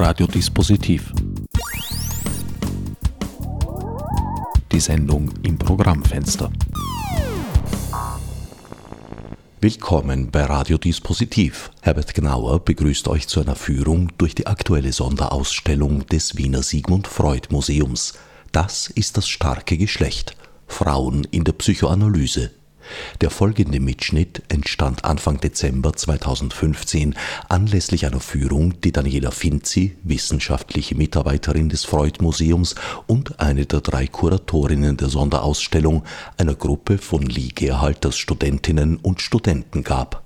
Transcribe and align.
Radiodispositiv. 0.00 1.12
Die 4.72 4.80
Sendung 4.80 5.30
im 5.42 5.58
Programmfenster. 5.58 6.50
Willkommen 9.60 10.30
bei 10.30 10.44
Radiodispositiv. 10.44 11.70
Herbert 11.82 12.14
Gnauer 12.14 12.64
begrüßt 12.64 13.08
euch 13.08 13.28
zu 13.28 13.42
einer 13.42 13.56
Führung 13.56 14.10
durch 14.16 14.34
die 14.34 14.46
aktuelle 14.46 14.94
Sonderausstellung 14.94 16.06
des 16.06 16.34
Wiener 16.34 16.62
Sigmund 16.62 17.06
Freud 17.06 17.48
Museums. 17.50 18.14
Das 18.52 18.88
ist 18.88 19.18
das 19.18 19.28
starke 19.28 19.76
Geschlecht. 19.76 20.34
Frauen 20.66 21.24
in 21.30 21.44
der 21.44 21.52
Psychoanalyse. 21.52 22.52
Der 23.20 23.30
folgende 23.30 23.80
Mitschnitt 23.80 24.42
entstand 24.48 25.04
Anfang 25.04 25.40
Dezember 25.40 25.92
2015 25.92 27.14
anlässlich 27.48 28.06
einer 28.06 28.20
Führung, 28.20 28.80
die 28.80 28.92
Daniela 28.92 29.30
Finzi, 29.30 29.96
wissenschaftliche 30.02 30.94
Mitarbeiterin 30.94 31.68
des 31.68 31.84
Freud-Museums 31.84 32.74
und 33.06 33.40
eine 33.40 33.66
der 33.66 33.80
drei 33.80 34.06
Kuratorinnen 34.06 34.96
der 34.96 35.08
Sonderausstellung, 35.08 36.04
einer 36.36 36.54
Gruppe 36.54 36.98
von 36.98 37.22
Liegeerhaltersstudentinnen 37.22 38.96
und 38.96 39.20
Studenten 39.20 39.84
gab. 39.84 40.22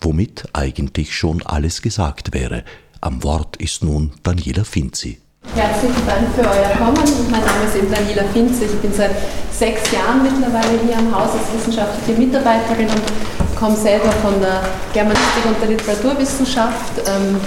Womit 0.00 0.48
eigentlich 0.52 1.16
schon 1.16 1.42
alles 1.42 1.82
gesagt 1.82 2.32
wäre. 2.34 2.64
Am 3.00 3.22
Wort 3.22 3.56
ist 3.56 3.84
nun 3.84 4.12
Daniela 4.22 4.64
Finzi. 4.64 5.18
Herzlichen 5.58 6.06
Dank 6.06 6.28
für 6.36 6.42
euer 6.42 6.70
Kommen. 6.78 7.30
Mein 7.30 7.40
Name 7.40 7.66
ist 7.66 7.74
Daniela 7.74 8.22
Finz. 8.32 8.60
Ich 8.60 8.78
bin 8.80 8.92
seit 8.92 9.10
sechs 9.50 9.90
Jahren 9.90 10.22
mittlerweile 10.22 10.78
hier 10.86 10.96
am 10.98 11.14
Haus 11.14 11.30
als 11.32 11.50
wissenschaftliche 11.52 12.18
Mitarbeiterin 12.18 12.86
und 12.86 13.58
komme 13.58 13.76
selber 13.76 14.12
von 14.22 14.40
der 14.40 14.62
Germanistik 14.92 15.46
und 15.46 15.60
der 15.60 15.70
Literaturwissenschaft 15.70 17.02
ähm, 17.06 17.40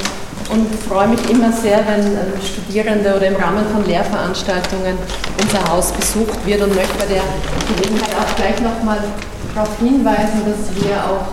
und 0.52 0.68
freue 0.90 1.08
mich 1.08 1.30
immer 1.30 1.54
sehr, 1.54 1.88
wenn 1.88 2.04
ähm, 2.04 2.34
Studierende 2.44 3.16
oder 3.16 3.28
im 3.28 3.36
Rahmen 3.38 3.66
von 3.72 3.86
Lehrveranstaltungen 3.86 4.98
unser 5.42 5.72
Haus 5.72 5.94
besucht 5.94 6.46
wird 6.46 6.62
und 6.64 6.76
möchte 6.76 6.98
bei 7.00 7.06
der 7.06 7.24
Gelegenheit 7.76 8.12
auch 8.20 8.36
gleich 8.36 8.60
nochmal 8.60 9.00
darauf 9.56 9.70
hinweisen, 9.80 10.44
dass 10.44 10.84
wir 10.84 10.96
auch 10.96 11.32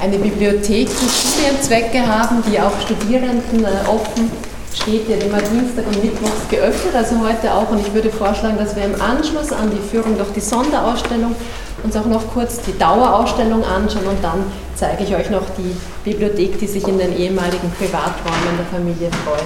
eine 0.00 0.16
Bibliothek 0.16 0.88
für 0.88 1.08
Studienzwecke 1.08 2.06
haben, 2.06 2.42
die 2.48 2.60
auch 2.60 2.78
Studierenden 2.80 3.64
äh, 3.64 3.88
offen 3.88 4.30
steht 4.74 5.08
ja 5.08 5.16
immer 5.16 5.38
Dienstag 5.38 5.86
und 5.86 6.02
Mittwochs 6.02 6.48
geöffnet, 6.48 6.94
also 6.94 7.16
heute 7.20 7.52
auch. 7.52 7.70
Und 7.70 7.80
ich 7.80 7.92
würde 7.92 8.10
vorschlagen, 8.10 8.56
dass 8.58 8.76
wir 8.76 8.84
im 8.84 9.00
Anschluss 9.00 9.52
an 9.52 9.70
die 9.70 9.88
Führung 9.88 10.16
durch 10.16 10.30
die 10.30 10.40
Sonderausstellung 10.40 11.34
uns 11.82 11.96
auch 11.96 12.06
noch 12.06 12.22
kurz 12.32 12.60
die 12.60 12.76
Dauerausstellung 12.78 13.64
anschauen 13.64 14.06
und 14.06 14.22
dann 14.22 14.44
zeige 14.74 15.04
ich 15.04 15.14
euch 15.14 15.30
noch 15.30 15.44
die 15.56 15.74
Bibliothek, 16.04 16.58
die 16.58 16.66
sich 16.66 16.86
in 16.86 16.98
den 16.98 17.16
ehemaligen 17.16 17.70
Privaträumen 17.78 18.56
der 18.58 18.66
Familie 18.66 19.10
Freud 19.24 19.42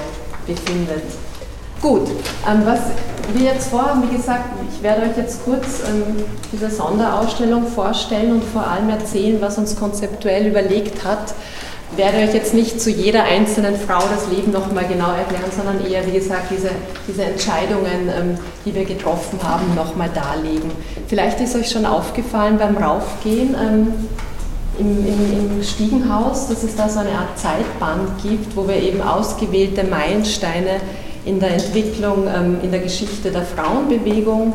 befindet. 0.46 1.04
Gut, 1.80 2.08
ähm, 2.48 2.62
was 2.64 2.80
wir 3.34 3.52
jetzt 3.52 3.68
vorhaben, 3.68 4.02
wie 4.08 4.16
gesagt, 4.16 4.44
ich 4.72 4.82
werde 4.82 5.02
euch 5.02 5.16
jetzt 5.16 5.44
kurz 5.44 5.82
ähm, 5.86 6.24
diese 6.52 6.70
Sonderausstellung 6.70 7.66
vorstellen 7.66 8.32
und 8.32 8.44
vor 8.44 8.66
allem 8.66 8.88
erzählen, 8.88 9.38
was 9.40 9.58
uns 9.58 9.76
konzeptuell 9.76 10.46
überlegt 10.46 11.04
hat, 11.04 11.34
werde 11.96 12.18
euch 12.18 12.34
jetzt 12.34 12.54
nicht 12.54 12.80
zu 12.80 12.90
jeder 12.90 13.24
einzelnen 13.24 13.76
Frau 13.76 14.00
das 14.00 14.28
Leben 14.34 14.52
nochmal 14.52 14.86
genau 14.86 15.12
erklären, 15.12 15.50
sondern 15.54 15.84
eher, 15.84 16.06
wie 16.06 16.12
gesagt, 16.12 16.50
diese, 16.50 16.70
diese 17.08 17.24
Entscheidungen, 17.24 18.08
ähm, 18.08 18.38
die 18.64 18.74
wir 18.74 18.84
getroffen 18.84 19.38
haben, 19.42 19.74
nochmal 19.74 20.10
darlegen. 20.14 20.70
Vielleicht 21.08 21.40
ist 21.40 21.54
euch 21.56 21.70
schon 21.70 21.86
aufgefallen 21.86 22.58
beim 22.58 22.76
Raufgehen 22.76 23.54
ähm, 23.54 23.92
im, 24.78 25.06
im, 25.06 25.56
im 25.56 25.62
Stiegenhaus, 25.62 26.48
dass 26.48 26.62
es 26.62 26.74
da 26.74 26.88
so 26.88 27.00
eine 27.00 27.10
Art 27.10 27.38
Zeitband 27.38 28.22
gibt, 28.22 28.56
wo 28.56 28.66
wir 28.66 28.76
eben 28.76 29.00
ausgewählte 29.00 29.84
Meilensteine 29.84 30.80
in 31.24 31.40
der 31.40 31.52
Entwicklung, 31.54 32.26
ähm, 32.26 32.58
in 32.62 32.70
der 32.70 32.80
Geschichte 32.80 33.30
der 33.30 33.42
Frauenbewegung 33.42 34.52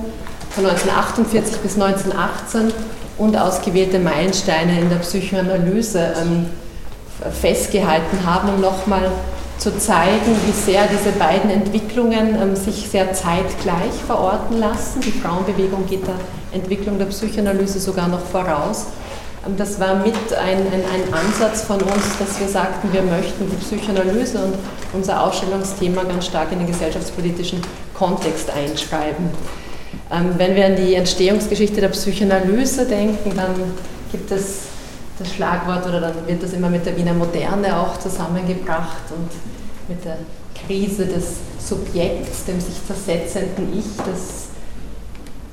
von 0.49 0.65
1948 0.65 1.57
bis 1.57 1.75
1918 1.75 2.73
und 3.17 3.37
ausgewählte 3.37 3.99
Meilensteine 3.99 4.79
in 4.79 4.89
der 4.89 4.97
Psychoanalyse 4.97 6.13
ähm, 6.21 6.47
festgehalten 7.41 8.25
haben, 8.25 8.49
um 8.49 8.61
nochmal 8.61 9.11
zu 9.59 9.77
zeigen, 9.77 10.35
wie 10.45 10.53
sehr 10.53 10.83
diese 10.87 11.11
beiden 11.17 11.49
Entwicklungen 11.49 12.37
ähm, 12.41 12.55
sich 12.55 12.89
sehr 12.89 13.13
zeitgleich 13.13 13.93
verorten 14.07 14.57
lassen. 14.57 15.01
Die 15.01 15.11
Frauenbewegung 15.11 15.85
geht 15.85 16.07
der 16.07 16.15
Entwicklung 16.53 16.97
der 16.97 17.07
Psychoanalyse 17.07 17.79
sogar 17.79 18.07
noch 18.07 18.25
voraus. 18.25 18.87
Ähm, 19.45 19.57
das 19.57 19.77
war 19.79 19.95
mit 19.95 20.15
ein, 20.33 20.59
ein, 20.59 20.83
ein, 20.93 21.13
Ansatz 21.13 21.63
von 21.63 21.81
uns, 21.81 22.17
dass 22.17 22.39
wir 22.39 22.47
sagten, 22.47 22.91
wir 22.93 23.01
möchten 23.01 23.49
die 23.49 23.57
Psychoanalyse 23.57 24.37
und 24.39 24.55
unser 24.93 25.21
Ausstellungsthema 25.21 26.03
ganz 26.03 26.27
stark 26.27 26.53
in 26.53 26.59
den 26.59 26.67
gesellschaftspolitischen 26.67 27.61
Kontext 27.93 28.49
einschreiben. 28.49 29.29
Ähm, 30.09 30.35
wenn 30.37 30.55
wir 30.55 30.67
an 30.67 30.77
die 30.77 30.95
Entstehungsgeschichte 30.95 31.81
der 31.81 31.89
Psychoanalyse 31.89 32.85
denken, 32.85 33.33
dann 33.35 33.55
gibt 34.11 34.31
es 34.31 34.69
das 35.19 35.33
Schlagwort 35.33 35.85
oder 35.85 35.99
dann 35.99 36.27
wird 36.27 36.41
das 36.41 36.53
immer 36.53 36.69
mit 36.69 36.85
der 36.85 36.95
Wiener 36.97 37.13
Moderne 37.13 37.77
auch 37.77 37.97
zusammengebracht 37.99 39.03
und 39.11 39.29
mit 39.87 40.03
der 40.05 40.17
Krise 40.65 41.05
des 41.05 41.35
Subjekts, 41.59 42.45
dem 42.45 42.59
sich 42.59 42.75
zersetzenden 42.85 43.77
Ich. 43.77 43.85
Das 43.97 44.49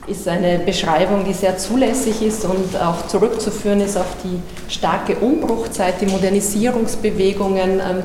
ist 0.06 0.28
eine 0.28 0.60
Beschreibung, 0.60 1.24
die 1.24 1.32
sehr 1.32 1.58
zulässig 1.58 2.22
ist 2.22 2.44
und 2.44 2.80
auch 2.80 3.08
zurückzuführen 3.08 3.80
ist 3.80 3.96
auf 3.96 4.16
die 4.22 4.40
starke 4.72 5.16
Umbruchzeit, 5.16 6.00
die 6.00 6.06
Modernisierungsbewegungen, 6.06 7.80
ähm, 7.80 8.02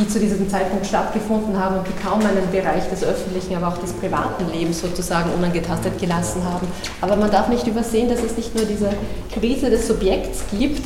die 0.00 0.08
zu 0.08 0.18
diesem 0.18 0.48
Zeitpunkt 0.48 0.86
stattgefunden 0.86 1.58
haben 1.58 1.78
und 1.78 1.86
die 1.86 2.02
kaum 2.02 2.20
einen 2.20 2.50
Bereich 2.50 2.88
des 2.88 3.04
öffentlichen, 3.04 3.54
aber 3.56 3.68
auch 3.68 3.78
des 3.78 3.92
privaten 3.92 4.50
Lebens 4.50 4.80
sozusagen 4.80 5.30
unangetastet 5.30 5.98
gelassen 6.00 6.42
haben. 6.44 6.66
Aber 7.00 7.16
man 7.16 7.30
darf 7.30 7.48
nicht 7.48 7.66
übersehen, 7.66 8.08
dass 8.08 8.22
es 8.22 8.36
nicht 8.36 8.54
nur 8.54 8.64
diese 8.64 8.90
Krise 9.32 9.68
des 9.68 9.86
Subjekts 9.86 10.44
gibt, 10.58 10.82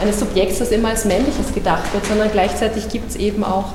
eines 0.00 0.18
Subjekts, 0.18 0.58
das 0.58 0.70
immer 0.70 0.88
als 0.88 1.04
männliches 1.04 1.52
gedacht 1.54 1.92
wird, 1.92 2.06
sondern 2.06 2.30
gleichzeitig 2.32 2.88
gibt 2.88 3.10
es 3.10 3.16
eben 3.16 3.44
auch 3.44 3.74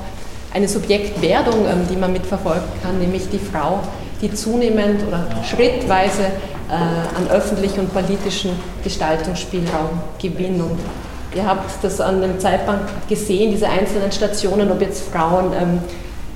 eine 0.54 0.68
Subjektwerdung, 0.68 1.66
ähm, 1.68 1.88
die 1.90 1.96
man 1.96 2.12
mitverfolgen 2.12 2.68
kann, 2.82 2.98
nämlich 2.98 3.30
die 3.30 3.40
Frau, 3.40 3.80
die 4.22 4.34
zunehmend 4.34 5.08
oder 5.08 5.28
schrittweise 5.44 6.24
äh, 6.70 6.74
an 6.74 7.30
öffentlichen 7.30 7.82
und 7.82 7.94
politischen 7.94 8.52
Gestaltungsspielraum 8.84 10.02
gewinnt. 10.20 10.80
Ihr 11.36 11.46
habt 11.46 11.84
das 11.84 12.02
an 12.02 12.22
dem 12.22 12.40
Zeitband 12.40 12.82
gesehen, 13.08 13.52
diese 13.52 13.70
einzelnen 13.70 14.12
Stationen, 14.12 14.72
ob 14.72 14.82
jetzt 14.82 15.10
Frauen 15.12 15.54
ähm, 15.54 15.80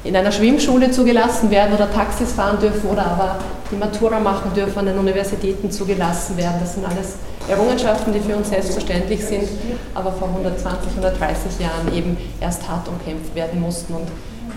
in 0.03 0.15
einer 0.15 0.31
Schwimmschule 0.31 0.91
zugelassen 0.91 1.49
werden 1.49 1.73
oder 1.73 1.91
Taxis 1.91 2.33
fahren 2.33 2.59
dürfen 2.59 2.89
oder 2.89 3.05
aber 3.05 3.39
die 3.71 3.75
Matura 3.75 4.19
machen 4.19 4.53
dürfen, 4.53 4.79
an 4.79 4.85
den 4.85 4.97
Universitäten 4.97 5.71
zugelassen 5.71 6.37
werden. 6.37 6.57
Das 6.59 6.75
sind 6.75 6.85
alles 6.85 7.15
Errungenschaften, 7.47 8.13
die 8.13 8.19
für 8.19 8.35
uns 8.35 8.49
selbstverständlich 8.49 9.25
sind, 9.25 9.47
aber 9.95 10.11
vor 10.11 10.27
120, 10.27 10.91
130 10.91 11.59
Jahren 11.59 11.93
eben 11.93 12.17
erst 12.39 12.67
hart 12.67 12.87
umkämpft 12.87 13.33
werden 13.33 13.61
mussten. 13.61 13.93
Und 13.93 14.07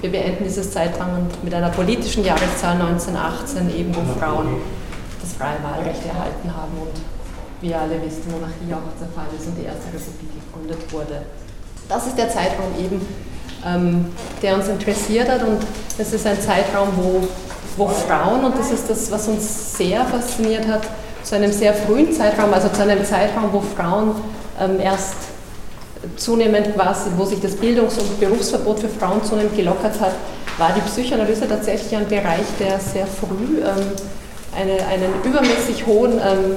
wir 0.02 0.10
beenden 0.10 0.44
dieses 0.44 0.70
Zeitband 0.70 1.42
mit 1.42 1.54
einer 1.54 1.70
politischen 1.70 2.24
Jahreszahl 2.24 2.74
1918, 2.74 3.74
eben 3.76 3.94
wo 3.94 4.02
Frauen 4.18 4.56
das 5.20 5.32
freie 5.32 5.62
Wahlrecht 5.62 6.04
erhalten 6.06 6.54
haben 6.54 6.72
und 6.80 7.15
wie 7.66 7.70
ihr 7.70 7.80
alle 7.80 8.00
wisst, 8.04 8.24
die 8.24 8.30
Monarchie 8.30 8.72
auch 8.72 8.96
zerfallen 8.98 9.34
ist 9.36 9.46
und 9.48 9.56
die 9.58 9.66
Erste 9.66 9.86
Republik 9.86 10.30
gegründet 10.46 10.92
wurde. 10.92 11.22
Das 11.88 12.06
ist 12.06 12.16
der 12.16 12.28
Zeitraum 12.30 12.72
eben, 12.78 13.00
ähm, 13.66 14.06
der 14.42 14.54
uns 14.54 14.68
interessiert 14.68 15.28
hat 15.28 15.42
und 15.42 15.58
es 15.98 16.12
ist 16.12 16.26
ein 16.26 16.40
Zeitraum, 16.40 16.88
wo, 16.96 17.26
wo 17.76 17.88
Frauen, 17.88 18.44
und 18.44 18.56
das 18.56 18.70
ist 18.70 18.88
das, 18.88 19.10
was 19.10 19.28
uns 19.28 19.76
sehr 19.76 20.04
fasziniert 20.04 20.66
hat, 20.68 20.82
zu 21.22 21.34
einem 21.34 21.52
sehr 21.52 21.74
frühen 21.74 22.12
Zeitraum, 22.12 22.54
also 22.54 22.68
zu 22.68 22.82
einem 22.82 23.04
Zeitraum, 23.04 23.52
wo 23.52 23.60
Frauen 23.60 24.14
ähm, 24.60 24.78
erst 24.80 25.14
zunehmend 26.16 26.72
quasi, 26.74 27.10
wo 27.16 27.24
sich 27.24 27.40
das 27.40 27.56
Bildungs- 27.56 27.98
und 27.98 28.20
Berufsverbot 28.20 28.78
für 28.78 28.88
Frauen 28.88 29.24
zunehmend 29.24 29.56
gelockert 29.56 29.98
hat, 30.00 30.12
war 30.58 30.70
die 30.72 30.80
Psychoanalyse 30.82 31.48
tatsächlich 31.48 31.96
ein 31.96 32.06
Bereich, 32.08 32.46
der 32.60 32.78
sehr 32.78 33.06
früh 33.06 33.58
ähm, 33.58 33.90
eine, 34.56 34.86
einen 34.86 35.12
übermäßig 35.24 35.84
hohen 35.86 36.12
ähm, 36.12 36.56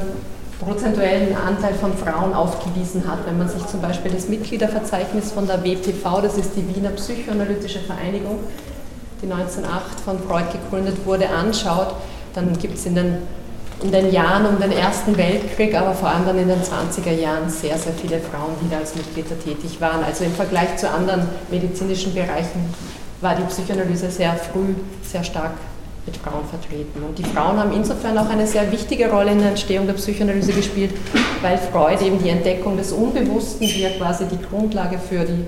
prozentuellen 0.60 1.36
Anteil 1.36 1.74
von 1.74 1.96
Frauen 1.96 2.34
aufgewiesen 2.34 3.04
hat. 3.08 3.26
Wenn 3.26 3.38
man 3.38 3.48
sich 3.48 3.66
zum 3.68 3.82
Beispiel 3.82 4.12
das 4.12 4.28
Mitgliederverzeichnis 4.28 5.32
von 5.32 5.48
der 5.48 5.64
WPV, 5.64 6.22
das 6.22 6.38
ist 6.38 6.52
die 6.56 6.76
Wiener 6.76 6.90
Psychoanalytische 6.92 7.80
Vereinigung, 7.80 8.40
die 9.22 9.32
1908 9.32 10.00
von 10.00 10.20
Freud 10.20 10.46
gegründet 10.52 11.06
wurde, 11.06 11.30
anschaut, 11.30 11.96
dann 12.34 12.58
gibt 12.58 12.78
es 12.78 12.86
in 12.86 12.96
den, 12.96 13.18
in 13.82 13.92
den 13.92 14.12
Jahren 14.12 14.46
um 14.46 14.60
den 14.60 14.74
Ersten 14.74 15.16
Weltkrieg, 15.18 15.76
aber 15.76 15.94
vor 15.94 16.10
allem 16.10 16.26
dann 16.26 16.38
in 16.38 16.50
den 16.50 16.62
20er 16.62 17.12
Jahren 17.12 17.50
sehr, 17.50 17.78
sehr 17.78 17.94
viele 17.94 18.20
Frauen, 18.20 18.56
die 18.62 18.70
da 18.70 18.78
als 18.80 18.96
Mitglieder 18.96 19.40
tätig 19.40 19.80
waren. 19.80 20.04
Also 20.04 20.26
im 20.26 20.34
Vergleich 20.34 20.76
zu 20.76 20.90
anderen 20.90 21.28
medizinischen 21.50 22.14
Bereichen 22.14 22.74
war 23.22 23.36
die 23.36 23.44
Psychoanalyse 23.44 24.12
sehr 24.12 24.36
früh 24.36 24.76
sehr 25.04 25.24
stark 25.24 25.52
mit 26.10 26.18
Frauen 26.18 26.46
vertreten. 26.46 27.04
Und 27.08 27.18
die 27.18 27.24
Frauen 27.24 27.58
haben 27.58 27.72
insofern 27.72 28.18
auch 28.18 28.30
eine 28.30 28.48
sehr 28.48 28.72
wichtige 28.72 29.10
Rolle 29.10 29.32
in 29.32 29.40
der 29.40 29.50
Entstehung 29.50 29.86
der 29.86 29.94
Psychoanalyse 29.94 30.54
gespielt, 30.54 30.92
weil 31.42 31.58
Freud 31.58 32.04
eben 32.04 32.22
die 32.22 32.30
Entdeckung 32.30 32.78
des 32.78 32.92
Unbewussten, 32.92 33.68
die 33.68 33.82
ja 33.82 33.90
quasi 33.92 34.26
die 34.26 34.40
Grundlage 34.42 34.98
für 34.98 35.24
die, 35.24 35.46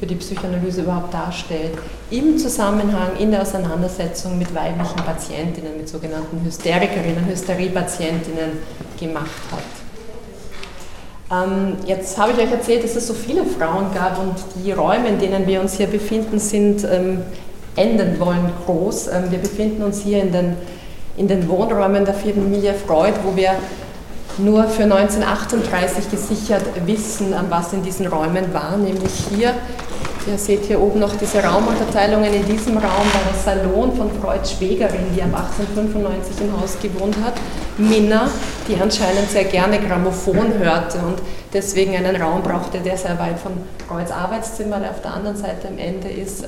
für 0.00 0.06
die 0.06 0.14
Psychoanalyse 0.14 0.82
überhaupt 0.82 1.12
darstellt, 1.12 1.72
im 2.10 2.38
Zusammenhang, 2.38 3.16
in 3.18 3.30
der 3.30 3.42
Auseinandersetzung 3.42 4.38
mit 4.38 4.54
weiblichen 4.54 4.96
Patientinnen, 4.96 5.76
mit 5.76 5.88
sogenannten 5.88 6.42
Hysterikerinnen, 6.44 7.26
Hysteriepatientinnen 7.26 8.52
gemacht 8.98 9.28
hat. 9.52 9.62
Ähm, 11.30 11.76
jetzt 11.84 12.16
habe 12.16 12.32
ich 12.32 12.38
euch 12.38 12.50
erzählt, 12.50 12.82
dass 12.84 12.96
es 12.96 13.06
so 13.06 13.12
viele 13.12 13.44
Frauen 13.44 13.92
gab 13.92 14.18
und 14.18 14.36
die 14.64 14.72
Räume, 14.72 15.08
in 15.08 15.18
denen 15.18 15.46
wir 15.46 15.60
uns 15.60 15.76
hier 15.76 15.86
befinden, 15.86 16.38
sind 16.38 16.84
ähm, 17.78 17.90
enden 17.90 18.20
wollen 18.20 18.50
groß. 18.66 19.08
Ähm, 19.08 19.30
wir 19.30 19.38
befinden 19.38 19.82
uns 19.82 20.00
hier 20.00 20.22
in 20.22 20.32
den, 20.32 20.56
in 21.16 21.28
den 21.28 21.48
Wohnräumen 21.48 22.04
der 22.04 22.14
Familie 22.14 22.74
Freud, 22.74 23.14
wo 23.24 23.36
wir 23.36 23.52
nur 24.38 24.64
für 24.64 24.84
1938 24.84 26.10
gesichert 26.10 26.62
wissen, 26.86 27.34
was 27.48 27.72
in 27.72 27.82
diesen 27.82 28.06
Räumen 28.06 28.52
war, 28.54 28.76
nämlich 28.76 29.12
hier 29.34 29.54
Ihr 30.30 30.36
seht 30.36 30.66
hier 30.66 30.78
oben 30.78 31.00
noch 31.00 31.16
diese 31.16 31.42
Raumunterteilungen. 31.42 32.34
In 32.34 32.44
diesem 32.44 32.76
Raum 32.76 32.84
war 32.84 33.22
der 33.32 33.38
Salon 33.42 33.96
von 33.96 34.10
Freuds 34.20 34.52
Schwägerin, 34.52 35.06
die 35.16 35.22
ab 35.22 35.30
1895 35.32 36.42
im 36.42 36.60
Haus 36.60 36.76
gewohnt 36.82 37.16
hat, 37.24 37.32
Minna, 37.78 38.28
die 38.68 38.74
anscheinend 38.78 39.30
sehr 39.30 39.44
gerne 39.44 39.78
Grammophon 39.78 40.52
hörte 40.58 40.98
und 40.98 41.22
deswegen 41.54 41.96
einen 41.96 42.20
Raum 42.20 42.42
brauchte, 42.42 42.78
der 42.80 42.98
sehr 42.98 43.18
weit 43.18 43.38
von 43.38 43.52
Freuds 43.86 44.12
Arbeitszimmer, 44.12 44.80
der 44.80 44.90
auf 44.90 45.00
der 45.00 45.14
anderen 45.14 45.36
Seite 45.36 45.68
am 45.68 45.78
Ende 45.78 46.08
ist. 46.08 46.44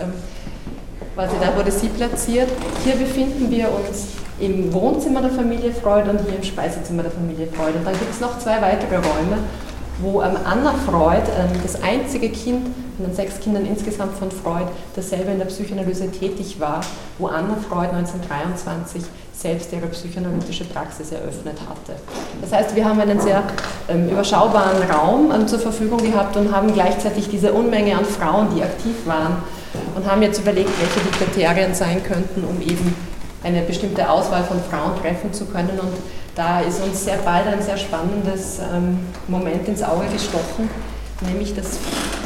Quasi 1.21 1.37
da 1.39 1.55
wurde 1.55 1.71
sie 1.71 1.89
platziert. 1.89 2.49
Hier 2.83 2.95
befinden 2.95 3.51
wir 3.51 3.69
uns 3.69 4.07
im 4.39 4.73
Wohnzimmer 4.73 5.21
der 5.21 5.31
Familie 5.31 5.71
Freud 5.71 6.09
und 6.09 6.19
hier 6.23 6.37
im 6.37 6.43
Speisezimmer 6.43 7.03
der 7.03 7.13
Familie 7.13 7.47
Freud. 7.47 7.75
Und 7.77 7.85
dann 7.85 7.93
gibt 7.93 8.11
es 8.11 8.21
noch 8.21 8.39
zwei 8.39 8.63
weitere 8.63 8.97
Räume, 8.97 9.37
wo 10.01 10.21
Anna 10.21 10.73
Freud, 10.87 11.25
ähm, 11.39 11.61
das 11.63 11.83
einzige 11.83 12.31
Kind 12.31 12.69
von 12.97 13.05
den 13.05 13.15
sechs 13.15 13.39
Kindern 13.39 13.67
insgesamt 13.67 14.17
von 14.17 14.31
Freud, 14.31 14.65
das 14.97 15.11
selber 15.11 15.31
in 15.33 15.37
der 15.37 15.45
Psychoanalyse 15.45 16.11
tätig 16.11 16.59
war, 16.59 16.81
wo 17.19 17.27
Anna 17.27 17.57
Freud 17.69 17.91
1923 17.91 19.03
selbst 19.35 19.75
ihre 19.75 19.89
psychoanalytische 19.89 20.65
Praxis 20.65 21.13
eröffnet 21.13 21.59
hatte. 21.69 22.01
Das 22.41 22.51
heißt, 22.51 22.75
wir 22.75 22.87
haben 22.87 22.99
einen 22.99 23.21
sehr 23.21 23.43
ähm, 23.91 24.09
überschaubaren 24.09 24.91
Raum 24.91 25.31
ähm, 25.35 25.47
zur 25.47 25.59
Verfügung 25.59 25.99
gehabt 25.99 26.39
und 26.39 26.51
haben 26.51 26.73
gleichzeitig 26.73 27.29
diese 27.29 27.53
Unmenge 27.53 27.99
an 27.99 28.07
Frauen, 28.07 28.49
die 28.57 28.63
aktiv 28.63 28.95
waren 29.05 29.37
und 29.95 30.07
haben 30.11 30.23
jetzt 30.23 30.41
überlegt, 30.41 30.71
welche 30.81 31.01
die 31.01 31.25
Kriterien 31.25 31.75
sein 31.75 32.03
könnten, 32.03 32.45
um 32.45 32.61
eben 32.61 32.95
eine 33.43 33.63
bestimmte 33.63 34.09
Auswahl 34.09 34.45
von 34.45 34.61
Frauen 34.63 35.01
treffen 35.01 35.33
zu 35.33 35.47
können. 35.47 35.79
Und 35.81 35.93
da 36.35 36.61
ist 36.61 36.83
uns 36.83 37.05
sehr 37.05 37.19
bald 37.19 37.47
ein 37.47 37.63
sehr 37.63 37.77
spannendes 37.77 38.59
ähm, 38.59 38.99
Moment 39.29 39.67
ins 39.69 39.83
Auge 39.83 40.07
gestochen, 40.13 40.69
nämlich 41.23 41.55
dass 41.55 41.79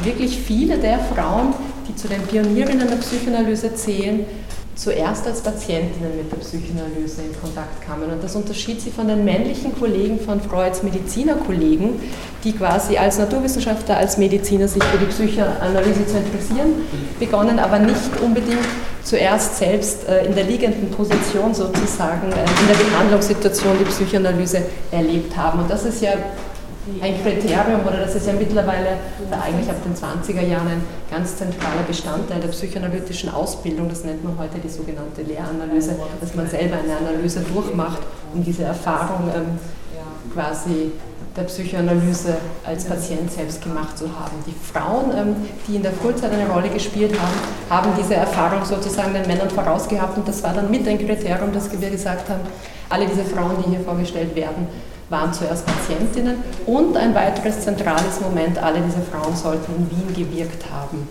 wirklich 0.02 0.38
viele 0.38 0.78
der 0.78 0.98
Frauen, 0.98 1.54
die 1.88 1.94
zu 1.94 2.08
den 2.08 2.22
Pionierinnen 2.22 2.88
der 2.88 2.96
Psychoanalyse 2.96 3.74
zählen, 3.74 4.26
zuerst 4.74 5.26
als 5.26 5.40
Patientinnen 5.40 6.16
mit 6.16 6.32
der 6.32 6.38
Psychoanalyse 6.38 7.22
in 7.22 7.40
Kontakt 7.40 7.80
kamen. 7.86 8.10
Und 8.10 8.22
das 8.22 8.34
unterschied 8.34 8.80
sie 8.80 8.90
von 8.90 9.06
den 9.06 9.24
männlichen 9.24 9.78
Kollegen 9.78 10.18
von 10.18 10.40
Freuds 10.40 10.82
Medizinerkollegen, 10.82 12.00
die 12.42 12.52
quasi 12.52 12.96
als 12.96 13.18
Naturwissenschaftler, 13.18 13.96
als 13.96 14.18
Mediziner 14.18 14.66
sich 14.66 14.82
für 14.82 14.98
die 14.98 15.06
Psychoanalyse 15.06 16.06
zu 16.06 16.18
interessieren 16.18 16.72
begonnen, 17.18 17.58
aber 17.58 17.78
nicht 17.78 18.20
unbedingt 18.22 18.66
zuerst 19.04 19.58
selbst 19.58 20.08
äh, 20.08 20.26
in 20.26 20.34
der 20.34 20.44
liegenden 20.44 20.90
Position 20.90 21.54
sozusagen 21.54 22.32
äh, 22.32 22.60
in 22.60 22.68
der 22.68 22.74
Behandlungssituation 22.90 23.76
die 23.78 23.84
Psychoanalyse 23.84 24.62
erlebt 24.90 25.36
haben. 25.36 25.60
Und 25.60 25.70
das 25.70 25.84
ist 25.84 26.02
ja 26.02 26.12
ein 27.00 27.22
Kriterium 27.22 27.80
oder 27.86 27.98
das 27.98 28.14
ist 28.14 28.26
ja 28.26 28.34
mittlerweile 28.34 28.98
eigentlich 29.30 29.70
ab 29.70 29.76
den 29.84 29.94
20er 29.94 30.46
Jahren 30.46 30.68
ein 30.68 30.82
ganz 31.10 31.36
zentraler 31.36 31.82
Bestandteil 31.86 32.40
der 32.40 32.48
psychoanalytischen 32.48 33.30
Ausbildung. 33.30 33.88
Das 33.88 34.04
nennt 34.04 34.22
man 34.22 34.36
heute 34.38 34.58
die 34.58 34.68
sogenannte 34.68 35.22
Lehranalyse, 35.22 35.96
dass 36.20 36.34
man 36.34 36.46
selber 36.46 36.76
eine 36.76 36.96
Analyse 36.96 37.40
durchmacht, 37.40 38.00
um 38.34 38.44
diese 38.44 38.64
Erfahrung 38.64 39.30
ähm, 39.34 39.58
quasi 40.32 40.92
der 41.36 41.42
Psychoanalyse 41.44 42.36
als 42.64 42.84
Patient 42.84 43.32
selbst 43.32 43.62
gemacht 43.62 43.98
zu 43.98 44.06
haben. 44.06 44.36
Die 44.46 44.52
Frauen, 44.52 45.10
ähm, 45.16 45.36
die 45.66 45.76
in 45.76 45.82
der 45.82 45.92
Frühzeit 45.92 46.32
eine 46.32 46.48
Rolle 46.48 46.68
gespielt 46.68 47.12
haben, 47.18 47.34
haben 47.70 47.90
diese 47.98 48.14
Erfahrung 48.14 48.64
sozusagen 48.64 49.14
den 49.14 49.26
Männern 49.26 49.50
vorausgehabt 49.50 50.16
und 50.16 50.28
das 50.28 50.42
war 50.42 50.52
dann 50.52 50.70
mit 50.70 50.86
ein 50.86 50.98
Kriterium, 50.98 51.52
dass 51.52 51.70
wir 51.72 51.90
gesagt 51.90 52.28
haben, 52.28 52.40
alle 52.88 53.06
diese 53.06 53.24
Frauen, 53.24 53.56
die 53.64 53.70
hier 53.70 53.80
vorgestellt 53.80 54.36
werden, 54.36 54.68
waren 55.14 55.32
zuerst 55.32 55.64
Patientinnen 55.64 56.36
und 56.66 56.96
ein 56.96 57.14
weiteres 57.14 57.60
zentrales 57.60 58.20
Moment, 58.20 58.60
alle 58.60 58.80
diese 58.80 59.00
Frauen 59.00 59.36
sollten 59.36 59.72
in 59.76 59.90
Wien 59.90 60.08
gewirkt 60.14 60.64
haben. 60.70 61.08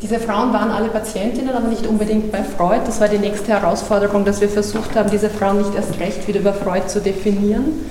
Diese 0.00 0.18
Frauen 0.18 0.52
waren 0.52 0.70
alle 0.70 0.88
Patientinnen, 0.88 1.54
aber 1.54 1.68
nicht 1.68 1.86
unbedingt 1.86 2.32
bei 2.32 2.42
Freud. 2.42 2.80
Das 2.86 3.00
war 3.00 3.08
die 3.08 3.18
nächste 3.18 3.52
Herausforderung, 3.52 4.24
dass 4.24 4.40
wir 4.40 4.48
versucht 4.48 4.96
haben, 4.96 5.10
diese 5.10 5.28
Frauen 5.28 5.58
nicht 5.58 5.74
erst 5.74 5.98
recht 6.00 6.26
wieder 6.26 6.40
über 6.40 6.54
Freud 6.54 6.86
zu 6.86 7.00
definieren. 7.00 7.86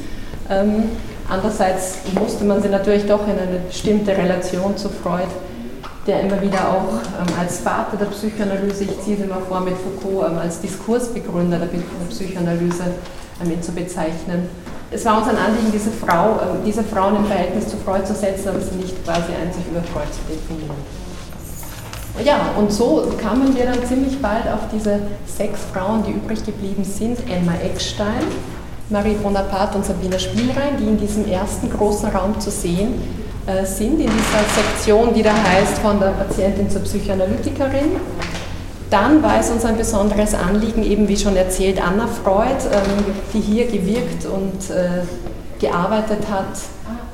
Ähm, 0.49 0.85
andererseits 1.29 1.97
musste 2.19 2.43
man 2.43 2.61
sie 2.61 2.69
natürlich 2.69 3.05
doch 3.05 3.23
in 3.27 3.37
eine 3.37 3.59
bestimmte 3.67 4.11
Relation 4.11 4.75
zu 4.75 4.89
Freud, 4.89 5.27
der 6.07 6.21
immer 6.21 6.41
wieder 6.41 6.69
auch 6.69 6.93
ähm, 6.93 7.33
als 7.39 7.59
Vater 7.59 7.97
der 7.97 8.05
Psychoanalyse, 8.05 8.85
ich 8.85 9.01
ziehe 9.01 9.17
es 9.17 9.23
immer 9.23 9.39
vor 9.47 9.61
mit 9.61 9.75
Foucault, 9.77 10.31
ähm, 10.31 10.37
als 10.37 10.61
Diskursbegründer 10.61 11.57
der, 11.59 11.67
der 11.67 11.79
Psychoanalyse 12.09 12.83
damit 13.39 13.63
zu 13.63 13.71
bezeichnen. 13.71 14.49
Es 14.91 15.05
war 15.05 15.17
uns 15.17 15.27
ein 15.27 15.37
Anliegen, 15.37 15.71
diese, 15.71 15.89
Frau, 15.89 16.35
äh, 16.35 16.65
diese 16.65 16.83
Frauen 16.83 17.15
im 17.15 17.25
Verhältnis 17.25 17.67
zu 17.67 17.77
Freud 17.77 18.05
zu 18.05 18.13
setzen, 18.13 18.49
aber 18.49 18.59
sie 18.59 18.75
nicht 18.75 19.03
quasi 19.03 19.33
einzig 19.33 19.63
über 19.71 19.81
Freud 19.81 20.07
zu 20.11 20.21
definieren. 20.31 20.75
Ja, 22.23 22.51
und 22.57 22.71
so 22.71 23.11
kamen 23.19 23.55
wir 23.55 23.65
dann 23.65 23.83
ziemlich 23.87 24.21
bald 24.21 24.47
auf 24.47 24.69
diese 24.71 24.99
sechs 25.25 25.61
Frauen, 25.73 26.03
die 26.03 26.11
übrig 26.11 26.45
geblieben 26.45 26.83
sind. 26.83 27.17
Emma 27.27 27.53
Eckstein, 27.55 28.21
Marie 28.89 29.15
Bonaparte 29.15 29.79
und 29.79 29.85
Sabina 29.85 30.19
Spielrein, 30.19 30.77
die 30.79 30.83
in 30.83 30.97
diesem 30.99 31.27
ersten 31.27 31.71
großen 31.71 32.09
Raum 32.09 32.39
zu 32.39 32.51
sehen 32.51 33.01
äh, 33.47 33.65
sind, 33.65 33.99
in 33.99 34.11
dieser 34.11 34.43
Sektion, 34.55 35.11
die 35.15 35.23
da 35.23 35.33
heißt 35.33 35.79
von 35.79 35.99
der 35.99 36.11
Patientin 36.11 36.69
zur 36.69 36.81
Psychoanalytikerin. 36.81 37.93
Dann 38.93 39.23
war 39.23 39.39
es 39.39 39.49
uns 39.49 39.65
ein 39.65 39.75
besonderes 39.75 40.35
Anliegen, 40.35 40.83
eben 40.83 41.07
wie 41.07 41.17
schon 41.17 41.35
erzählt, 41.35 41.83
Anna 41.83 42.05
Freud, 42.05 42.57
ähm, 42.71 43.03
die 43.33 43.39
hier 43.39 43.65
gewirkt 43.65 44.27
und 44.27 44.69
äh, 44.69 45.01
gearbeitet 45.59 46.19
hat, 46.29 46.59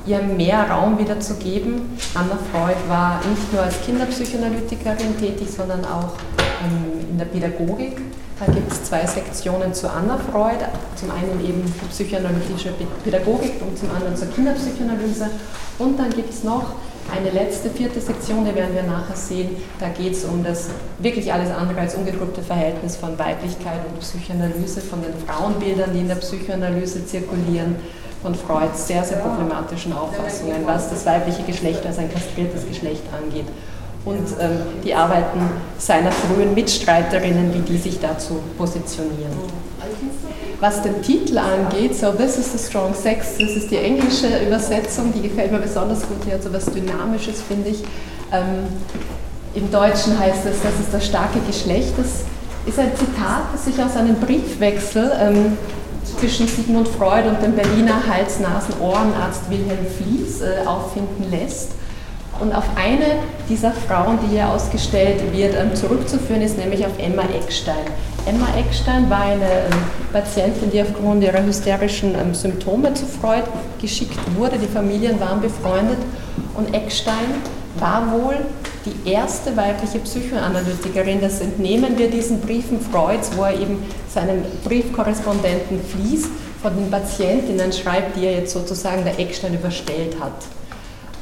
ihr 0.04 0.20
mehr 0.20 0.70
Raum 0.70 0.98
wieder 0.98 1.18
zu 1.20 1.36
geben. 1.36 1.96
Anna 2.12 2.38
Freud 2.52 2.76
war 2.86 3.22
nicht 3.26 3.50
nur 3.54 3.62
als 3.62 3.80
Kinderpsychoanalytikerin 3.80 5.18
tätig, 5.18 5.48
sondern 5.56 5.82
auch 5.86 6.12
ähm, 6.62 7.00
in 7.12 7.16
der 7.16 7.24
Pädagogik. 7.24 7.96
Da 8.38 8.52
gibt 8.52 8.70
es 8.70 8.84
zwei 8.84 9.06
Sektionen 9.06 9.72
zu 9.72 9.90
Anna 9.90 10.18
Freud, 10.18 10.58
zum 10.96 11.10
einen 11.12 11.42
eben 11.42 11.64
die 11.64 11.86
psychoanalytische 11.88 12.74
Pädagogik 13.04 13.54
und 13.66 13.78
zum 13.78 13.90
anderen 13.90 14.14
zur 14.16 14.28
Kinderpsychoanalyse. 14.28 15.30
Und 15.78 15.98
dann 15.98 16.10
gibt 16.10 16.28
es 16.28 16.44
noch 16.44 16.74
eine 17.14 17.30
letzte, 17.30 17.70
vierte 17.70 18.00
Sektion, 18.00 18.44
die 18.44 18.54
werden 18.54 18.74
wir 18.74 18.82
nachher 18.82 19.16
sehen. 19.16 19.56
Da 19.78 19.88
geht 19.88 20.12
es 20.12 20.24
um 20.24 20.44
das 20.44 20.68
wirklich 20.98 21.32
alles 21.32 21.50
andere 21.50 21.80
als 21.80 21.94
ungetrübte 21.94 22.42
Verhältnis 22.42 22.96
von 22.96 23.18
Weiblichkeit 23.18 23.80
und 23.88 24.00
Psychoanalyse, 24.00 24.80
von 24.80 25.02
den 25.02 25.12
Frauenbildern, 25.26 25.92
die 25.92 26.00
in 26.00 26.08
der 26.08 26.16
Psychoanalyse 26.16 27.04
zirkulieren, 27.06 27.76
von 28.22 28.34
Freuds 28.34 28.86
sehr, 28.86 29.02
sehr 29.02 29.18
problematischen 29.18 29.92
Auffassungen, 29.92 30.66
was 30.66 30.90
das 30.90 31.06
weibliche 31.06 31.42
Geschlecht 31.42 31.84
als 31.86 31.98
ein 31.98 32.12
kastriertes 32.12 32.66
Geschlecht 32.68 33.02
angeht. 33.12 33.46
Und 34.04 34.28
ähm, 34.40 34.60
die 34.84 34.94
Arbeiten 34.94 35.40
seiner 35.78 36.12
frühen 36.12 36.54
Mitstreiterinnen, 36.54 37.52
wie 37.54 37.60
die 37.60 37.78
sich 37.78 38.00
dazu 38.00 38.40
positionieren. 38.56 39.32
Was 40.60 40.82
den 40.82 41.00
Titel 41.00 41.38
angeht, 41.38 41.96
so 41.96 42.12
This 42.12 42.36
is 42.36 42.52
the 42.52 42.58
Strong 42.58 42.94
Sex, 42.94 43.38
das 43.38 43.52
ist 43.52 43.70
die 43.70 43.78
englische 43.78 44.26
Übersetzung, 44.46 45.10
die 45.10 45.22
gefällt 45.22 45.52
mir 45.52 45.58
besonders 45.58 46.02
gut, 46.02 46.18
die 46.26 46.32
hat 46.34 46.42
so 46.42 46.52
was 46.52 46.66
Dynamisches, 46.66 47.40
finde 47.40 47.70
ich. 47.70 47.82
Ähm, 48.30 48.66
Im 49.54 49.70
Deutschen 49.70 50.18
heißt 50.18 50.44
es, 50.44 50.60
das 50.62 50.78
ist 50.78 50.92
das 50.92 51.06
starke 51.06 51.40
Geschlecht. 51.46 51.94
Das 51.96 52.24
ist 52.66 52.78
ein 52.78 52.94
Zitat, 52.94 53.44
das 53.54 53.64
sich 53.64 53.82
aus 53.82 53.96
einem 53.96 54.16
Briefwechsel 54.16 55.10
ähm, 55.18 55.56
zwischen 56.18 56.46
Sigmund 56.46 56.88
Freud 56.88 57.26
und 57.26 57.42
dem 57.42 57.54
Berliner 57.54 58.06
Hals-Nasen-Ohrenarzt 58.06 59.48
Wilhelm 59.48 59.86
Flies 59.96 60.42
äh, 60.42 60.66
auffinden 60.66 61.30
lässt. 61.30 61.70
Und 62.38 62.54
auf 62.54 62.64
eine 62.76 63.20
dieser 63.48 63.72
Frauen, 63.72 64.18
die 64.22 64.36
hier 64.36 64.48
ausgestellt 64.48 65.20
wird, 65.32 65.54
ähm, 65.54 65.74
zurückzuführen 65.74 66.42
ist, 66.42 66.58
nämlich 66.58 66.84
auf 66.84 66.92
Emma 66.98 67.22
Eckstein. 67.22 67.86
Emma 68.26 68.46
Eckstein 68.56 69.08
war 69.08 69.22
eine 69.22 69.44
ähm, 69.44 69.78
Patientin, 70.12 70.70
die 70.70 70.82
aufgrund 70.82 71.22
ihrer 71.22 71.42
hysterischen 71.42 72.14
ähm, 72.14 72.34
Symptome 72.34 72.92
zu 72.94 73.06
Freud 73.06 73.44
geschickt 73.80 74.18
wurde. 74.36 74.58
Die 74.58 74.66
Familien 74.66 75.18
waren 75.20 75.40
befreundet 75.40 75.98
und 76.54 76.74
Eckstein 76.74 77.42
war 77.78 78.12
wohl 78.12 78.36
die 78.84 79.10
erste 79.10 79.56
weibliche 79.56 79.98
Psychoanalytikerin. 80.00 81.20
Das 81.20 81.40
entnehmen 81.40 81.96
wir 81.98 82.10
diesen 82.10 82.40
Briefen 82.40 82.80
Freuds, 82.80 83.30
wo 83.36 83.44
er 83.44 83.54
eben 83.54 83.82
seinem 84.08 84.42
Briefkorrespondenten 84.64 85.80
Flies 85.82 86.28
von 86.62 86.76
den 86.76 86.90
Patientinnen 86.90 87.72
schreibt, 87.72 88.16
die 88.16 88.26
er 88.26 88.32
jetzt 88.32 88.52
sozusagen 88.52 89.04
der 89.04 89.18
Eckstein 89.18 89.54
überstellt 89.54 90.16
hat. 90.20 90.44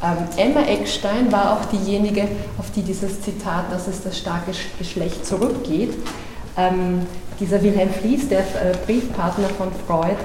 Ähm, 0.02 0.24
Emma 0.36 0.62
Eckstein 0.62 1.30
war 1.30 1.54
auch 1.54 1.64
diejenige, 1.66 2.28
auf 2.58 2.70
die 2.72 2.82
dieses 2.82 3.20
Zitat, 3.20 3.72
dass 3.72 3.88
es 3.88 4.02
das 4.02 4.18
starke 4.18 4.52
Geschlecht 4.78 5.26
zurückgeht. 5.26 5.94
Ähm, 6.58 7.06
dieser 7.38 7.62
Wilhelm 7.62 7.90
Flies, 7.90 8.28
der 8.28 8.40
äh, 8.40 8.74
Briefpartner 8.84 9.48
von 9.48 9.68
Freud, 9.86 10.16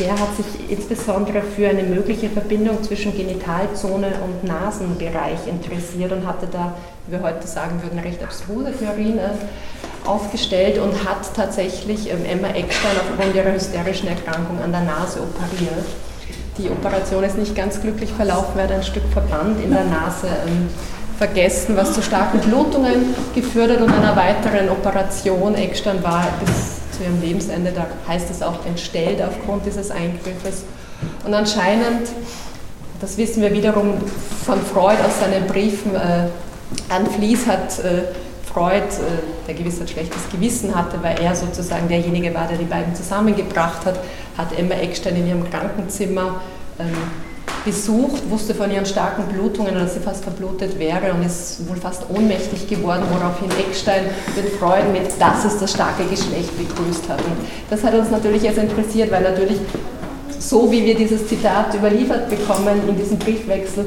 der 0.00 0.12
hat 0.12 0.34
sich 0.36 0.70
insbesondere 0.70 1.42
für 1.42 1.68
eine 1.68 1.84
mögliche 1.84 2.28
Verbindung 2.28 2.82
zwischen 2.82 3.16
Genitalzone 3.16 4.12
und 4.24 4.44
Nasenbereich 4.44 5.46
interessiert 5.46 6.10
und 6.10 6.26
hatte 6.26 6.48
da, 6.50 6.74
wie 7.06 7.12
wir 7.12 7.22
heute 7.22 7.46
sagen 7.46 7.80
würden, 7.82 7.98
recht 8.00 8.22
abstruse 8.22 8.72
Theorien 8.76 9.18
äh, 9.18 9.28
aufgestellt 10.04 10.78
und 10.78 11.08
hat 11.08 11.34
tatsächlich 11.36 12.10
ähm, 12.10 12.24
Emma 12.24 12.48
Eckstein 12.48 12.96
aufgrund 12.96 13.36
ihrer 13.36 13.52
hysterischen 13.52 14.08
Erkrankung 14.08 14.60
an 14.60 14.72
der 14.72 14.82
Nase 14.82 15.20
operiert. 15.20 15.86
Die 16.58 16.68
Operation 16.68 17.22
ist 17.22 17.38
nicht 17.38 17.54
ganz 17.54 17.80
glücklich 17.80 18.10
verlaufen, 18.12 18.52
weil 18.54 18.72
ein 18.72 18.82
Stück 18.82 19.04
Verband 19.12 19.62
in 19.62 19.70
der 19.70 19.84
Nase 19.84 20.26
ähm, 20.26 20.68
vergessen, 21.20 21.76
was 21.76 21.92
zu 21.92 22.00
starken 22.00 22.40
Blutungen 22.40 23.14
geführt 23.34 23.70
hat 23.70 23.82
und 23.82 23.92
einer 23.92 24.16
weiteren 24.16 24.70
Operation. 24.70 25.54
Eckstein 25.54 26.02
war 26.02 26.26
bis 26.42 26.96
zu 26.96 27.04
ihrem 27.04 27.20
Lebensende, 27.20 27.72
da 27.72 27.86
heißt 28.08 28.30
es 28.30 28.40
auch 28.42 28.64
entstellt 28.64 29.20
aufgrund 29.20 29.66
dieses 29.66 29.90
Eingriffes. 29.90 30.64
Und 31.22 31.34
anscheinend, 31.34 32.08
das 33.02 33.18
wissen 33.18 33.42
wir 33.42 33.52
wiederum 33.52 33.98
von 34.46 34.62
Freud 34.62 34.96
aus 35.06 35.20
seinen 35.20 35.46
Briefen 35.46 35.94
äh, 35.94 36.28
an 36.88 37.06
Flies, 37.06 37.46
hat 37.46 37.78
äh, 37.80 38.04
Freud, 38.50 38.78
äh, 38.78 39.46
der 39.46 39.54
gewiss 39.54 39.78
ein 39.78 39.88
schlechtes 39.88 40.22
Gewissen 40.32 40.74
hatte, 40.74 41.02
weil 41.02 41.20
er 41.20 41.36
sozusagen 41.36 41.86
derjenige 41.86 42.32
war, 42.32 42.48
der 42.48 42.56
die 42.56 42.64
beiden 42.64 42.94
zusammengebracht 42.94 43.84
hat, 43.84 44.00
hat 44.38 44.58
Emma 44.58 44.74
Eckstein 44.74 45.16
in 45.16 45.28
ihrem 45.28 45.50
Krankenzimmer 45.50 46.40
ähm, 46.78 46.96
besucht, 47.64 48.28
wusste 48.30 48.54
von 48.54 48.70
ihren 48.70 48.86
starken 48.86 49.24
Blutungen, 49.24 49.74
dass 49.74 49.94
sie 49.94 50.00
fast 50.00 50.24
verblutet 50.24 50.78
wäre 50.78 51.12
und 51.12 51.24
ist 51.24 51.68
wohl 51.68 51.76
fast 51.76 52.04
ohnmächtig 52.08 52.68
geworden, 52.68 53.02
woraufhin 53.10 53.50
Eckstein 53.58 54.04
den 54.36 54.50
Freud 54.58 54.84
mit 54.92 55.10
Das 55.18 55.44
ist 55.44 55.60
das 55.60 55.72
starke 55.72 56.04
Geschlecht 56.04 56.56
begrüßt 56.56 57.08
hat. 57.08 57.18
Und 57.18 57.36
das 57.68 57.84
hat 57.84 57.94
uns 57.94 58.10
natürlich 58.10 58.42
jetzt 58.42 58.58
interessiert, 58.58 59.10
weil 59.10 59.22
natürlich 59.22 59.58
so 60.40 60.72
wie 60.72 60.84
wir 60.84 60.94
dieses 60.94 61.28
Zitat 61.28 61.74
überliefert 61.74 62.30
bekommen 62.30 62.80
in 62.88 62.96
diesem 62.96 63.18
Briefwechsel, 63.18 63.86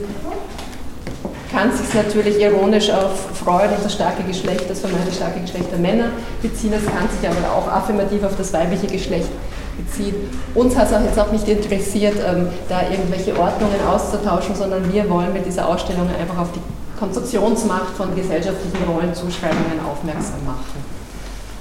kann 1.52 1.72
sich 1.72 1.94
natürlich 1.94 2.40
ironisch 2.40 2.90
auf 2.90 3.12
Freud 3.44 3.70
und 3.76 3.84
das 3.84 3.94
starke 3.94 4.24
Geschlecht, 4.24 4.70
das 4.70 4.80
vermeintlich 4.80 5.16
starke 5.16 5.40
Geschlecht 5.40 5.72
der 5.72 5.80
Männer 5.80 6.06
beziehen. 6.42 6.74
Es 6.74 6.86
kann 6.86 7.08
sich 7.10 7.30
aber 7.30 7.56
auch 7.56 7.68
affirmativ 7.68 8.24
auf 8.24 8.36
das 8.38 8.54
weibliche 8.54 8.88
Geschlecht 8.88 9.30
bezieht. 9.78 10.16
Uns 10.56 10.76
hat 10.76 10.88
es 10.88 10.94
auch 10.94 11.02
jetzt 11.02 11.20
auch 11.20 11.32
nicht 11.32 11.48
interessiert, 11.48 12.16
ähm, 12.26 12.48
da 12.70 12.82
irgendwelche 12.90 13.38
Ordnungen 13.38 13.80
auszutauschen, 13.88 14.56
sondern 14.56 14.92
wir 14.92 15.10
wollen 15.10 15.34
mit 15.34 15.46
dieser 15.46 15.68
Ausstellung 15.68 16.08
einfach 16.20 16.38
auf 16.38 16.50
die 16.52 16.62
Konstruktionsmacht 17.00 17.96
von 17.98 18.16
gesellschaftlichen 18.16 18.84
Rollenzuschreibungen 18.88 19.80
aufmerksam 19.86 20.46
machen. 20.46 20.84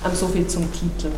Ähm, 0.04 0.10
so 0.14 0.28
viel 0.28 0.46
zum 0.46 0.70
Titel. 0.72 1.08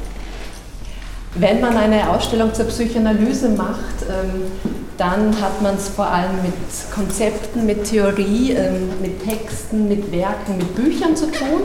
Wenn 1.37 1.61
man 1.61 1.77
eine 1.77 2.09
Ausstellung 2.11 2.55
zur 2.55 2.67
Psychoanalyse 2.67 3.49
macht, 3.49 4.03
ähm, 4.09 4.53
dann 4.97 5.41
hat 5.41 5.61
man 5.63 5.75
es 5.75 5.89
vor 5.89 6.07
allem 6.07 6.43
mit 6.43 6.55
Konzepten, 6.95 7.67
mit 7.67 7.85
Theorie, 7.85 8.53
ähm, 8.53 8.91
mit 9.03 9.25
Texten, 9.25 9.89
mit 9.89 10.13
Werken, 10.13 10.59
mit 10.59 10.75
Büchern 10.77 11.17
zu 11.17 11.27
tun. 11.33 11.63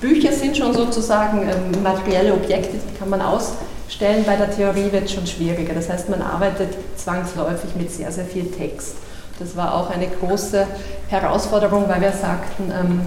Bücher 0.00 0.32
sind 0.32 0.56
schon 0.56 0.74
sozusagen 0.74 1.42
ähm, 1.42 1.82
materielle 1.82 2.34
Objekte, 2.34 2.74
die 2.74 2.98
kann 2.98 3.08
man 3.08 3.22
aus 3.22 3.54
Stellen 3.88 4.24
bei 4.24 4.36
der 4.36 4.54
Theorie 4.54 4.92
wird 4.92 5.10
schon 5.10 5.26
schwieriger. 5.26 5.74
Das 5.74 5.88
heißt, 5.88 6.08
man 6.08 6.22
arbeitet 6.22 6.70
zwangsläufig 6.96 7.74
mit 7.76 7.90
sehr, 7.90 8.12
sehr 8.12 8.26
viel 8.26 8.50
Text. 8.50 8.96
Das 9.38 9.56
war 9.56 9.74
auch 9.74 9.90
eine 9.90 10.08
große 10.08 10.66
Herausforderung, 11.08 11.88
weil 11.88 12.00
wir 12.00 12.12
sagten, 12.12 12.72
ähm, 12.72 13.00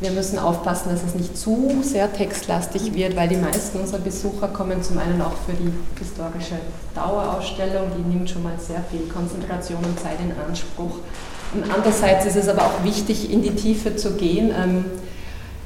wir 0.00 0.10
müssen 0.10 0.38
aufpassen, 0.38 0.90
dass 0.90 1.02
es 1.02 1.14
nicht 1.14 1.36
zu 1.36 1.70
sehr 1.82 2.12
textlastig 2.12 2.94
wird, 2.94 3.16
weil 3.16 3.28
die 3.28 3.36
meisten 3.36 3.80
unserer 3.80 3.98
Besucher 3.98 4.48
kommen 4.48 4.82
zum 4.82 4.98
einen 4.98 5.22
auch 5.22 5.32
für 5.46 5.54
die 5.54 5.72
historische 5.98 6.56
Dauerausstellung, 6.94 7.90
die 7.96 8.14
nimmt 8.14 8.28
schon 8.28 8.42
mal 8.42 8.52
sehr 8.58 8.84
viel 8.90 9.08
Konzentration 9.08 9.82
und 9.82 9.98
Zeit 9.98 10.18
in 10.22 10.32
Anspruch. 10.46 10.98
Und 11.54 11.64
andererseits 11.74 12.26
ist 12.26 12.36
es 12.36 12.48
aber 12.48 12.62
auch 12.62 12.84
wichtig, 12.84 13.30
in 13.30 13.42
die 13.42 13.54
Tiefe 13.54 13.96
zu 13.96 14.12
gehen. 14.12 14.50
Ähm, 14.50 14.84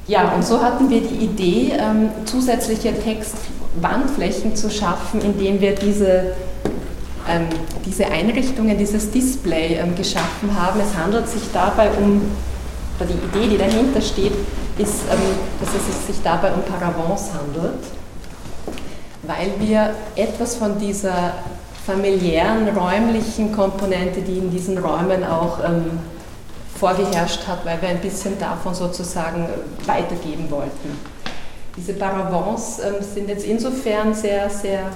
ja, 0.07 0.33
und 0.33 0.45
so 0.45 0.61
hatten 0.61 0.89
wir 0.89 1.01
die 1.01 1.25
Idee, 1.25 1.73
ähm, 1.77 2.09
zusätzliche 2.25 2.97
Text 2.97 3.35
Wandflächen 3.79 4.55
zu 4.55 4.69
schaffen, 4.69 5.21
indem 5.21 5.61
wir 5.61 5.75
diese, 5.75 6.33
ähm, 7.29 7.47
diese 7.85 8.05
Einrichtungen, 8.07 8.77
dieses 8.77 9.11
Display 9.11 9.75
ähm, 9.75 9.95
geschaffen 9.95 10.59
haben. 10.59 10.79
Es 10.79 10.97
handelt 10.97 11.27
sich 11.27 11.43
dabei 11.53 11.89
um, 11.91 12.21
oder 12.99 13.07
die 13.07 13.37
Idee, 13.37 13.49
die 13.49 13.57
dahinter 13.57 14.01
steht, 14.01 14.33
ist, 14.77 15.01
ähm, 15.11 15.19
dass 15.59 15.69
es 15.73 16.07
sich 16.07 16.23
dabei 16.23 16.51
um 16.51 16.61
Paravents 16.63 17.29
handelt, 17.33 17.83
weil 19.23 19.51
wir 19.59 19.93
etwas 20.15 20.55
von 20.55 20.77
dieser 20.77 21.33
familiären, 21.85 22.67
räumlichen 22.69 23.51
Komponente, 23.51 24.21
die 24.21 24.37
in 24.37 24.51
diesen 24.51 24.77
Räumen 24.77 25.23
auch 25.23 25.59
ähm, 25.63 25.99
vorgeherrscht 26.75 27.47
hat, 27.47 27.65
weil 27.65 27.81
wir 27.81 27.89
ein 27.89 28.01
bisschen 28.01 28.37
davon 28.39 28.73
sozusagen 28.73 29.47
weitergeben 29.85 30.49
wollten. 30.49 31.10
Diese 31.77 31.93
Paravents 31.93 32.79
ähm, 32.79 32.95
sind 33.01 33.29
jetzt 33.29 33.45
insofern 33.45 34.13
sehr, 34.13 34.49
sehr 34.49 34.91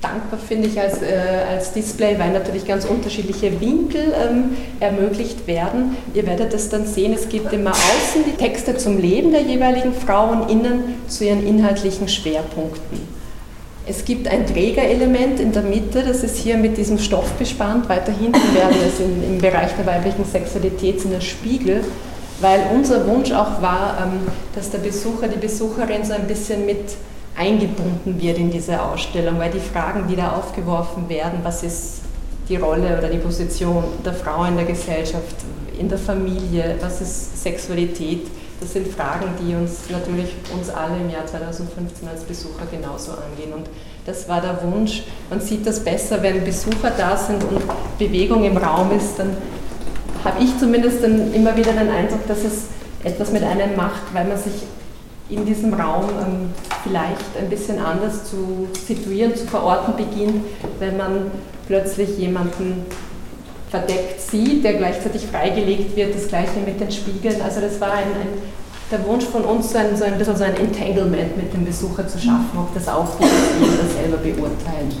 dankbar, 0.00 0.38
finde 0.38 0.68
ich, 0.68 0.80
als, 0.80 1.00
äh, 1.02 1.16
als 1.50 1.72
Display, 1.72 2.18
weil 2.18 2.32
natürlich 2.32 2.66
ganz 2.66 2.84
unterschiedliche 2.84 3.60
Winkel 3.60 4.12
ähm, 4.14 4.56
ermöglicht 4.80 5.46
werden. 5.46 5.96
Ihr 6.14 6.26
werdet 6.26 6.52
es 6.52 6.68
dann 6.68 6.86
sehen, 6.86 7.12
es 7.14 7.28
gibt 7.28 7.52
immer 7.52 7.70
außen 7.70 8.24
die 8.26 8.36
Texte 8.36 8.76
zum 8.76 8.98
Leben 8.98 9.30
der 9.30 9.42
jeweiligen 9.42 9.94
Frau 9.94 10.30
und 10.30 10.50
innen 10.50 10.96
zu 11.08 11.24
ihren 11.24 11.46
inhaltlichen 11.46 12.08
Schwerpunkten. 12.08 13.16
Es 13.88 14.04
gibt 14.04 14.26
ein 14.26 14.44
Trägerelement 14.46 15.38
in 15.38 15.52
der 15.52 15.62
Mitte, 15.62 16.02
das 16.02 16.24
ist 16.24 16.36
hier 16.36 16.56
mit 16.56 16.76
diesem 16.76 16.98
Stoff 16.98 17.30
bespannt. 17.34 17.88
Weiter 17.88 18.10
hinten 18.10 18.54
werden 18.54 18.76
es 18.84 18.98
im, 18.98 19.22
im 19.22 19.38
Bereich 19.38 19.70
der 19.78 19.86
weiblichen 19.86 20.24
Sexualität 20.24 21.00
sind 21.00 21.14
das 21.14 21.24
Spiegel 21.24 21.84
weil 22.40 22.70
unser 22.74 23.06
Wunsch 23.06 23.32
auch 23.32 23.62
war, 23.62 23.98
ähm, 24.02 24.20
dass 24.54 24.70
der 24.70 24.78
Besucher, 24.78 25.28
die 25.28 25.38
Besucherin 25.38 26.04
so 26.04 26.12
ein 26.12 26.26
bisschen 26.26 26.66
mit 26.66 26.94
eingebunden 27.36 28.20
wird 28.20 28.38
in 28.38 28.50
diese 28.50 28.80
Ausstellung, 28.80 29.38
weil 29.38 29.50
die 29.50 29.60
Fragen, 29.60 30.06
die 30.08 30.16
da 30.16 30.32
aufgeworfen 30.32 31.08
werden, 31.08 31.40
was 31.42 31.62
ist 31.62 32.00
die 32.48 32.56
Rolle 32.56 32.96
oder 32.96 33.08
die 33.08 33.18
Position 33.18 33.84
der 34.04 34.14
Frau 34.14 34.44
in 34.44 34.56
der 34.56 34.64
Gesellschaft, 34.64 35.36
in 35.78 35.88
der 35.88 35.98
Familie, 35.98 36.76
was 36.80 37.00
ist 37.00 37.42
Sexualität, 37.42 38.26
das 38.60 38.72
sind 38.72 38.88
Fragen, 38.88 39.26
die 39.40 39.54
uns 39.54 39.90
natürlich 39.90 40.34
uns 40.54 40.70
alle 40.70 40.96
im 40.96 41.10
Jahr 41.10 41.26
2015 41.26 42.08
als 42.08 42.22
Besucher 42.22 42.64
genauso 42.70 43.12
angehen. 43.12 43.52
Und 43.52 43.68
das 44.06 44.28
war 44.28 44.40
der 44.40 44.58
Wunsch. 44.62 45.02
Man 45.28 45.40
sieht 45.40 45.66
das 45.66 45.80
besser, 45.80 46.22
wenn 46.22 46.42
Besucher 46.42 46.90
da 46.96 47.16
sind 47.16 47.44
und 47.44 47.60
Bewegung 47.98 48.44
im 48.44 48.56
Raum 48.56 48.92
ist, 48.96 49.18
dann 49.18 49.36
habe 50.26 50.42
ich 50.42 50.58
zumindest 50.58 51.02
dann 51.02 51.32
immer 51.32 51.56
wieder 51.56 51.72
den 51.72 51.88
Eindruck, 51.88 52.26
dass 52.26 52.44
es 52.44 52.66
etwas 53.04 53.30
mit 53.30 53.42
einem 53.42 53.76
macht, 53.76 54.02
weil 54.12 54.26
man 54.26 54.36
sich 54.36 54.52
in 55.28 55.44
diesem 55.44 55.74
Raum 55.74 56.04
ähm, 56.20 56.50
vielleicht 56.82 57.36
ein 57.38 57.48
bisschen 57.48 57.78
anders 57.78 58.24
zu 58.24 58.68
situieren, 58.86 59.34
zu 59.34 59.46
verorten 59.46 59.94
beginnt, 59.96 60.44
wenn 60.78 60.96
man 60.96 61.30
plötzlich 61.66 62.18
jemanden 62.18 62.86
verdeckt 63.70 64.20
sieht, 64.20 64.64
der 64.64 64.74
gleichzeitig 64.74 65.26
freigelegt 65.26 65.96
wird, 65.96 66.14
das 66.14 66.28
gleiche 66.28 66.60
mit 66.64 66.80
den 66.80 66.90
Spiegeln. 66.90 67.40
Also 67.42 67.60
das 67.60 67.80
war 67.80 67.92
ein, 67.92 68.04
ein, 68.04 68.28
der 68.90 69.04
Wunsch 69.04 69.24
von 69.24 69.44
uns, 69.44 69.72
so 69.72 69.78
ein, 69.78 69.96
so 69.96 70.04
ein 70.04 70.16
bisschen 70.16 70.36
so 70.36 70.44
ein 70.44 70.56
Entanglement 70.56 71.36
mit 71.36 71.52
dem 71.52 71.64
Besucher 71.64 72.06
zu 72.06 72.18
schaffen, 72.18 72.56
ob 72.56 72.72
das 72.74 72.86
aufgeht, 72.88 73.28
das 73.28 73.68
jeder 73.68 74.00
selber 74.00 74.16
beurteilen. 74.18 74.92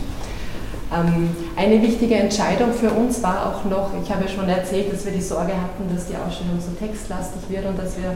Ähm, 0.92 1.30
eine 1.56 1.82
wichtige 1.82 2.14
Entscheidung 2.14 2.72
für 2.72 2.90
uns 2.90 3.22
war 3.22 3.46
auch 3.46 3.68
noch, 3.68 3.90
ich 4.02 4.10
habe 4.10 4.24
ja 4.24 4.28
schon 4.28 4.48
erzählt, 4.48 4.92
dass 4.92 5.04
wir 5.04 5.12
die 5.12 5.20
Sorge 5.20 5.52
hatten, 5.52 5.92
dass 5.92 6.06
die 6.06 6.14
Ausstellung 6.14 6.60
so 6.60 6.70
textlastig 6.78 7.42
wird 7.48 7.66
und 7.66 7.76
dass, 7.76 7.96
wir, 7.96 8.14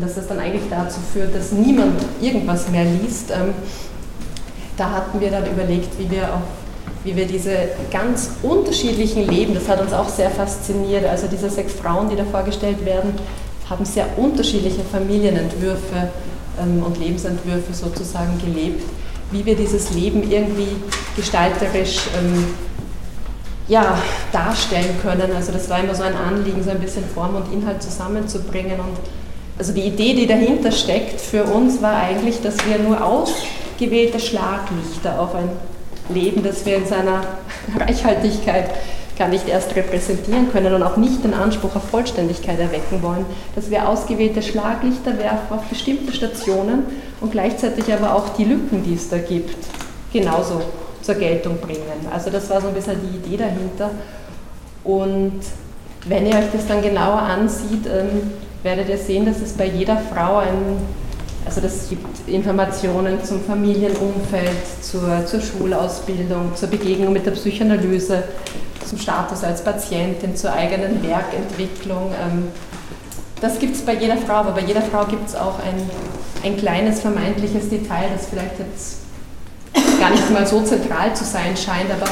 dass 0.00 0.16
es 0.16 0.26
dann 0.26 0.40
eigentlich 0.40 0.64
dazu 0.68 0.98
führt, 1.12 1.34
dass 1.34 1.52
niemand 1.52 2.02
irgendwas 2.20 2.68
mehr 2.68 2.84
liest. 2.84 3.30
Ähm, 3.30 3.54
da 4.76 4.90
hatten 4.90 5.20
wir 5.20 5.30
dann 5.30 5.46
überlegt, 5.46 5.98
wie 5.98 6.10
wir, 6.10 6.24
auf, 6.34 6.42
wie 7.04 7.14
wir 7.14 7.26
diese 7.26 7.52
ganz 7.92 8.30
unterschiedlichen 8.42 9.28
Leben, 9.28 9.54
das 9.54 9.68
hat 9.68 9.80
uns 9.80 9.92
auch 9.92 10.08
sehr 10.08 10.30
fasziniert, 10.30 11.04
also 11.04 11.28
diese 11.28 11.48
sechs 11.48 11.74
Frauen, 11.74 12.08
die 12.10 12.16
da 12.16 12.24
vorgestellt 12.24 12.84
werden, 12.84 13.12
haben 13.70 13.84
sehr 13.84 14.06
unterschiedliche 14.16 14.82
Familienentwürfe 14.82 16.10
ähm, 16.60 16.82
und 16.84 16.98
Lebensentwürfe 16.98 17.72
sozusagen 17.72 18.36
gelebt 18.44 18.82
wie 19.30 19.44
wir 19.44 19.56
dieses 19.56 19.90
Leben 19.90 20.30
irgendwie 20.30 20.76
gestalterisch 21.16 22.00
ähm, 22.18 22.46
ja, 23.68 23.98
darstellen 24.32 24.96
können. 25.02 25.30
Also 25.34 25.52
das 25.52 25.68
war 25.68 25.80
immer 25.80 25.94
so 25.94 26.02
ein 26.02 26.14
Anliegen, 26.16 26.62
so 26.62 26.70
ein 26.70 26.80
bisschen 26.80 27.04
Form 27.04 27.36
und 27.36 27.52
Inhalt 27.52 27.82
zusammenzubringen. 27.82 28.80
Und 28.80 28.96
also 29.58 29.72
die 29.72 29.82
Idee, 29.82 30.14
die 30.14 30.26
dahinter 30.26 30.72
steckt 30.72 31.20
für 31.20 31.44
uns, 31.44 31.82
war 31.82 31.96
eigentlich, 31.96 32.40
dass 32.40 32.56
wir 32.66 32.78
nur 32.78 33.04
ausgewählte 33.04 34.18
Schlaglichter 34.18 35.20
auf 35.20 35.34
ein 35.34 35.50
Leben, 36.08 36.42
das 36.42 36.64
wir 36.64 36.76
in 36.76 36.86
seiner 36.86 37.22
Reichhaltigkeit 37.78 38.70
gar 39.18 39.28
nicht 39.28 39.48
erst 39.48 39.74
repräsentieren 39.74 40.50
können 40.52 40.72
und 40.72 40.82
auch 40.82 40.96
nicht 40.96 41.24
den 41.24 41.34
Anspruch 41.34 41.74
auf 41.74 41.90
Vollständigkeit 41.90 42.58
erwecken 42.60 43.02
wollen, 43.02 43.26
dass 43.56 43.68
wir 43.68 43.88
ausgewählte 43.88 44.42
Schlaglichter 44.42 45.18
werfen 45.18 45.58
auf 45.58 45.64
bestimmte 45.64 46.12
Stationen 46.12 46.84
und 47.20 47.32
gleichzeitig 47.32 47.92
aber 47.92 48.14
auch 48.14 48.30
die 48.30 48.44
Lücken, 48.44 48.82
die 48.84 48.94
es 48.94 49.08
da 49.08 49.18
gibt, 49.18 49.56
genauso 50.12 50.62
zur 51.02 51.14
Geltung 51.14 51.58
bringen. 51.58 52.06
Also 52.12 52.30
das 52.30 52.48
war 52.50 52.60
so 52.60 52.68
ein 52.68 52.74
bisschen 52.74 52.96
die 53.00 53.16
Idee 53.16 53.36
dahinter. 53.36 53.90
Und 54.84 55.40
wenn 56.06 56.26
ihr 56.26 56.34
euch 56.34 56.50
das 56.52 56.66
dann 56.66 56.82
genauer 56.82 57.18
ansieht, 57.18 57.86
ähm, 57.86 58.30
werdet 58.62 58.88
ihr 58.88 58.98
sehen, 58.98 59.26
dass 59.26 59.40
es 59.40 59.52
bei 59.52 59.66
jeder 59.66 59.96
Frau 59.96 60.38
ein, 60.38 60.78
also 61.44 61.60
das 61.60 61.88
gibt 61.88 62.28
Informationen 62.28 63.22
zum 63.24 63.42
Familienumfeld, 63.42 64.82
zur, 64.82 65.24
zur 65.26 65.40
Schulausbildung, 65.40 66.54
zur 66.54 66.68
Begegnung 66.68 67.12
mit 67.12 67.26
der 67.26 67.32
Psychoanalyse, 67.32 68.24
zum 68.86 68.98
Status 68.98 69.44
als 69.44 69.62
Patientin, 69.62 70.34
zur 70.36 70.52
eigenen 70.52 71.02
Werkentwicklung. 71.02 72.12
Ähm, 72.12 72.48
das 73.40 73.58
gibt 73.58 73.76
es 73.76 73.82
bei 73.82 73.94
jeder 73.94 74.16
Frau, 74.16 74.34
aber 74.34 74.52
bei 74.52 74.62
jeder 74.62 74.82
Frau 74.82 75.04
gibt 75.04 75.28
es 75.28 75.36
auch 75.36 75.58
ein, 75.60 75.88
ein 76.44 76.56
kleines 76.56 77.00
vermeintliches 77.00 77.68
Detail, 77.68 78.08
das 78.14 78.26
vielleicht 78.26 78.58
jetzt 78.58 78.98
gar 80.00 80.10
nicht 80.10 80.30
mal 80.30 80.46
so 80.46 80.62
zentral 80.62 81.14
zu 81.14 81.24
sein 81.24 81.56
scheint, 81.56 81.90
aber 81.90 82.08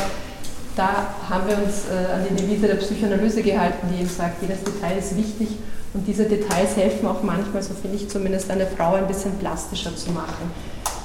da 0.76 1.14
haben 1.30 1.49
wir 1.49 1.56
uns 1.56 1.85
äh, 1.90 2.12
an 2.12 2.26
die 2.28 2.35
Devise 2.35 2.66
der 2.66 2.75
Psychoanalyse 2.75 3.42
gehalten, 3.42 3.88
die 3.92 4.00
eben 4.00 4.09
sagt, 4.09 4.42
jedes 4.42 4.62
Detail 4.62 4.99
ist 4.99 5.16
wichtig 5.16 5.49
und 5.95 6.06
diese 6.06 6.25
Details 6.25 6.76
helfen 6.76 7.06
auch 7.06 7.23
manchmal, 7.23 7.62
so 7.62 7.73
finde 7.75 7.97
ich 7.97 8.09
zumindest, 8.09 8.50
eine 8.50 8.66
Frau 8.66 8.95
ein 8.95 9.06
bisschen 9.06 9.33
plastischer 9.38 9.97
zu 9.97 10.11
machen. 10.11 10.50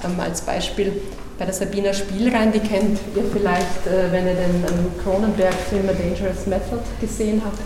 Ähm, 0.04 0.20
als 0.20 0.42
Beispiel 0.42 0.92
bei 1.40 1.46
der 1.46 1.54
Sabina 1.54 1.94
Spielrein, 1.94 2.51
die 2.51 2.60
kennt 2.60 3.00
ihr 3.16 3.24
vielleicht, 3.32 3.88
äh, 3.88 4.12
wenn 4.12 4.28
ihr 4.28 4.34
den 4.34 4.63
ähm, 4.68 4.92
Cronenberg-Film 5.04 5.88
A 5.88 5.94
Dangerous 5.94 6.46
Method 6.48 6.82
gesehen 7.00 7.42
habt. 7.46 7.60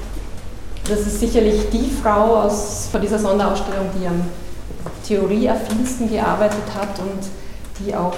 Das 0.87 0.99
ist 0.99 1.19
sicherlich 1.19 1.69
die 1.71 1.89
Frau 1.89 2.41
aus, 2.41 2.89
von 2.91 3.01
dieser 3.01 3.17
Sonderausstellung, 3.17 3.87
die 3.99 4.05
am 4.05 4.21
theorieaffinsten 5.07 6.09
gearbeitet 6.09 6.63
hat 6.75 6.99
und 6.99 7.29
die 7.79 7.95
auch 7.95 8.15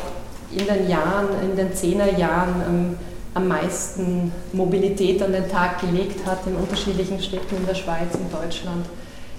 in 0.52 0.66
den 0.66 0.90
Jahren, 0.90 1.28
in 1.44 1.56
den 1.56 1.74
Zehnerjahren 1.74 2.56
ähm, 2.68 2.98
am 3.34 3.48
meisten 3.48 4.32
Mobilität 4.54 5.22
an 5.22 5.32
den 5.32 5.50
Tag 5.50 5.82
gelegt 5.82 6.26
hat, 6.26 6.40
in 6.48 6.56
unterschiedlichen 6.56 7.20
Städten 7.22 7.58
in 7.58 7.66
der 7.68 7.76
Schweiz, 7.76 8.14
in 8.14 8.32
Deutschland 8.32 8.86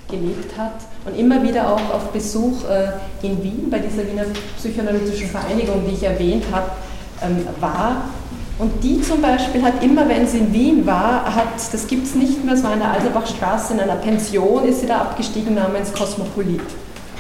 gelebt 0.09 0.57
hat 0.57 0.75
und 1.05 1.19
immer 1.19 1.43
wieder 1.43 1.71
auch 1.71 1.95
auf 1.95 2.11
Besuch 2.13 2.65
äh, 2.69 3.27
in 3.27 3.43
Wien 3.43 3.69
bei 3.71 3.79
dieser 3.79 4.07
Wiener 4.09 4.25
Psychoanalytischen 4.57 5.29
Vereinigung, 5.29 5.85
die 5.87 5.95
ich 5.95 6.03
erwähnt 6.03 6.45
habe, 6.51 6.71
ähm, 7.23 7.47
war. 7.61 8.05
Und 8.59 8.83
die 8.83 9.01
zum 9.03 9.21
Beispiel 9.21 9.63
hat 9.63 9.83
immer, 9.85 10.09
wenn 10.09 10.27
sie 10.27 10.39
in 10.39 10.53
Wien 10.53 10.87
war, 10.87 11.35
hat, 11.35 11.73
das 11.73 11.87
gibt 11.87 12.07
es 12.07 12.15
nicht 12.15 12.45
mehr, 12.45 12.55
es 12.55 12.65
war 12.65 12.73
in 12.73 12.81
der 12.81 12.91
Alserbachstraße 12.91 13.75
in 13.75 13.81
einer 13.81 13.97
Pension, 13.97 14.65
ist 14.65 14.81
sie 14.81 14.87
da 14.87 15.03
abgestiegen 15.03 15.55
namens 15.55 15.93
Kosmopolit. 15.93 16.63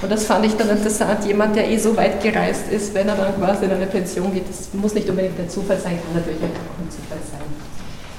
Und 0.00 0.12
das 0.12 0.25
fand 0.25 0.47
ich 0.47 0.57
dann 0.57 0.71
interessant. 0.71 1.25
Jemand, 1.25 1.57
der 1.57 1.69
eh 1.69 1.76
so 1.76 1.97
weit 1.97 2.23
gereist 2.23 2.71
ist, 2.71 2.95
wenn 2.95 3.09
er 3.09 3.17
dann 3.17 3.35
quasi 3.37 3.64
in 3.64 3.73
eine 3.73 3.87
Pension 3.87 4.33
geht, 4.33 4.49
das 4.49 4.69
muss 4.73 4.95
nicht 4.95 5.09
unbedingt 5.11 5.38
ein 5.40 5.50
Zufall 5.50 5.78
sein, 5.78 5.99
kann 6.00 6.14
natürlich 6.14 6.38
auch 6.38 6.81
ein 6.81 6.90
Zufall 6.90 7.19
sein. 7.28 7.49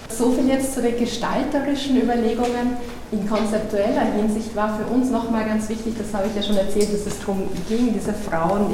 So 0.09 0.31
viel 0.31 0.49
jetzt 0.49 0.73
zu 0.73 0.81
den 0.81 0.97
gestalterischen 0.97 2.01
Überlegungen. 2.01 2.75
In 3.11 3.27
konzeptueller 3.27 4.13
Hinsicht 4.17 4.53
war 4.55 4.77
für 4.77 4.85
uns 4.93 5.09
nochmal 5.09 5.45
ganz 5.45 5.69
wichtig, 5.69 5.95
das 5.97 6.13
habe 6.13 6.27
ich 6.27 6.35
ja 6.35 6.43
schon 6.43 6.57
erzählt, 6.57 6.93
dass 6.93 7.07
es 7.07 7.19
darum 7.19 7.43
ging, 7.69 7.93
diese 7.93 8.13
Frauen 8.13 8.67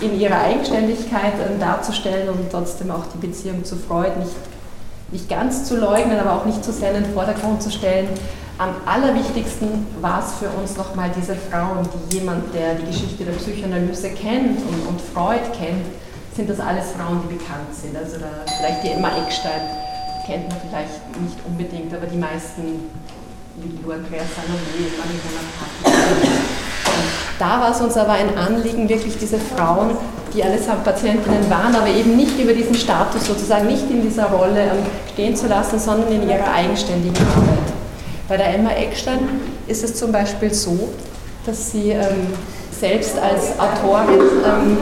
in, 0.00 0.10
in 0.10 0.20
ihrer 0.20 0.40
Eigenständigkeit 0.40 1.34
äh, 1.34 1.58
darzustellen 1.58 2.28
und 2.28 2.50
trotzdem 2.50 2.90
auch 2.90 3.04
die 3.14 3.26
Beziehung 3.26 3.64
zu 3.64 3.76
Freud 3.76 4.10
nicht, 4.18 4.34
nicht 5.12 5.28
ganz 5.28 5.64
zu 5.64 5.76
leugnen, 5.78 6.18
aber 6.18 6.34
auch 6.34 6.44
nicht 6.44 6.62
zu 6.64 6.72
sehr 6.72 6.94
in 6.94 7.04
den 7.04 7.14
Vordergrund 7.14 7.62
zu 7.62 7.70
stellen 7.70 8.08
am 8.58 8.74
allerwichtigsten 8.86 9.86
war 10.00 10.24
es 10.24 10.34
für 10.34 10.48
uns 10.50 10.76
nochmal 10.76 11.10
diese 11.16 11.34
Frauen, 11.34 11.88
die 12.10 12.18
jemand, 12.18 12.54
der 12.54 12.74
die 12.74 12.86
Geschichte 12.86 13.24
der 13.24 13.32
Psychoanalyse 13.32 14.10
kennt 14.10 14.58
und, 14.58 14.86
und 14.88 15.00
Freud 15.00 15.42
kennt, 15.58 15.86
sind 16.34 16.48
das 16.48 16.60
alles 16.60 16.92
Frauen, 16.92 17.22
die 17.24 17.34
bekannt 17.34 17.72
sind. 17.72 17.96
Also 17.96 18.18
da, 18.18 18.28
vielleicht 18.58 18.84
die 18.84 18.88
Emma 18.88 19.08
Eckstein 19.16 19.62
kennt 20.26 20.48
man 20.48 20.58
vielleicht 20.68 21.20
nicht 21.20 21.36
unbedingt, 21.46 21.92
aber 21.94 22.06
die 22.06 22.16
meisten, 22.16 22.88
wie 23.56 23.92
Andrea 23.92 24.22
Salome, 24.22 24.62
Marie 24.98 25.20
Da 27.38 27.60
war 27.60 27.70
es 27.70 27.80
uns 27.80 27.96
aber 27.96 28.12
ein 28.12 28.36
Anliegen, 28.36 28.88
wirklich 28.88 29.18
diese 29.18 29.38
Frauen, 29.38 29.96
die 30.34 30.42
allesamt 30.42 30.84
Patientinnen 30.84 31.50
waren, 31.50 31.74
aber 31.74 31.88
eben 31.88 32.16
nicht 32.16 32.38
über 32.38 32.52
diesen 32.52 32.74
Status 32.74 33.26
sozusagen, 33.26 33.66
nicht 33.66 33.90
in 33.90 34.02
dieser 34.02 34.26
Rolle 34.26 34.62
ähm, 34.62 34.86
stehen 35.12 35.36
zu 35.36 35.48
lassen, 35.48 35.78
sondern 35.78 36.10
in 36.12 36.28
ihrer 36.28 36.50
eigenständigen 36.50 37.16
Arbeit. 37.26 37.61
Bei 38.28 38.36
der 38.36 38.54
Emma 38.54 38.70
Eckstein 38.70 39.18
ist 39.66 39.82
es 39.82 39.96
zum 39.96 40.12
Beispiel 40.12 40.54
so, 40.54 40.90
dass 41.44 41.72
sie 41.72 41.90
ähm, 41.90 42.28
selbst 42.70 43.18
als 43.18 43.58
Autorin 43.58 44.20
ähm, 44.44 44.76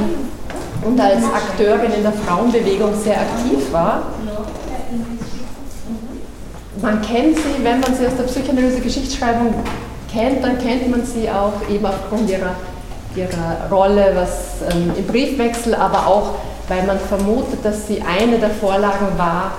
und 0.82 1.00
als 1.00 1.24
Akteurin 1.24 1.92
in 1.92 2.02
der 2.02 2.12
Frauenbewegung 2.12 2.92
sehr 3.02 3.20
aktiv 3.20 3.72
war. 3.72 4.02
Man 6.80 7.02
kennt 7.02 7.36
sie, 7.36 7.62
wenn 7.62 7.80
man 7.80 7.94
sie 7.94 8.06
aus 8.06 8.16
der 8.16 8.24
Psychoanalyse 8.24 8.80
Geschichtsschreibung 8.80 9.54
kennt, 10.12 10.42
dann 10.42 10.58
kennt 10.58 10.90
man 10.90 11.04
sie 11.04 11.28
auch 11.30 11.52
eben 11.68 11.84
aufgrund 11.84 12.30
ihrer, 12.30 12.56
ihrer 13.16 13.70
Rolle 13.70 14.12
was, 14.14 14.70
ähm, 14.72 14.92
im 14.96 15.06
Briefwechsel, 15.06 15.74
aber 15.74 16.06
auch, 16.06 16.34
weil 16.68 16.84
man 16.84 16.98
vermutet, 16.98 17.64
dass 17.64 17.86
sie 17.86 18.02
eine 18.02 18.38
der 18.38 18.50
Vorlagen 18.50 19.18
war 19.18 19.52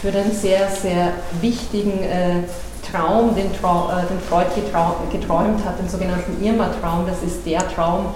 für 0.00 0.12
den 0.12 0.30
sehr, 0.32 0.68
sehr 0.68 1.12
wichtigen 1.40 2.02
äh, 2.04 2.42
Traum, 2.90 3.34
den, 3.34 3.50
Trau, 3.60 3.88
äh, 3.90 4.06
den 4.06 4.20
Freud 4.20 4.46
geträumt 5.10 5.64
hat, 5.64 5.78
den 5.78 5.88
sogenannten 5.88 6.42
Irma-Traum. 6.42 7.06
Das 7.06 7.22
ist 7.22 7.44
der 7.46 7.66
Traum, 7.74 8.06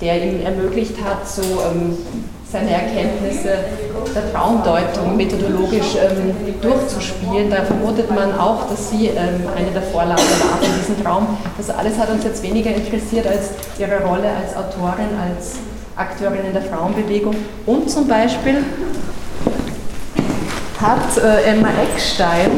der 0.00 0.22
ihm 0.22 0.44
ermöglicht 0.44 0.96
hat, 1.04 1.28
so 1.28 1.42
ähm, 1.42 1.96
seine 2.50 2.70
Erkenntnisse 2.70 3.58
der 4.14 4.32
Traumdeutung 4.32 5.16
methodologisch 5.16 5.96
ähm, 5.96 6.34
durchzuspielen. 6.60 7.50
Da 7.50 7.64
vermutet 7.64 8.08
man 8.10 8.38
auch, 8.38 8.68
dass 8.68 8.90
sie 8.90 9.08
ähm, 9.08 9.42
eine 9.56 9.70
der 9.72 9.82
Vorlagen 9.82 10.22
war 10.22 10.58
für 10.60 10.78
diesen 10.78 11.02
Traum. 11.02 11.26
Das 11.56 11.70
alles 11.70 11.98
hat 11.98 12.10
uns 12.10 12.24
jetzt 12.24 12.42
weniger 12.42 12.70
interessiert 12.70 13.26
als 13.26 13.50
ihre 13.78 14.00
Rolle 14.04 14.28
als 14.28 14.56
Autorin, 14.56 15.08
als 15.20 15.56
Akteurin 15.96 16.46
in 16.46 16.52
der 16.52 16.62
Frauenbewegung. 16.62 17.34
Und 17.66 17.90
zum 17.90 18.06
Beispiel 18.06 18.64
hat 20.80 21.16
äh, 21.16 21.50
Emma 21.50 21.68
Eckstein 21.82 22.50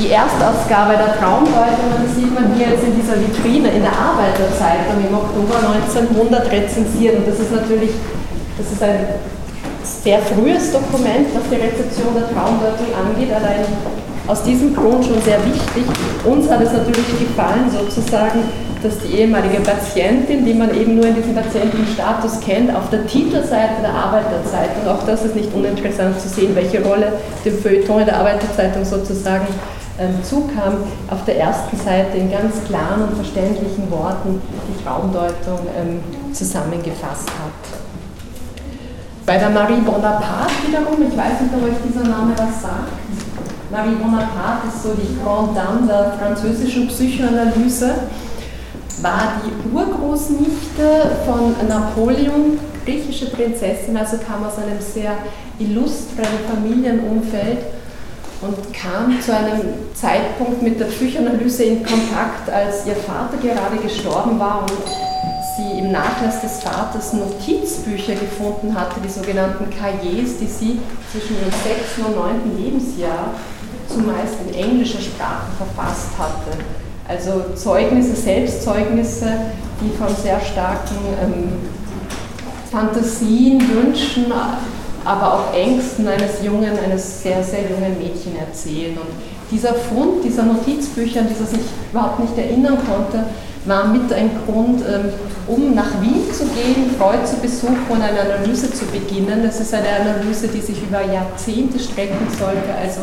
die 0.00 0.10
Erstausgabe 0.10 0.96
der 0.96 1.12
Traumdeutung, 1.20 1.92
das 2.00 2.16
sieht 2.16 2.32
man 2.32 2.54
hier 2.56 2.72
jetzt 2.72 2.84
in 2.84 2.96
dieser 2.96 3.20
Vitrine 3.20 3.68
in 3.68 3.82
der 3.82 3.92
Arbeiterzeitung 3.92 4.96
im 4.96 5.12
Oktober 5.12 5.60
1900 5.60 6.50
rezensiert. 6.50 7.18
Und 7.18 7.28
das 7.28 7.38
ist 7.38 7.52
natürlich, 7.52 7.92
das 8.56 8.72
ist 8.72 8.82
ein 8.82 9.20
sehr 9.84 10.20
frühes 10.20 10.72
Dokument, 10.72 11.28
was 11.36 11.44
die 11.52 11.60
Rezeption 11.60 12.16
der 12.16 12.32
Traumdeutung 12.32 12.88
angeht, 12.96 13.28
allein 13.28 13.68
aus 14.26 14.42
diesem 14.42 14.74
Grund 14.74 15.04
schon 15.04 15.20
sehr 15.20 15.44
wichtig. 15.44 15.84
Uns 16.24 16.48
hat 16.48 16.62
es 16.62 16.72
natürlich 16.72 17.08
gefallen, 17.18 17.68
sozusagen, 17.68 18.40
dass 18.82 18.98
die 19.00 19.20
ehemalige 19.20 19.60
Patientin, 19.60 20.46
die 20.46 20.54
man 20.54 20.74
eben 20.74 20.96
nur 20.96 21.04
in 21.04 21.14
diesem 21.14 21.34
Patientenstatus 21.34 22.40
kennt, 22.40 22.74
auf 22.74 22.88
der 22.88 23.06
Titelseite 23.06 23.82
der 23.82 23.92
Arbeiterzeitung, 23.92 24.88
auch 24.88 25.04
das 25.04 25.24
ist 25.24 25.36
nicht 25.36 25.52
uninteressant 25.52 26.18
zu 26.18 26.28
sehen, 26.28 26.54
welche 26.54 26.82
Rolle 26.82 27.12
dem 27.44 27.58
Feuilleton 27.58 28.00
in 28.00 28.06
der 28.06 28.16
Arbeiterzeitung 28.16 28.84
sozusagen 28.84 29.48
zukam, 30.22 30.84
auf 31.10 31.24
der 31.26 31.38
ersten 31.38 31.76
Seite 31.76 32.16
in 32.16 32.30
ganz 32.30 32.64
klaren 32.66 33.02
und 33.02 33.14
verständlichen 33.14 33.90
Worten 33.90 34.40
die 34.68 34.82
Traumdeutung 34.82 35.66
ähm, 35.76 36.00
zusammengefasst 36.32 37.28
hat. 37.28 37.80
Bei 39.26 39.36
der 39.36 39.50
Marie 39.50 39.80
Bonaparte 39.80 40.52
wiederum, 40.66 40.96
ich 41.06 41.16
weiß 41.16 41.40
nicht, 41.42 41.54
ob 41.54 41.64
euch 41.64 41.78
dieser 41.86 42.08
Name 42.08 42.32
was 42.36 42.62
sagt, 42.62 42.92
Marie 43.70 43.94
Bonaparte 43.94 44.68
ist 44.68 44.82
so 44.82 44.90
die 44.94 45.16
Grande 45.22 45.54
Dame 45.54 45.86
der 45.86 46.12
französischen 46.18 46.88
Psychoanalyse, 46.88 47.94
war 49.02 49.34
die 49.44 49.74
Urgroßnichte 49.74 51.12
von 51.24 51.54
Napoleon, 51.68 52.58
griechische 52.84 53.26
Prinzessin, 53.26 53.96
also 53.96 54.16
kam 54.16 54.44
aus 54.44 54.56
einem 54.58 54.80
sehr 54.80 55.12
illustren 55.58 56.26
Familienumfeld 56.50 57.79
und 58.42 58.72
kam 58.72 59.20
zu 59.20 59.36
einem 59.36 59.60
Zeitpunkt 59.94 60.62
mit 60.62 60.80
der 60.80 60.86
Psychoanalyse 60.86 61.64
in 61.64 61.84
Kontakt, 61.84 62.48
als 62.50 62.86
ihr 62.86 62.96
Vater 62.96 63.36
gerade 63.36 63.76
gestorben 63.76 64.38
war 64.38 64.62
und 64.62 64.72
sie 65.56 65.78
im 65.78 65.92
Nachlass 65.92 66.40
des 66.40 66.62
Vaters 66.62 67.12
Notizbücher 67.12 68.14
gefunden 68.14 68.74
hatte, 68.74 69.00
die 69.04 69.10
sogenannten 69.10 69.68
Cahiers, 69.70 70.38
die 70.40 70.46
sie 70.46 70.78
zwischen 71.12 71.36
ihrem 71.36 71.52
sechsten 71.62 72.04
und 72.06 72.16
neunten 72.16 72.56
Lebensjahr 72.56 73.34
zumeist 73.88 74.36
in 74.46 74.54
englischer 74.54 75.00
Sprache 75.00 75.50
verfasst 75.58 76.10
hatte. 76.18 76.64
Also 77.06 77.54
Zeugnisse, 77.56 78.14
Selbstzeugnisse, 78.14 79.32
die 79.82 79.96
von 79.96 80.14
sehr 80.16 80.40
starken 80.40 80.96
ähm, 81.22 81.52
Fantasien, 82.70 83.60
Wünschen 83.68 84.32
aber 85.04 85.34
auch 85.34 85.54
Ängsten 85.54 86.06
eines 86.06 86.42
jungen, 86.42 86.72
eines 86.84 87.22
sehr, 87.22 87.42
sehr 87.42 87.62
jungen 87.62 87.98
Mädchen 87.98 88.36
erzählen. 88.38 88.96
Und 88.98 89.08
dieser 89.50 89.74
Fund 89.74 90.24
dieser 90.24 90.44
Notizbücher, 90.44 91.20
an 91.20 91.28
die 91.28 91.34
sie 91.34 91.56
sich 91.56 91.66
überhaupt 91.90 92.20
nicht 92.20 92.36
erinnern 92.36 92.78
konnte, 92.86 93.24
war 93.64 93.88
mit 93.88 94.12
ein 94.12 94.30
Grund, 94.46 94.82
ähm, 94.88 95.12
um 95.46 95.74
nach 95.74 96.00
Wien 96.00 96.32
zu 96.32 96.44
gehen, 96.46 96.94
Freud 96.98 97.24
zu 97.26 97.36
besuchen 97.36 97.78
und 97.88 98.00
eine 98.00 98.20
Analyse 98.20 98.72
zu 98.72 98.86
beginnen. 98.86 99.42
Das 99.42 99.60
ist 99.60 99.74
eine 99.74 99.88
Analyse, 99.88 100.48
die 100.48 100.60
sich 100.60 100.82
über 100.82 101.02
Jahrzehnte 101.02 101.78
strecken 101.78 102.26
sollte, 102.38 102.72
also 102.80 103.00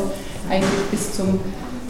eigentlich 0.49 0.85
bis, 0.89 1.13
zum, 1.15 1.39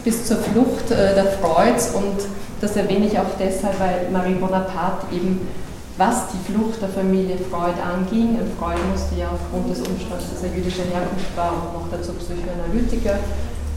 bis 0.04 0.26
zur 0.26 0.38
Flucht 0.38 0.90
äh, 0.90 1.14
der 1.14 1.26
Freuds. 1.40 1.92
Und 1.94 2.26
das 2.60 2.76
erwähne 2.76 3.06
ich 3.06 3.18
auch 3.18 3.36
deshalb, 3.38 3.78
weil 3.80 4.08
Marie 4.12 4.34
Bonaparte 4.34 5.06
eben 5.14 5.48
was 5.98 6.30
die 6.30 6.38
Flucht 6.46 6.80
der 6.80 6.88
Familie 6.88 7.36
Freud 7.50 7.74
anging. 7.82 8.38
Und 8.38 8.54
Freud 8.56 8.78
musste 8.90 9.18
ja 9.18 9.28
aufgrund 9.34 9.68
des 9.68 9.82
Umstands, 9.82 10.30
dass 10.30 10.46
er 10.46 10.54
jüdischer 10.54 10.86
Herkunft 10.86 11.36
war 11.36 11.52
und 11.52 11.74
noch 11.74 11.86
dazu 11.90 12.14
Psychoanalytiker, 12.14 13.18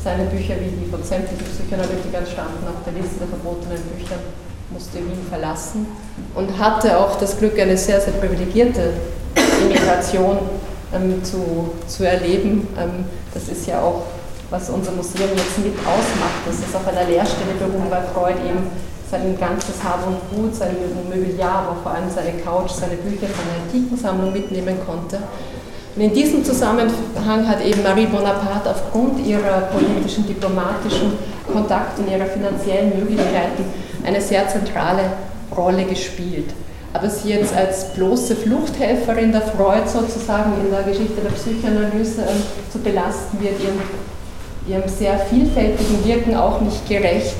seine 0.03 0.29
Bücher, 0.29 0.55
wie 0.62 0.69
die 0.69 0.89
von 0.89 1.03
sämtlichen 1.03 1.45
Psychoanalytikern 1.45 2.25
standen, 2.25 2.62
auf 2.69 2.86
der 2.86 2.93
Liste 2.93 3.25
der 3.25 3.27
verbotenen 3.27 3.81
Bücher, 3.97 4.21
musste 4.69 4.99
Wien 4.99 5.19
verlassen 5.29 5.86
und 6.34 6.57
hatte 6.57 6.97
auch 6.97 7.17
das 7.17 7.38
Glück, 7.38 7.60
eine 7.60 7.75
sehr, 7.75 7.99
sehr 7.99 8.13
privilegierte 8.13 8.93
Immigration 9.62 10.38
ähm, 10.93 11.23
zu, 11.23 11.73
zu 11.88 12.07
erleben. 12.07 12.67
Ähm, 12.79 13.05
das 13.34 13.49
ist 13.49 13.67
ja 13.67 13.81
auch, 13.81 14.03
was 14.49 14.69
unser 14.69 14.91
Museum 14.93 15.29
jetzt 15.36 15.57
mit 15.57 15.75
ausmacht. 15.79 16.41
Das 16.45 16.55
ist 16.55 16.73
auf 16.73 16.88
einer 16.88 17.03
Lehrstelle 17.03 17.53
beruht, 17.60 17.91
weil 17.91 18.03
Freud 18.13 18.38
eben 18.47 18.69
sein 19.12 19.38
ganzes 19.38 19.84
Hab 19.84 20.08
und 20.08 20.17
Gut, 20.32 20.56
sein 20.56 20.76
Mobiliar, 21.06 21.67
aber 21.67 21.78
vor 21.84 21.91
allem 21.91 22.10
seine 22.10 22.39
Couch, 22.39 22.71
seine 22.71 22.95
Bücher, 22.95 23.28
seine 23.28 23.62
Antikensammlung 23.63 24.32
mitnehmen 24.32 24.78
konnte. 24.86 25.19
Und 25.95 26.02
in 26.02 26.13
diesem 26.13 26.43
Zusammenhang 26.43 27.47
hat 27.47 27.63
eben 27.65 27.84
Marie 27.84 28.06
Bonaparte 28.06 28.69
aufgrund 28.69 29.26
ihrer 29.26 29.67
politischen, 29.74 30.26
diplomatischen 30.26 31.13
Kontakte 31.52 32.02
und 32.02 32.10
ihrer 32.10 32.26
finanziellen 32.26 32.97
Möglichkeiten 32.97 33.65
eine 34.06 34.21
sehr 34.21 34.47
zentrale 34.47 35.04
Rolle 35.56 35.84
gespielt. 35.84 36.52
Aber 36.93 37.10
sie 37.10 37.30
jetzt 37.30 37.56
als 37.56 37.93
bloße 37.93 38.38
Fluchthelferin 38.38 39.34
der 39.34 39.41
Freud 39.41 39.88
sozusagen 39.88 40.54
in 40.63 40.71
der 40.71 40.84
Geschichte 40.84 41.21
der 41.21 41.32
Psychoanalyse 41.32 42.21
ähm, 42.21 42.41
zu 42.71 42.80
belasten, 42.80 43.41
wird 43.41 43.56
ihrem, 43.62 43.80
ihrem 44.67 44.89
sehr 44.89 45.17
vielfältigen 45.19 46.06
Wirken 46.06 46.36
auch 46.36 46.62
nicht 46.62 46.88
gerecht. 46.88 47.36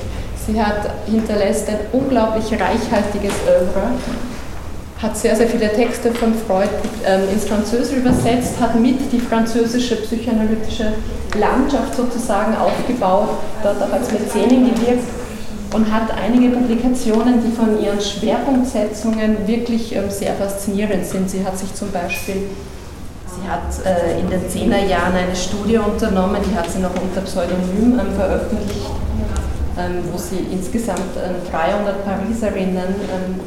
Sie 0.46 0.60
hat, 0.60 0.90
hinterlässt 1.06 1.68
ein 1.68 1.78
unglaublich 1.92 2.46
reichhaltiges 2.52 3.34
Oeuvre, 3.46 3.92
hat 5.00 5.16
sehr, 5.16 5.34
sehr 5.34 5.48
viele 5.48 5.72
Texte 5.72 6.12
von 6.12 6.32
Freud 6.34 6.68
ähm, 7.06 7.22
ins 7.32 7.44
Französische 7.44 8.00
übersetzt, 8.00 8.60
hat 8.60 8.78
mit 8.78 9.12
die 9.12 9.20
französische 9.20 9.96
psychoanalytische 9.96 10.92
Landschaft 11.38 11.96
sozusagen 11.96 12.56
aufgebaut, 12.56 13.30
dort 13.62 13.82
auch 13.82 13.92
als 13.92 14.10
Mäzenin 14.12 14.74
gewirkt 14.74 15.04
und 15.74 15.92
hat 15.92 16.10
einige 16.16 16.54
Publikationen, 16.54 17.42
die 17.44 17.50
von 17.50 17.82
ihren 17.82 18.00
Schwerpunktsetzungen 18.00 19.46
wirklich 19.46 19.94
ähm, 19.94 20.10
sehr 20.10 20.34
faszinierend 20.34 21.04
sind. 21.06 21.30
Sie 21.30 21.44
hat 21.44 21.58
sich 21.58 21.74
zum 21.74 21.90
Beispiel 21.90 22.44
Sie 23.42 23.48
hat 23.48 23.62
äh, 23.86 24.20
in 24.20 24.28
den 24.28 24.42
10er 24.42 24.86
Jahren 24.86 25.14
eine 25.14 25.34
Studie 25.34 25.78
unternommen, 25.78 26.36
die 26.46 26.54
hat 26.54 26.70
sie 26.70 26.80
noch 26.80 26.94
unter 27.00 27.22
Pseudonym 27.22 27.98
ähm, 27.98 28.14
veröffentlicht, 28.14 28.90
wo 30.10 30.18
sie 30.18 30.46
insgesamt 30.52 31.16
300 31.50 31.50
ähm, 31.50 32.02
Pariserinnen 32.04 32.94
ähm, 33.08 33.40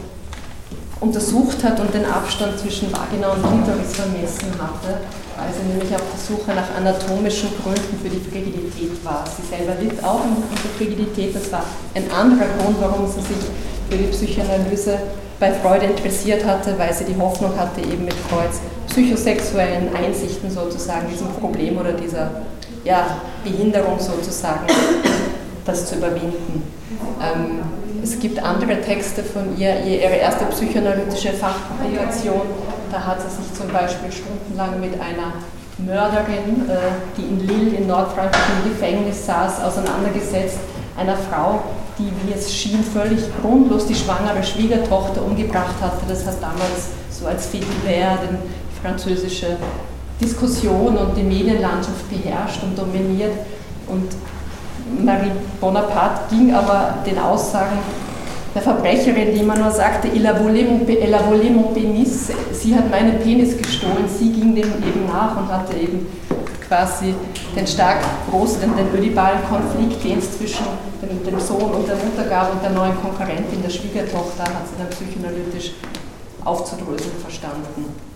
untersucht 0.99 1.63
hat 1.63 1.79
und 1.79 1.93
den 1.93 2.05
Abstand 2.05 2.59
zwischen 2.59 2.91
Vagina 2.91 3.29
und 3.29 3.41
Klitoris 3.43 3.93
vermessen 3.93 4.49
hatte, 4.57 5.05
weil 5.37 5.51
sie 5.53 5.67
nämlich 5.69 5.93
auf 5.93 6.01
der 6.01 6.19
Suche 6.19 6.51
nach 6.55 6.73
anatomischen 6.75 7.49
Gründen 7.61 7.99
für 8.01 8.09
die 8.09 8.19
Frigidität 8.19 9.03
war. 9.03 9.23
Sie 9.27 9.45
selber 9.45 9.79
litt 9.81 10.03
auch 10.03 10.21
unter 10.23 10.69
Frigidität, 10.77 11.35
das 11.35 11.51
war 11.51 11.63
ein 11.93 12.09
anderer 12.11 12.47
Grund, 12.57 12.77
warum 12.79 13.05
sie 13.07 13.21
sich 13.21 13.45
für 13.89 13.97
die 13.97 14.07
Psychoanalyse 14.07 14.97
bei 15.39 15.51
Freud 15.51 15.85
interessiert 15.85 16.45
hatte, 16.45 16.77
weil 16.79 16.93
sie 16.93 17.03
die 17.03 17.17
Hoffnung 17.19 17.51
hatte, 17.57 17.81
eben 17.81 18.05
mit 18.05 18.15
Freuds 18.29 18.61
psychosexuellen 18.87 19.93
Einsichten 19.93 20.49
sozusagen 20.49 21.09
diesem 21.11 21.27
Problem 21.27 21.77
oder 21.77 21.91
dieser 21.91 22.31
ja, 22.85 23.17
Behinderung 23.43 23.99
sozusagen 23.99 24.65
das 25.65 25.87
zu 25.87 25.95
überwinden. 25.95 26.63
Ähm, 27.21 27.61
es 28.03 28.19
gibt 28.19 28.39
andere 28.43 28.81
Texte 28.81 29.23
von 29.23 29.57
ihr, 29.57 29.83
ihre 29.83 30.15
erste 30.15 30.45
psychoanalytische 30.45 31.33
Fachpublikation, 31.33 32.41
da 32.91 33.03
hat 33.03 33.17
sie 33.21 33.41
sich 33.41 33.53
zum 33.53 33.67
Beispiel 33.69 34.11
stundenlang 34.11 34.79
mit 34.79 34.93
einer 34.93 35.33
Mörderin, 35.77 36.69
äh, 36.69 36.77
die 37.17 37.23
in 37.23 37.47
Lille 37.47 37.77
in 37.77 37.87
Nordfrankreich 37.87 38.41
im 38.63 38.71
Gefängnis 38.71 39.25
saß, 39.25 39.63
auseinandergesetzt, 39.63 40.59
einer 40.97 41.17
Frau, 41.17 41.61
die, 41.97 42.11
wie 42.23 42.33
es 42.33 42.53
schien, 42.53 42.83
völlig 42.83 43.19
grundlos 43.41 43.87
die 43.87 43.95
schwangere 43.95 44.43
Schwiegertochter 44.43 45.23
umgebracht 45.23 45.75
hatte. 45.81 46.05
Das 46.07 46.25
hat 46.25 46.41
damals 46.41 46.91
so 47.09 47.25
als 47.27 47.47
Fait 47.47 47.61
die 47.61 48.81
französische 48.81 49.57
Diskussion 50.21 50.97
und 50.97 51.17
die 51.17 51.23
Medienlandschaft 51.23 52.09
beherrscht 52.09 52.63
und 52.63 52.77
dominiert. 52.77 53.33
Und 53.87 54.07
Marie 55.03 55.31
Bonaparte 55.59 56.35
ging 56.35 56.53
aber 56.53 56.95
den 57.05 57.17
Aussagen 57.17 57.79
der 58.53 58.61
Verbrecherin, 58.61 59.33
die 59.33 59.41
immer 59.41 59.57
nur 59.57 59.69
sagte, 59.69 60.07
elle 60.07 60.29
a 60.29 60.39
volé 60.39 60.63
mon 61.49 61.73
pénis, 61.73 62.31
sie 62.53 62.73
hat 62.73 62.89
meinen 62.89 63.19
Penis 63.19 63.57
gestohlen, 63.57 64.07
sie 64.07 64.31
ging 64.31 64.55
dem 64.55 64.67
eben 64.67 65.05
nach 65.07 65.35
und 65.35 65.51
hatte 65.51 65.75
eben 65.75 66.07
quasi 66.65 67.13
den 67.55 67.67
stark 67.67 67.97
großen, 68.31 68.61
den 68.61 68.97
ödipalen 68.97 69.39
Konflikt, 69.49 70.03
den 70.03 70.19
es 70.19 70.37
zwischen 70.37 70.65
dem, 71.01 71.23
dem, 71.23 71.39
Sohn 71.39 71.71
und 71.71 71.87
der 71.87 71.97
Mutter 71.97 72.23
gab 72.29 72.53
und 72.53 72.63
der 72.63 72.71
neuen 72.71 72.95
Konkurrentin, 73.01 73.61
der 73.61 73.69
Schwiegertochter, 73.69 74.43
hat 74.43 74.67
sie 74.67 74.75
dann 74.77 74.89
psychoanalytisch 74.89 75.73
aufzudröseln 76.43 77.17
verstanden. 77.21 78.14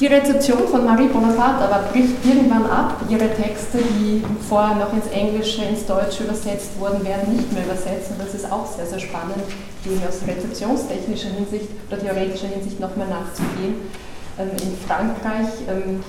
Die 0.00 0.08
Rezeption 0.08 0.66
von 0.66 0.84
Marie 0.84 1.06
Bonaparte 1.06 1.70
aber 1.70 1.86
bricht 1.92 2.26
irgendwann 2.26 2.66
ab. 2.66 3.00
Ihre 3.08 3.32
Texte, 3.32 3.78
die 3.78 4.24
vorher 4.48 4.74
noch 4.74 4.92
ins 4.92 5.06
Englische, 5.06 5.62
ins 5.62 5.86
Deutsche 5.86 6.24
übersetzt 6.24 6.70
wurden, 6.80 7.04
werden 7.04 7.36
nicht 7.36 7.52
mehr 7.52 7.64
übersetzt. 7.64 8.10
Und 8.10 8.18
das 8.18 8.34
ist 8.34 8.50
auch 8.50 8.66
sehr, 8.66 8.86
sehr 8.86 8.98
spannend, 8.98 9.38
dem 9.84 10.00
aus 10.02 10.26
rezeptionstechnischer 10.26 11.28
Hinsicht 11.28 11.68
oder 11.86 12.00
theoretischer 12.00 12.48
Hinsicht 12.48 12.80
nochmal 12.80 13.06
nachzugehen. 13.06 13.86
Ähm, 14.36 14.50
in 14.58 14.74
Frankreich, 14.82 15.62
ähm, 15.70 16.02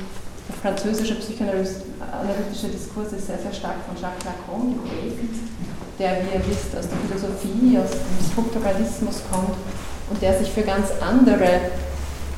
der 0.50 0.58
französische 0.62 1.16
psychoanalytische 1.22 2.74
Diskurs 2.74 3.14
ist 3.14 3.28
sehr, 3.28 3.38
sehr 3.38 3.54
stark 3.54 3.86
von 3.86 3.94
Jacques 4.02 4.26
Lacan 4.26 4.82
geprägt, 4.82 5.46
der, 6.00 6.26
wie 6.26 6.34
ihr 6.34 6.42
wisst, 6.50 6.74
aus 6.74 6.90
der 6.90 6.98
Philosophie, 7.06 7.78
aus 7.78 7.94
dem 7.94 8.34
Strukturalismus 8.34 9.22
kommt 9.30 9.58
und 10.10 10.22
der 10.22 10.38
sich 10.40 10.50
für 10.50 10.62
ganz 10.62 10.90
andere 11.02 11.70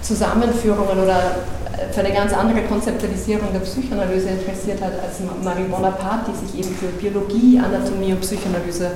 Zusammenführungen 0.07 1.03
oder 1.03 1.43
äh, 1.75 1.91
für 1.91 1.99
eine 1.99 2.13
ganz 2.13 2.33
andere 2.33 2.61
Konzeptualisierung 2.63 3.51
der 3.51 3.59
Psychoanalyse 3.59 4.29
interessiert 4.29 4.81
hat 4.81 4.93
als 5.03 5.19
Marie 5.43 5.67
Bonaparte, 5.69 6.31
die 6.31 6.47
sich 6.47 6.59
eben 6.65 6.75
für 6.75 6.87
Biologie, 6.87 7.59
Anatomie 7.59 8.13
und 8.13 8.21
Psychoanalyse 8.21 8.91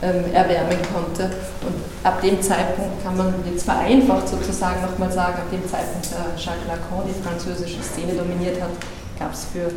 ähm, 0.00 0.24
erwärmen 0.32 0.78
konnte. 0.94 1.24
Und 1.66 1.76
ab 2.02 2.22
dem 2.22 2.40
Zeitpunkt 2.40 3.02
kann 3.04 3.16
man 3.16 3.34
jetzt 3.50 3.64
vereinfacht 3.64 4.28
sozusagen 4.28 4.80
nochmal 4.80 5.12
sagen, 5.12 5.34
ab 5.34 5.50
dem 5.52 5.68
Zeitpunkt, 5.68 6.08
da 6.12 6.32
Jacques 6.32 6.66
Lacan 6.66 7.04
die 7.06 7.22
französische 7.22 7.82
Szene 7.82 8.14
dominiert 8.14 8.60
hat, 8.62 8.70
gab 9.18 9.34
es 9.34 9.46
für 9.52 9.68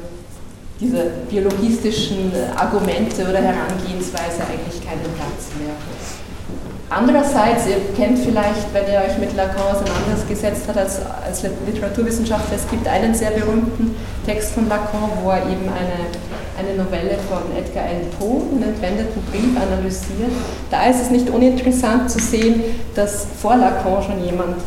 diese 0.80 1.12
biologistischen 1.30 2.32
äh, 2.34 2.56
Argumente 2.56 3.24
oder 3.24 3.42
Herangehensweise 3.42 4.42
eigentlich 4.48 4.80
keinen 4.86 5.04
Platz 5.20 5.52
mehr. 5.60 5.76
Andererseits, 6.94 7.68
ihr 7.68 7.78
kennt 7.96 8.20
vielleicht, 8.20 8.74
wenn 8.74 8.84
ihr 8.92 9.00
euch 9.00 9.18
mit 9.18 9.34
Lacan 9.34 9.62
auseinandergesetzt 9.62 10.64
habt 10.68 10.78
als, 10.78 11.00
als 11.26 11.42
Literaturwissenschaftler, 11.66 12.58
es 12.58 12.70
gibt 12.70 12.86
einen 12.86 13.14
sehr 13.16 13.32
berühmten 13.32 13.96
Text 14.26 14.52
von 14.52 14.68
Lacan, 14.68 15.10
wo 15.24 15.30
er 15.30 15.38
eben 15.38 15.70
eine, 15.72 16.12
eine 16.60 16.84
Novelle 16.84 17.18
von 17.30 17.44
Edgar 17.58 17.86
Allan 17.86 18.10
Poe, 18.20 18.42
einen 18.52 18.64
entwendeten 18.64 19.22
Brief, 19.32 19.56
analysiert. 19.56 20.34
Da 20.70 20.84
ist 20.88 21.04
es 21.04 21.10
nicht 21.12 21.30
uninteressant 21.30 22.12
zu 22.12 22.20
sehen, 22.20 22.62
dass 22.94 23.26
vor 23.42 23.56
Lacan 23.56 24.04
schon 24.04 24.26
jemand 24.26 24.58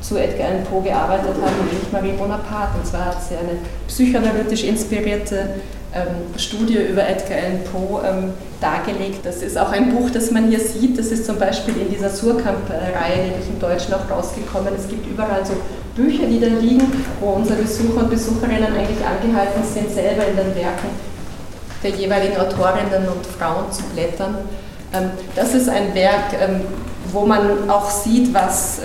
zu 0.00 0.16
Edgar 0.16 0.48
Allan 0.48 0.64
Poe 0.64 0.80
gearbeitet 0.80 1.34
hat, 1.44 1.52
nämlich 1.58 1.92
Marie 1.92 2.12
Bonaparte. 2.12 2.78
Und 2.78 2.86
zwar 2.86 3.04
hat 3.04 3.22
sie 3.22 3.36
eine 3.36 3.58
psychoanalytisch 3.86 4.64
inspirierte 4.64 5.50
Studie 6.36 6.78
über 6.90 7.08
Edgar 7.08 7.38
Allan 7.38 7.64
Poe 7.64 8.02
ähm, 8.06 8.32
dargelegt. 8.60 9.24
Das 9.24 9.42
ist 9.42 9.56
auch 9.56 9.72
ein 9.72 9.94
Buch, 9.94 10.10
das 10.10 10.30
man 10.30 10.48
hier 10.48 10.60
sieht. 10.60 10.98
Das 10.98 11.06
ist 11.06 11.24
zum 11.24 11.38
Beispiel 11.38 11.74
in 11.76 11.90
dieser 11.90 12.10
Surkamp-Reihe, 12.10 13.28
nämlich 13.30 13.48
im 13.48 13.58
Deutschen 13.58 13.94
auch 13.94 14.10
rausgekommen. 14.10 14.74
Es 14.76 14.88
gibt 14.88 15.06
überall 15.06 15.44
so 15.44 15.54
Bücher, 15.96 16.26
die 16.26 16.40
da 16.40 16.46
liegen, 16.46 16.92
wo 17.20 17.30
unsere 17.30 17.62
Besucher 17.62 18.00
und 18.00 18.10
Besucherinnen 18.10 18.72
eigentlich 18.72 19.04
angehalten 19.04 19.62
sind, 19.64 19.90
selber 19.90 20.26
in 20.26 20.36
den 20.36 20.54
Werken 20.54 20.88
der 21.82 21.90
jeweiligen 21.90 22.36
Autorinnen 22.36 23.08
und 23.08 23.26
Frauen 23.26 23.70
zu 23.70 23.82
blättern. 23.94 24.36
Ähm, 24.92 25.10
das 25.34 25.54
ist 25.54 25.68
ein 25.68 25.94
Werk, 25.94 26.34
ähm, 26.40 26.60
wo 27.12 27.24
man 27.24 27.70
auch 27.70 27.88
sieht, 27.90 28.34
was 28.34 28.80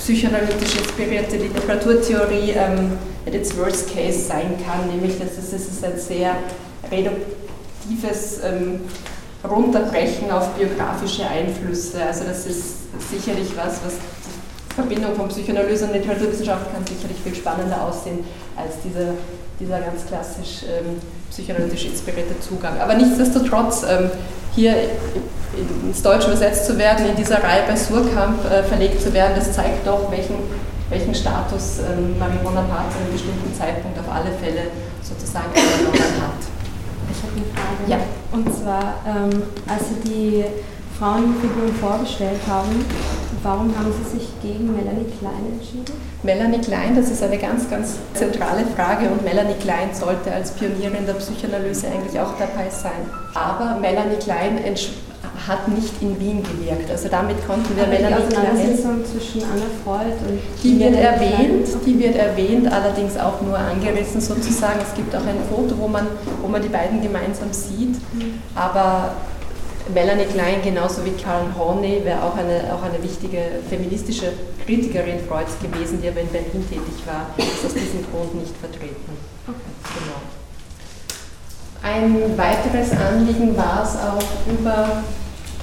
psychoanalytisch 0.00 0.76
inspirierte 0.76 1.36
Literaturtheorie 1.36 2.52
ähm, 2.52 2.98
its 3.26 3.56
Worst 3.56 3.94
Case 3.94 4.18
sein 4.18 4.56
kann, 4.64 4.88
nämlich 4.88 5.18
dass 5.18 5.36
es, 5.38 5.52
es 5.52 5.84
ein 5.84 5.98
sehr 5.98 6.36
reduktives 6.90 8.40
ähm, 8.42 8.80
Runterbrechen 9.48 10.30
auf 10.30 10.48
biografische 10.54 11.26
Einflüsse. 11.26 12.02
Also 12.02 12.24
das 12.24 12.46
ist 12.46 12.76
sicherlich 13.10 13.48
was, 13.56 13.80
was 13.84 13.94
die 13.94 14.74
Verbindung 14.74 15.14
von 15.14 15.28
Psychoanalyse 15.28 15.84
und 15.84 15.92
Literaturwissenschaft 15.92 16.72
kann 16.72 16.84
sicherlich 16.86 17.18
viel 17.22 17.34
spannender 17.34 17.82
aussehen 17.82 18.24
als 18.56 18.74
dieser, 18.84 19.14
dieser 19.58 19.80
ganz 19.80 20.06
klassisch 20.06 20.64
ähm, 20.64 20.96
psychoanalytisch 21.30 21.86
inspirierte 21.86 22.38
Zugang. 22.40 22.78
Aber 22.80 22.94
nichtsdestotrotz, 22.94 23.84
ähm, 23.88 24.10
hier 24.54 24.74
ins 25.84 26.02
Deutsche 26.02 26.28
übersetzt 26.28 26.66
zu 26.66 26.78
werden, 26.78 27.06
in 27.06 27.16
dieser 27.16 27.42
Reihe 27.42 27.62
bei 27.66 27.76
Surkamp 27.76 28.44
äh, 28.44 28.62
verlegt 28.62 29.00
zu 29.00 29.12
werden, 29.12 29.32
das 29.36 29.52
zeigt 29.52 29.86
doch, 29.86 30.10
welchen, 30.10 30.36
welchen 30.88 31.14
Status 31.14 31.78
ähm, 31.78 32.18
Marie 32.18 32.38
Bonaparte 32.42 32.92
zu 32.92 32.98
einem 32.98 33.12
bestimmten 33.12 33.54
Zeitpunkt 33.54 33.98
auf 33.98 34.12
alle 34.12 34.30
Fälle 34.42 34.70
sozusagen 35.02 35.50
übernommen 35.50 36.22
hat. 36.22 36.42
Ich 37.10 37.22
habe 37.22 37.32
eine 37.36 37.46
Frage. 37.54 37.90
Ja. 37.90 37.98
Und 38.32 38.46
zwar, 38.54 38.94
ähm, 39.06 39.42
als 39.66 39.88
Sie 39.88 40.08
die 40.08 40.44
Frauenfiguren 40.98 41.74
vorgestellt 41.80 42.40
haben, 42.46 42.84
warum 43.42 43.74
haben 43.76 43.92
Sie 43.92 44.18
sich 44.18 44.28
gegen 44.42 44.66
Melanie 44.74 45.06
Klein 45.18 45.44
entschieden? 45.58 45.94
Melanie 46.22 46.58
Klein, 46.60 46.94
das 46.96 47.10
ist 47.10 47.22
eine 47.22 47.38
ganz, 47.38 47.68
ganz 47.70 47.96
zentrale 48.14 48.64
Frage 48.76 49.08
und 49.08 49.24
Melanie 49.24 49.54
Klein 49.60 49.88
sollte 49.92 50.32
als 50.32 50.50
Pionierin 50.52 51.06
der 51.06 51.14
Psychoanalyse 51.14 51.86
eigentlich 51.88 52.18
auch 52.20 52.34
dabei 52.38 52.68
sein. 52.70 53.00
Aber 53.34 53.78
Melanie 53.80 54.16
Klein 54.16 54.58
hat 55.48 55.68
nicht 55.68 55.94
in 56.02 56.20
Wien 56.20 56.42
gewirkt. 56.42 56.90
Also 56.90 57.08
damit 57.08 57.36
konnten 57.46 57.74
wir 57.74 57.84
Aber 57.84 57.92
Melanie 57.92 58.22
die 58.28 58.34
Klein. 58.34 58.46
Auseinandersetzung 58.46 59.04
zwischen 59.06 59.42
Anna 59.44 59.64
Freud 59.82 60.12
und 60.28 60.38
Die 60.62 60.78
wird 60.78 60.94
erwähnt, 60.96 61.64
Klein. 61.64 61.80
die 61.86 61.98
wird 61.98 62.16
erwähnt, 62.16 62.70
allerdings 62.70 63.16
auch 63.16 63.40
nur 63.40 63.58
angerissen 63.58 64.20
sozusagen. 64.20 64.80
Es 64.86 64.94
gibt 64.94 65.14
auch 65.16 65.24
ein 65.26 65.38
Foto, 65.48 65.78
wo 65.78 65.88
man, 65.88 66.06
wo 66.42 66.48
man 66.48 66.60
die 66.60 66.68
beiden 66.68 67.00
gemeinsam 67.00 67.52
sieht. 67.52 67.96
Aber 68.54 69.12
Melanie 69.92 70.26
Klein, 70.26 70.62
genauso 70.62 71.04
wie 71.04 71.12
Karen 71.12 71.56
Horney, 71.56 72.04
wäre 72.04 72.22
auch 72.22 72.36
eine, 72.36 72.72
auch 72.72 72.82
eine 72.82 73.02
wichtige 73.02 73.38
feministische 73.68 74.32
Kritikerin 74.64 75.18
Freuds 75.26 75.58
gewesen, 75.60 76.00
die 76.02 76.08
aber 76.08 76.20
in 76.20 76.28
Berlin 76.28 76.64
tätig 76.68 77.02
war, 77.06 77.26
ist 77.38 77.64
aus 77.64 77.74
diesem 77.74 78.04
Grund 78.10 78.34
nicht 78.34 78.54
vertreten. 78.56 79.16
Genau. 79.46 80.20
Ein 81.82 82.36
weiteres 82.36 82.92
Anliegen 82.92 83.56
war 83.56 83.82
es 83.82 83.96
auch 83.96 84.52
über 84.52 85.02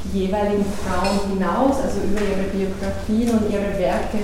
die 0.03 0.25
jeweiligen 0.25 0.65
Frauen 0.83 1.37
hinaus, 1.37 1.77
also 1.83 1.99
über 2.01 2.21
ihre 2.21 2.49
Biografien 2.49 3.29
und 3.31 3.53
ihre 3.53 3.77
Werke 3.77 4.19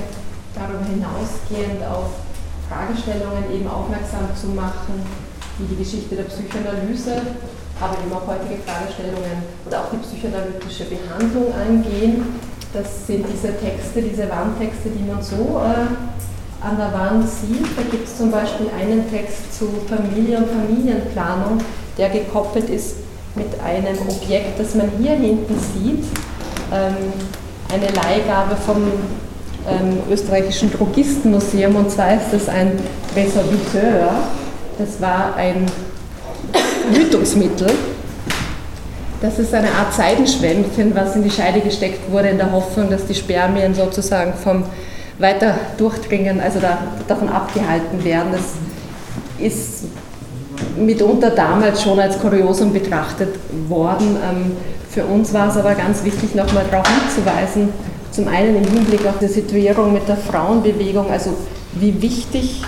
darüber 0.55 0.85
hinausgehend 0.85 1.85
auf 1.85 2.09
Fragestellungen 2.69 3.53
eben 3.53 3.67
aufmerksam 3.67 4.29
zu 4.39 4.47
machen, 4.47 5.05
die 5.59 5.75
die 5.75 5.83
Geschichte 5.83 6.15
der 6.15 6.23
Psychoanalyse, 6.23 7.21
aber 7.83 7.97
eben 7.99 8.13
auch 8.13 8.27
heutige 8.27 8.61
Fragestellungen 8.63 9.43
oder 9.67 9.81
auch 9.81 9.89
die 9.91 9.97
psychoanalytische 9.97 10.85
Behandlung 10.85 11.51
angehen. 11.53 12.23
Das 12.71 13.05
sind 13.05 13.25
diese 13.31 13.53
Texte, 13.59 14.01
diese 14.01 14.29
Wandtexte, 14.29 14.89
die 14.89 15.03
man 15.03 15.21
so 15.21 15.61
äh, 15.61 15.93
an 16.65 16.77
der 16.77 16.93
Wand 16.93 17.29
sieht. 17.29 17.67
Da 17.75 17.83
gibt 17.91 18.07
es 18.07 18.17
zum 18.17 18.31
Beispiel 18.31 18.67
einen 18.79 19.09
Text 19.11 19.53
zu 19.57 19.69
Familie 19.87 20.37
und 20.37 20.47
Familienplanung, 20.49 21.59
der 21.97 22.09
gekoppelt 22.09 22.69
ist 22.69 22.95
mit 23.35 23.47
einem 23.61 23.97
Objekt, 24.07 24.59
das 24.59 24.73
man 24.75 24.89
hier 24.97 25.11
hinten 25.11 25.55
sieht. 25.59 26.05
Ähm, 26.71 27.13
eine 27.71 27.87
Leihgabe 27.87 28.55
vom 28.55 28.83
ähm, 29.67 29.99
österreichischen 30.09 30.71
Drogistenmuseum 30.71 31.75
und 31.75 31.91
zwar 31.91 32.15
ist 32.15 32.31
das 32.31 32.49
ein 32.49 32.71
Resorbiteur. 33.15 34.11
Das 34.77 34.99
war 34.99 35.35
ein 35.35 35.65
Verhütungsmittel. 36.83 37.71
Das 39.21 39.39
ist 39.39 39.53
eine 39.53 39.69
Art 39.71 39.93
Seidenschwämmchen, 39.93 40.93
was 40.93 41.15
in 41.15 41.23
die 41.23 41.29
Scheide 41.29 41.61
gesteckt 41.61 42.11
wurde, 42.11 42.29
in 42.29 42.37
der 42.37 42.51
Hoffnung, 42.51 42.89
dass 42.89 43.05
die 43.05 43.15
Spermien 43.15 43.73
sozusagen 43.73 44.33
vom 44.33 44.63
weiter 45.17 45.55
durchdringen, 45.77 46.41
also 46.41 46.59
da, 46.59 46.79
davon 47.07 47.29
abgehalten 47.29 48.03
werden. 48.03 48.33
Das 48.33 48.53
ist 49.39 49.85
mitunter 50.77 51.29
damals 51.29 51.81
schon 51.81 51.99
als 51.99 52.19
Kuriosum 52.19 52.73
betrachtet 52.73 53.29
worden. 53.69 54.17
Ähm, 54.17 54.57
für 54.89 55.05
uns 55.05 55.33
war 55.33 55.49
es 55.49 55.57
aber 55.57 55.75
ganz 55.75 56.03
wichtig, 56.03 56.35
nochmal 56.35 56.65
darauf 56.69 56.87
hinzuweisen, 56.87 57.69
zum 58.11 58.27
einen 58.27 58.57
im 58.57 58.69
Hinblick 58.69 59.05
auf 59.07 59.19
die 59.19 59.27
Situierung 59.27 59.93
mit 59.93 60.07
der 60.07 60.17
Frauenbewegung, 60.17 61.09
also 61.09 61.33
wie 61.75 62.01
wichtig 62.01 62.61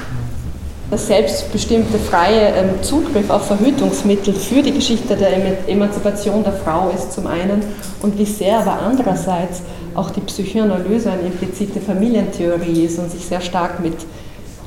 der 0.92 0.98
selbstbestimmte 0.98 1.98
freie 1.98 2.54
ähm, 2.56 2.70
Zugriff 2.82 3.30
auf 3.30 3.48
Verhütungsmittel 3.48 4.34
für 4.34 4.62
die 4.62 4.74
Geschichte 4.74 5.16
der 5.16 5.30
Emanzipation 5.68 6.44
der 6.44 6.54
Frau 6.54 6.92
ist 6.96 7.12
zum 7.12 7.28
einen 7.28 7.64
und 8.02 8.18
wie 8.18 8.26
sehr 8.26 8.60
aber 8.60 8.80
andererseits 8.82 9.62
auch 9.96 10.12
die 10.12 10.22
Psychoanalyse 10.22 11.12
eine 11.12 11.24
implizite 11.24 11.80
Familientheorie 11.80 12.86
ist 12.86 13.00
und 13.00 13.10
sich 13.10 13.26
sehr 13.26 13.42
stark 13.42 13.80
mit, 13.80 13.96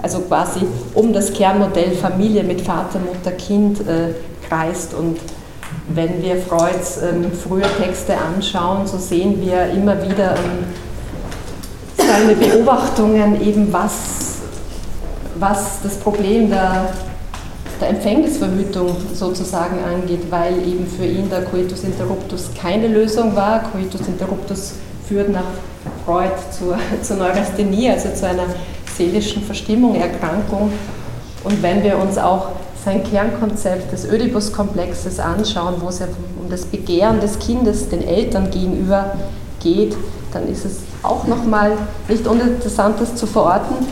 also 0.03 0.21
quasi 0.21 0.61
um 0.95 1.13
das 1.13 1.33
Kernmodell 1.33 1.93
Familie 1.93 2.43
mit 2.43 2.63
Vater, 2.63 2.99
Mutter, 2.99 3.33
Kind 3.33 3.81
äh, 3.81 4.15
kreist. 4.49 4.95
Und 4.95 5.19
wenn 5.89 6.23
wir 6.23 6.37
Freuds 6.37 7.01
ähm, 7.03 7.31
frühe 7.31 7.67
Texte 7.81 8.15
anschauen, 8.17 8.87
so 8.87 8.99
sehen 8.99 9.41
wir 9.41 9.71
immer 9.71 10.03
wieder 10.03 10.35
ähm, 10.35 10.65
seine 11.97 12.35
Beobachtungen 12.35 13.41
eben, 13.47 13.73
was, 13.73 14.38
was 15.39 15.81
das 15.83 15.97
Problem 15.97 16.51
der, 16.51 16.91
der 17.81 17.91
Empfängnisverhütung 17.91 18.97
sozusagen 19.15 19.79
angeht, 19.85 20.31
weil 20.31 20.59
eben 20.67 20.87
für 20.87 21.05
ihn 21.05 21.29
der 21.31 21.43
Coitus 21.45 21.85
interruptus 21.85 22.51
keine 22.61 22.89
Lösung 22.89 23.35
war. 23.37 23.61
Coitus 23.73 24.07
interruptus 24.07 24.75
führt 25.07 25.31
nach 25.31 25.45
Freud 26.05 26.33
zur, 26.51 26.79
zur 27.03 27.17
Neurasthenie, 27.17 27.91
also 27.91 28.11
zu 28.11 28.27
einer 28.27 28.47
seelischen 28.97 29.43
Verstimmung, 29.43 29.95
Erkrankung. 29.95 30.73
Und 31.45 31.63
wenn 31.63 31.83
wir 31.83 31.99
uns 31.99 32.19
auch 32.19 32.49
sein 32.85 33.03
Kernkonzept 33.05 33.93
des 33.93 34.11
Oedipus-Komplexes 34.11 35.21
anschauen, 35.21 35.75
wo 35.81 35.89
es 35.89 36.01
ja 36.01 36.07
um 36.43 36.51
das 36.51 36.65
Begehren 36.65 37.21
des 37.21 37.39
Kindes 37.39 37.89
den 37.89 38.07
Eltern 38.07 38.51
gegenüber 38.51 39.13
geht, 39.61 39.97
dann 40.33 40.49
ist 40.49 40.65
es 40.65 40.79
auch 41.03 41.27
nochmal 41.27 41.73
nicht 42.09 42.27
uninteressant, 42.27 43.01
das 43.01 43.15
zu 43.15 43.27
verorten, 43.27 43.87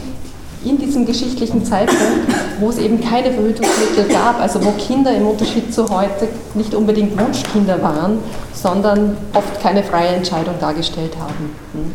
in 0.66 0.78
diesem 0.78 1.06
geschichtlichen 1.06 1.64
Zeitpunkt, 1.64 2.28
wo 2.60 2.68
es 2.68 2.78
eben 2.78 3.00
keine 3.00 3.32
Verhütungsmittel 3.32 4.04
gab, 4.08 4.40
also 4.40 4.64
wo 4.64 4.72
Kinder 4.72 5.14
im 5.14 5.26
Unterschied 5.26 5.72
zu 5.72 5.88
heute 5.88 6.28
nicht 6.54 6.74
unbedingt 6.74 7.18
Wunschkinder 7.18 7.80
waren, 7.82 8.18
sondern 8.52 9.16
oft 9.32 9.60
keine 9.62 9.82
freie 9.82 10.08
Entscheidung 10.08 10.54
dargestellt 10.60 11.12
haben. 11.18 11.54
Hm. 11.72 11.92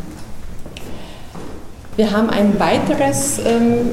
Wir 1.98 2.12
haben 2.12 2.30
ein 2.30 2.58
weiteres 2.60 3.40
ähm, 3.46 3.92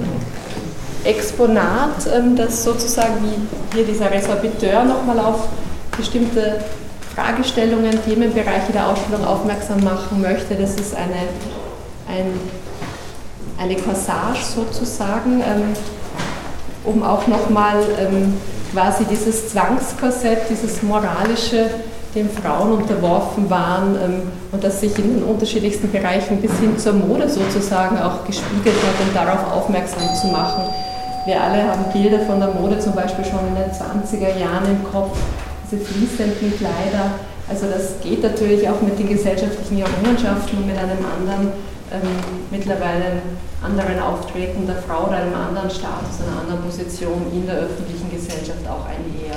Exponat, 1.05 2.07
ähm, 2.15 2.37
das 2.37 2.63
sozusagen 2.63 3.15
wie 3.23 3.77
hier 3.77 3.85
dieser 3.85 4.11
Resorbiteur 4.11 4.85
nochmal 4.85 5.19
auf 5.19 5.49
bestimmte 5.97 6.61
Fragestellungen, 7.15 7.99
Themenbereiche 8.05 8.73
der 8.73 8.89
Ausstellung 8.89 9.25
aufmerksam 9.25 9.83
machen 9.83 10.23
möchte. 10.23 10.55
Das 10.55 10.77
ist 10.77 10.95
eine, 10.95 11.27
ein, 12.09 12.33
eine 13.59 13.77
Corsage 13.77 14.43
sozusagen, 14.55 15.41
ähm, 15.41 15.75
um 16.85 17.03
auch 17.03 17.27
nochmal 17.27 17.77
ähm, 17.99 18.35
quasi 18.73 19.05
dieses 19.05 19.49
Zwangskorsett, 19.49 20.43
dieses 20.51 20.83
moralische, 20.83 21.71
dem 22.15 22.31
Frauen 22.31 22.73
unterworfen 22.73 23.51
waren 23.51 23.97
ähm, 23.97 24.23
und 24.53 24.65
das 24.65 24.81
sich 24.81 24.99
in 24.99 25.17
den 25.17 25.23
unterschiedlichsten 25.23 25.91
Bereichen 25.91 26.41
bis 26.41 26.53
hin 26.59 26.79
zur 26.79 26.95
Mode 26.95 27.29
sozusagen 27.29 27.99
auch 27.99 28.25
gespiegelt 28.25 28.77
hat, 28.77 29.07
um 29.07 29.15
darauf 29.15 29.53
aufmerksam 29.53 30.03
zu 30.21 30.29
machen. 30.29 30.65
Wir 31.27 31.43
alle 31.43 31.63
haben 31.65 31.85
Bilder 31.93 32.21
von 32.21 32.41
der 32.41 32.49
Mode 32.49 32.79
zum 32.79 32.95
Beispiel 32.95 33.25
schon 33.25 33.41
in 33.49 33.55
den 33.55 33.71
20er 33.71 34.39
Jahren 34.41 34.65
im 34.65 34.91
Kopf, 34.91 35.19
diese 35.71 35.85
fließenden 35.85 36.57
Kleider. 36.57 37.13
Also 37.49 37.67
das 37.67 38.01
geht 38.03 38.23
natürlich 38.23 38.69
auch 38.69 38.81
mit 38.81 38.99
den 38.99 39.09
gesellschaftlichen 39.09 39.81
Errungenschaften 39.81 40.57
und 40.57 40.67
mit 40.67 40.77
einem 40.79 41.05
anderen, 41.05 41.53
ähm, 41.93 42.09
mittlerweile 42.51 43.23
anderen 43.63 43.99
Auftreten 44.01 44.67
der 44.67 44.77
Frau 44.77 45.07
oder 45.07 45.17
einem 45.17 45.35
anderen 45.35 45.71
Status, 45.71 46.21
einer 46.27 46.41
anderen 46.43 46.63
Position 46.63 47.27
in 47.33 47.47
der 47.47 47.57
öffentlichen 47.57 48.11
Gesellschaft 48.11 48.67
auch 48.69 48.87
einher. 48.87 49.37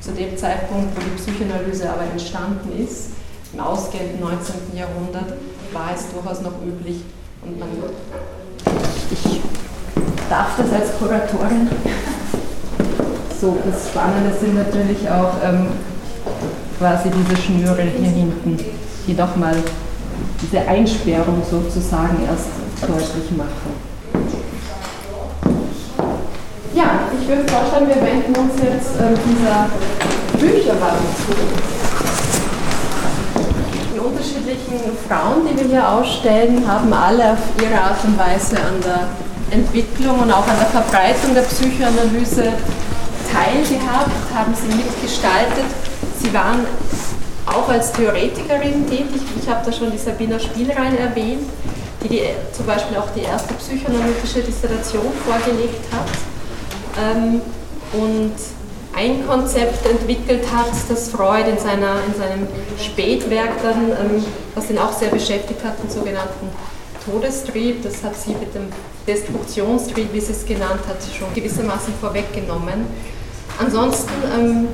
Zu 0.00 0.12
dem 0.12 0.36
Zeitpunkt, 0.36 0.96
wo 0.96 1.00
die 1.00 1.16
Psychoanalyse 1.16 1.88
aber 1.88 2.02
entstanden 2.02 2.72
ist, 2.82 3.10
im 3.52 3.60
ausgehenden 3.60 4.20
19. 4.20 4.76
Jahrhundert, 4.76 5.38
war 5.72 5.90
es 5.94 6.10
durchaus 6.12 6.42
noch 6.42 6.60
üblich 6.66 7.02
und 7.44 7.58
man, 7.58 7.68
ich 9.10 9.40
darf 10.28 10.56
das 10.56 10.72
als 10.72 10.98
Kuratorin. 10.98 11.68
So, 13.40 13.58
das 13.64 13.88
Spannende 13.88 14.32
sind 14.38 14.54
natürlich 14.54 15.08
auch 15.10 15.34
ähm, 15.44 15.68
quasi 16.78 17.10
diese 17.10 17.40
Schnüre 17.40 17.82
hier 17.82 18.08
hinten, 18.08 18.58
die 19.06 19.14
nochmal 19.14 19.56
diese 20.42 20.60
Einsperrung 20.66 21.42
sozusagen 21.48 22.18
erst 22.26 22.48
deutlich 22.80 23.30
machen. 23.36 23.92
Ja, 26.74 27.00
ich 27.20 27.28
würde 27.28 27.44
vorschlagen, 27.48 27.86
wir 27.86 28.02
wenden 28.02 28.34
uns 28.34 28.54
jetzt 28.62 28.96
äh, 28.98 29.14
dieser 29.28 29.68
Bücherwand 30.38 31.00
zu. 31.20 31.32
Die 33.94 34.00
unterschiedlichen 34.00 34.96
Frauen, 35.06 35.46
die 35.46 35.58
wir 35.58 35.68
hier 35.68 35.88
ausstellen, 35.88 36.66
haben 36.66 36.92
alle 36.92 37.32
auf 37.32 37.38
ihre 37.62 37.80
Art 37.80 38.02
und 38.04 38.18
Weise 38.18 38.56
an 38.56 38.80
der 38.82 39.08
Entwicklung 39.56 40.20
und 40.20 40.32
auch 40.32 40.48
an 40.48 40.56
der 40.58 40.82
Verbreitung 40.82 41.34
der 41.34 41.42
Psychoanalyse 41.42 42.52
teilgehabt, 43.30 44.34
haben 44.34 44.54
sie 44.54 44.74
mitgestaltet. 44.74 45.66
Sie 46.20 46.32
waren 46.32 46.64
auch 47.46 47.68
als 47.68 47.92
Theoretikerin 47.92 48.88
tätig. 48.88 49.22
Ich 49.40 49.48
habe 49.48 49.64
da 49.64 49.72
schon 49.72 49.90
die 49.90 49.98
Sabina 49.98 50.38
Spielrein 50.38 50.96
erwähnt, 50.96 51.48
die, 52.02 52.08
die 52.08 52.22
zum 52.52 52.66
Beispiel 52.66 52.96
auch 52.96 53.10
die 53.16 53.22
erste 53.22 53.54
psychoanalytische 53.54 54.40
Dissertation 54.40 55.12
vorgelegt 55.24 55.84
hat. 55.92 56.08
Ähm, 56.98 57.40
und 57.92 58.34
ein 58.94 59.26
Konzept 59.26 59.86
entwickelt 59.86 60.44
hat, 60.52 60.70
das 60.88 61.08
Freud 61.08 61.48
in, 61.48 61.58
seiner, 61.58 61.96
in 62.06 62.14
seinem 62.14 62.46
Spätwerk 62.78 63.62
dann, 63.62 63.90
ähm, 63.90 64.24
was 64.54 64.70
ihn 64.70 64.78
auch 64.78 64.92
sehr 64.92 65.08
beschäftigt 65.08 65.64
hat, 65.64 65.82
den 65.82 65.90
sogenannten 65.90 66.48
Todestrieb. 67.04 67.82
Das 67.82 68.02
hat 68.02 68.16
sie 68.16 68.30
mit 68.32 68.54
dem 68.54 68.68
Destruktionstrieb, 69.06 70.12
wie 70.12 70.20
sie 70.20 70.32
es 70.32 70.44
genannt 70.44 70.80
hat, 70.86 70.98
schon 71.18 71.32
gewissermaßen 71.34 71.94
vorweggenommen. 72.00 72.86
Ansonsten 73.58 74.12
ähm, 74.38 74.68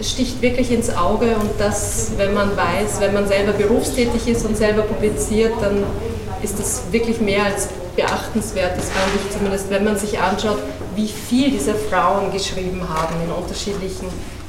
sticht 0.00 0.40
wirklich 0.42 0.70
ins 0.70 0.94
Auge 0.94 1.34
und 1.36 1.50
das, 1.58 2.12
wenn 2.16 2.34
man 2.34 2.56
weiß, 2.56 3.00
wenn 3.00 3.14
man 3.14 3.26
selber 3.26 3.52
berufstätig 3.52 4.28
ist 4.28 4.44
und 4.46 4.56
selber 4.56 4.82
publiziert, 4.82 5.52
dann 5.60 5.82
ist 6.42 6.58
das 6.58 6.82
wirklich 6.92 7.20
mehr 7.20 7.44
als 7.44 7.68
beachtenswert, 7.96 8.76
das 8.76 8.90
fand 8.90 9.10
ich 9.16 9.32
zumindest, 9.32 9.70
wenn 9.70 9.82
man 9.82 9.96
sich 9.96 10.20
anschaut, 10.20 10.58
wie 10.94 11.08
viel 11.08 11.50
diese 11.50 11.74
Frauen 11.74 12.30
geschrieben 12.32 12.82
haben 12.88 13.16
in 13.24 13.32
unterschiedlichen 13.32 14.06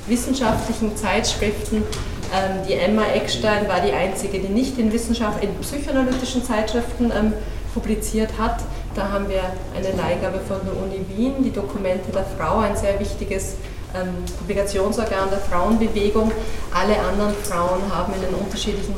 wissenschaftlichen 0.08 0.96
Zeitschriften. 0.96 1.78
Ähm, 1.78 2.68
die 2.68 2.74
Emma 2.74 3.06
Eckstein 3.14 3.68
war 3.68 3.82
die 3.82 3.92
einzige, 3.92 4.40
die 4.40 4.50
nicht 4.50 4.78
in 4.78 4.94
Wissenschaft, 4.94 5.44
in 5.44 5.56
psychoanalytischen 5.62 6.44
Zeitschriften 6.44 7.12
ähm, 7.12 7.34
publiziert 7.74 8.30
hat. 8.38 8.62
Da 8.96 9.12
haben 9.12 9.30
wir 9.30 9.42
eine 9.76 9.96
Leihgabe 9.96 10.40
von 10.48 10.58
der 10.66 10.76
Uni 10.78 11.06
Wien, 11.16 11.44
die 11.44 11.52
Dokumente 11.52 12.12
der 12.12 12.26
Frau, 12.38 12.60
ein 12.60 12.76
sehr 12.76 13.00
wichtiges 13.00 13.56
ähm, 13.96 14.26
Publikationsorgan 14.38 15.30
der 15.30 15.40
Frauenbewegung. 15.40 16.32
Alle 16.74 17.00
anderen 17.00 17.34
Frauen 17.44 17.82
haben 17.94 18.14
in 18.14 18.22
den 18.22 18.36
unterschiedlichen 18.36 18.96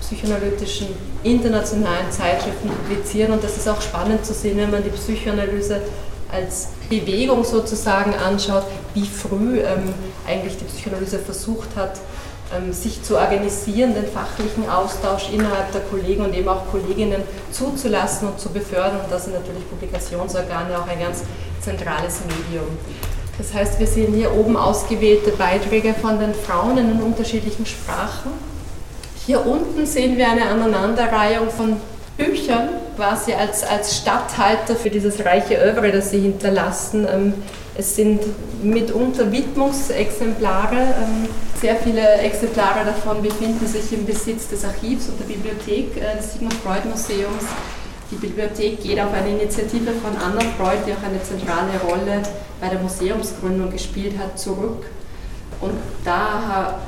psychoanalytischen 0.00 0.88
internationalen 1.22 2.10
Zeitschriften 2.10 2.68
publizieren 2.68 3.32
und 3.32 3.42
das 3.42 3.56
ist 3.56 3.68
auch 3.68 3.80
spannend 3.80 4.24
zu 4.24 4.34
sehen, 4.34 4.58
wenn 4.58 4.70
man 4.70 4.84
die 4.84 4.90
Psychoanalyse 4.90 5.80
als 6.30 6.68
Bewegung 6.90 7.44
sozusagen 7.44 8.14
anschaut, 8.14 8.64
wie 8.92 9.06
früh 9.06 9.60
ähm, 9.60 9.94
eigentlich 10.26 10.56
die 10.58 10.64
Psychoanalyse 10.64 11.18
versucht 11.18 11.76
hat, 11.76 11.98
ähm, 12.54 12.72
sich 12.72 13.02
zu 13.02 13.16
organisieren, 13.16 13.94
den 13.94 14.06
fachlichen 14.06 14.68
Austausch 14.68 15.30
innerhalb 15.32 15.72
der 15.72 15.80
Kollegen 15.82 16.24
und 16.24 16.34
eben 16.34 16.48
auch 16.48 16.66
Kolleginnen 16.70 17.22
zuzulassen 17.50 18.28
und 18.28 18.38
zu 18.38 18.50
befördern. 18.50 19.00
Und 19.02 19.10
das 19.10 19.24
sind 19.24 19.34
natürlich 19.34 19.68
Publikationsorgane 19.70 20.78
auch 20.78 20.86
ein 20.86 20.98
ganz 20.98 21.22
zentrales 21.60 22.20
Medium. 22.26 22.66
Das 23.38 23.52
heißt, 23.52 23.80
wir 23.80 23.86
sehen 23.86 24.14
hier 24.14 24.32
oben 24.32 24.56
ausgewählte 24.56 25.30
Beiträge 25.32 25.94
von 25.94 26.20
den 26.20 26.34
Frauen 26.34 26.78
in 26.78 26.88
den 26.88 27.00
unterschiedlichen 27.00 27.66
Sprachen. 27.66 28.30
Hier 29.26 29.44
unten 29.44 29.86
sehen 29.86 30.16
wir 30.16 30.28
eine 30.28 30.46
Aneinanderreihung 30.46 31.50
von 31.50 31.76
Büchern, 32.16 32.68
quasi 32.96 33.32
als, 33.32 33.64
als 33.64 33.96
Statthalter 33.96 34.76
für 34.76 34.90
dieses 34.90 35.24
reiche 35.24 35.56
Övre, 35.56 35.90
das 35.90 36.10
sie 36.10 36.20
hinterlassen. 36.20 37.06
Ähm, 37.12 37.34
es 37.76 37.96
sind 37.96 38.20
mitunter 38.62 39.32
Widmungsexemplare. 39.32 40.76
Ähm, 40.76 41.28
sehr 41.60 41.74
viele 41.76 42.06
Exemplare 42.18 42.84
davon 42.84 43.20
befinden 43.20 43.66
sich 43.66 43.92
im 43.92 44.06
Besitz 44.06 44.48
des 44.48 44.64
Archivs 44.64 45.08
und 45.08 45.18
der 45.18 45.24
Bibliothek 45.24 45.96
äh, 45.96 46.16
des 46.16 46.34
Sigmund 46.34 46.54
Freud 46.54 46.86
Museums. 46.88 47.44
Die 48.10 48.16
Bibliothek 48.16 48.82
geht 48.82 49.00
auf 49.00 49.12
eine 49.12 49.30
Initiative 49.30 49.92
von 49.92 50.16
Anna 50.16 50.40
Freud, 50.58 50.78
die 50.86 50.92
auch 50.92 51.02
eine 51.02 51.22
zentrale 51.22 51.78
Rolle 51.80 52.22
bei 52.60 52.68
der 52.68 52.78
Museumsgründung 52.80 53.70
gespielt 53.70 54.18
hat, 54.18 54.38
zurück. 54.38 54.84
Und 55.60 55.74
da 56.04 56.80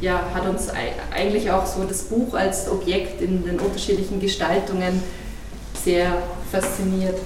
ja, 0.00 0.20
hat 0.34 0.46
uns 0.46 0.68
eigentlich 1.14 1.50
auch 1.50 1.64
so 1.64 1.84
das 1.84 2.02
Buch 2.04 2.34
als 2.34 2.70
Objekt 2.70 3.22
in 3.22 3.44
den 3.44 3.58
unterschiedlichen 3.58 4.20
Gestaltungen 4.20 5.02
sehr 5.82 6.22
fasziniert. 6.52 7.18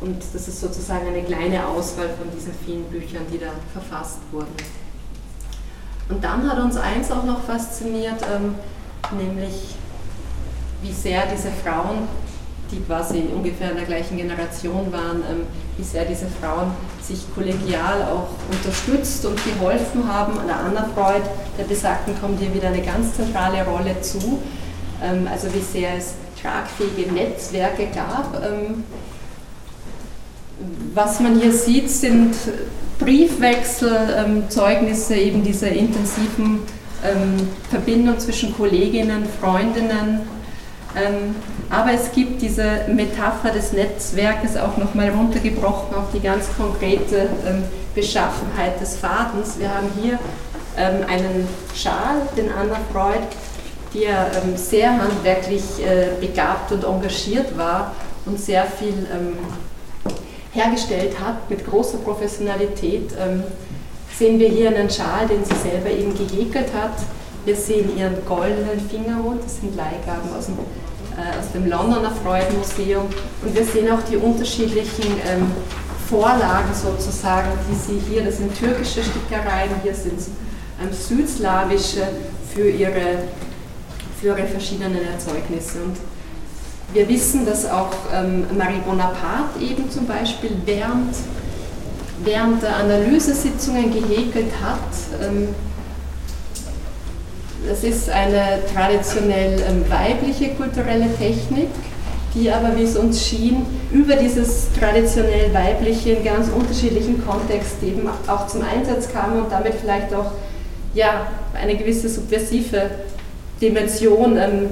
Und 0.00 0.18
das 0.34 0.48
ist 0.48 0.60
sozusagen 0.60 1.06
eine 1.06 1.22
kleine 1.22 1.66
Auswahl 1.66 2.08
von 2.08 2.28
diesen 2.36 2.52
vielen 2.66 2.84
Büchern, 2.84 3.22
die 3.32 3.38
da 3.38 3.52
verfasst 3.72 4.18
wurden. 4.32 4.54
Und 6.08 6.24
dann 6.24 6.50
hat 6.50 6.58
uns 6.58 6.76
eins 6.76 7.12
auch 7.12 7.22
noch 7.22 7.44
fasziniert, 7.44 8.20
ähm, 8.34 8.56
nämlich 9.16 9.76
wie 10.82 10.92
sehr 10.92 11.22
diese 11.32 11.48
Frauen, 11.64 12.08
die 12.70 12.80
quasi 12.80 13.22
ungefähr 13.34 13.70
in 13.70 13.76
der 13.76 13.86
gleichen 13.86 14.16
Generation 14.16 14.92
waren, 14.92 15.22
ähm, 15.30 15.46
wie 15.76 15.84
sehr 15.84 16.04
diese 16.04 16.26
Frauen 16.40 16.72
sich 17.02 17.20
kollegial 17.34 18.02
auch 18.02 18.28
unterstützt 18.50 19.24
und 19.26 19.38
geholfen 19.44 20.10
haben. 20.10 20.34
Der 20.46 20.58
Anna 20.58 20.88
Freud, 20.94 21.22
der 21.58 21.64
Besagten, 21.64 22.14
kommt 22.20 22.40
hier 22.40 22.52
wieder 22.54 22.68
eine 22.68 22.82
ganz 22.82 23.14
zentrale 23.14 23.64
Rolle 23.64 24.00
zu. 24.00 24.40
Ähm, 25.02 25.28
also 25.30 25.48
wie 25.54 25.60
sehr 25.60 25.96
es 25.96 26.14
tragfähige 26.40 27.12
Netzwerke 27.12 27.86
gab. 27.94 28.42
Ähm, 28.44 28.84
was 30.94 31.20
man 31.20 31.40
hier 31.40 31.52
sieht, 31.52 31.90
sind 31.90 32.34
Briefwechsel, 32.98 34.44
Zeugnisse 34.48 35.16
eben 35.16 35.42
dieser 35.42 35.72
intensiven 35.72 36.60
Verbindung 37.68 38.16
zwischen 38.20 38.54
Kolleginnen, 38.54 39.26
Freundinnen. 39.40 40.20
Aber 41.70 41.92
es 41.92 42.12
gibt 42.12 42.42
diese 42.42 42.82
Metapher 42.88 43.50
des 43.50 43.72
Netzwerkes 43.72 44.56
auch 44.56 44.76
nochmal 44.76 45.08
runtergebrochen 45.08 45.94
auf 45.94 46.12
die 46.12 46.20
ganz 46.20 46.46
konkrete 46.56 47.28
Beschaffenheit 47.94 48.78
des 48.78 48.96
Fadens. 48.96 49.58
Wir 49.58 49.74
haben 49.74 49.88
hier 50.00 50.18
einen 50.76 51.48
Schal, 51.74 52.28
den 52.36 52.50
Anna 52.52 52.76
Freud 52.92 53.22
die 53.94 54.04
ja 54.04 54.26
ähm, 54.42 54.56
sehr 54.56 54.90
handwerklich 54.98 55.62
äh, 55.84 56.20
begabt 56.20 56.72
und 56.72 56.84
engagiert 56.84 57.56
war 57.56 57.94
und 58.24 58.38
sehr 58.38 58.64
viel 58.64 59.06
ähm, 59.12 59.36
hergestellt 60.52 61.18
hat 61.20 61.48
mit 61.50 61.66
großer 61.66 61.98
Professionalität, 61.98 63.10
ähm, 63.18 63.42
sehen 64.16 64.38
wir 64.38 64.48
hier 64.48 64.68
einen 64.68 64.90
Schal, 64.90 65.26
den 65.28 65.44
sie 65.44 65.56
selber 65.56 65.90
eben 65.90 66.14
gehäkelt 66.16 66.68
hat. 66.74 66.92
Wir 67.44 67.56
sehen 67.56 67.96
ihren 67.96 68.24
goldenen 68.26 68.80
Fingerhut, 68.88 69.44
das 69.44 69.60
sind 69.60 69.74
Leihgaben 69.74 70.32
aus 70.38 70.46
dem, 70.46 70.58
äh, 71.16 71.38
aus 71.38 71.52
dem 71.52 71.68
Londoner 71.68 72.12
Freudenmuseum. 72.22 73.06
Und 73.44 73.54
wir 73.54 73.64
sehen 73.64 73.90
auch 73.90 74.02
die 74.02 74.16
unterschiedlichen 74.16 75.12
ähm, 75.28 75.50
Vorlagen 76.08 76.72
sozusagen, 76.72 77.48
die 77.68 77.74
sie 77.74 78.00
hier, 78.08 78.24
das 78.24 78.38
sind 78.38 78.56
türkische 78.56 79.02
Stickereien, 79.02 79.70
hier 79.82 79.94
sind 79.94 80.20
ähm, 80.80 80.92
südslawische 80.92 82.06
für 82.54 82.68
ihre 82.68 83.24
für 84.22 84.28
ihre 84.28 84.46
verschiedenen 84.46 85.04
Erzeugnisse. 85.04 85.78
Und 85.82 85.96
wir 86.92 87.08
wissen, 87.08 87.44
dass 87.44 87.68
auch 87.68 87.90
ähm, 88.14 88.46
Marie 88.56 88.78
Bonaparte 88.86 89.58
eben 89.60 89.90
zum 89.90 90.06
Beispiel 90.06 90.52
während, 90.64 91.16
während 92.22 92.62
der 92.62 92.76
Analysesitzungen 92.76 93.92
gehäkelt 93.92 94.52
hat. 94.62 95.26
Ähm, 95.26 95.48
das 97.66 97.84
ist 97.84 98.10
eine 98.10 98.60
traditionell 98.72 99.62
ähm, 99.68 99.84
weibliche 99.88 100.50
kulturelle 100.50 101.14
Technik, 101.16 101.68
die 102.34 102.50
aber, 102.50 102.76
wie 102.76 102.82
es 102.82 102.96
uns 102.96 103.26
schien, 103.26 103.66
über 103.92 104.16
dieses 104.16 104.68
traditionell 104.78 105.52
weibliche 105.52 106.12
in 106.12 106.24
ganz 106.24 106.48
unterschiedlichen 106.48 107.24
Kontext 107.24 107.82
eben 107.82 108.08
auch 108.26 108.46
zum 108.46 108.62
Einsatz 108.62 109.12
kam 109.12 109.38
und 109.38 109.52
damit 109.52 109.74
vielleicht 109.74 110.12
auch 110.14 110.32
ja, 110.94 111.28
eine 111.54 111.76
gewisse 111.76 112.08
subversive 112.08 112.90
Dimension 113.60 114.36
ähm, 114.36 114.70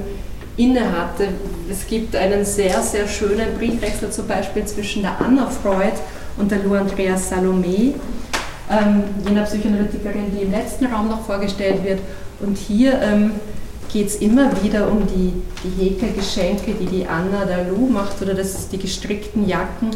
innehatte. 0.57 1.29
Es 1.69 1.87
gibt 1.87 2.15
einen 2.15 2.43
sehr, 2.45 2.81
sehr 2.81 3.07
schönen 3.07 3.57
Briefwechsel 3.57 4.11
zum 4.11 4.27
Beispiel 4.27 4.65
zwischen 4.65 5.03
der 5.03 5.19
Anna 5.19 5.47
Freud 5.49 5.93
und 6.37 6.51
der 6.51 6.59
Lou 6.59 6.75
Andrea 6.75 7.17
Salome, 7.17 7.93
ähm, 8.69 9.03
jener 9.25 9.43
Psychoanalytikerin, 9.43 10.31
die 10.35 10.43
im 10.43 10.51
letzten 10.51 10.85
Raum 10.87 11.09
noch 11.09 11.25
vorgestellt 11.25 11.83
wird. 11.83 11.99
Und 12.41 12.57
hier 12.57 12.99
ähm, 13.01 13.31
geht 13.91 14.07
es 14.07 14.15
immer 14.15 14.51
wieder 14.63 14.89
um 14.89 15.05
die, 15.07 15.33
die 15.63 15.83
Häkelgeschenke, 15.83 16.73
die 16.73 16.85
die 16.85 17.05
Anna 17.05 17.45
der 17.45 17.65
Lou 17.65 17.87
macht 17.87 18.21
oder 18.21 18.33
das, 18.33 18.69
die 18.69 18.77
gestrickten 18.77 19.47
Jacken 19.47 19.91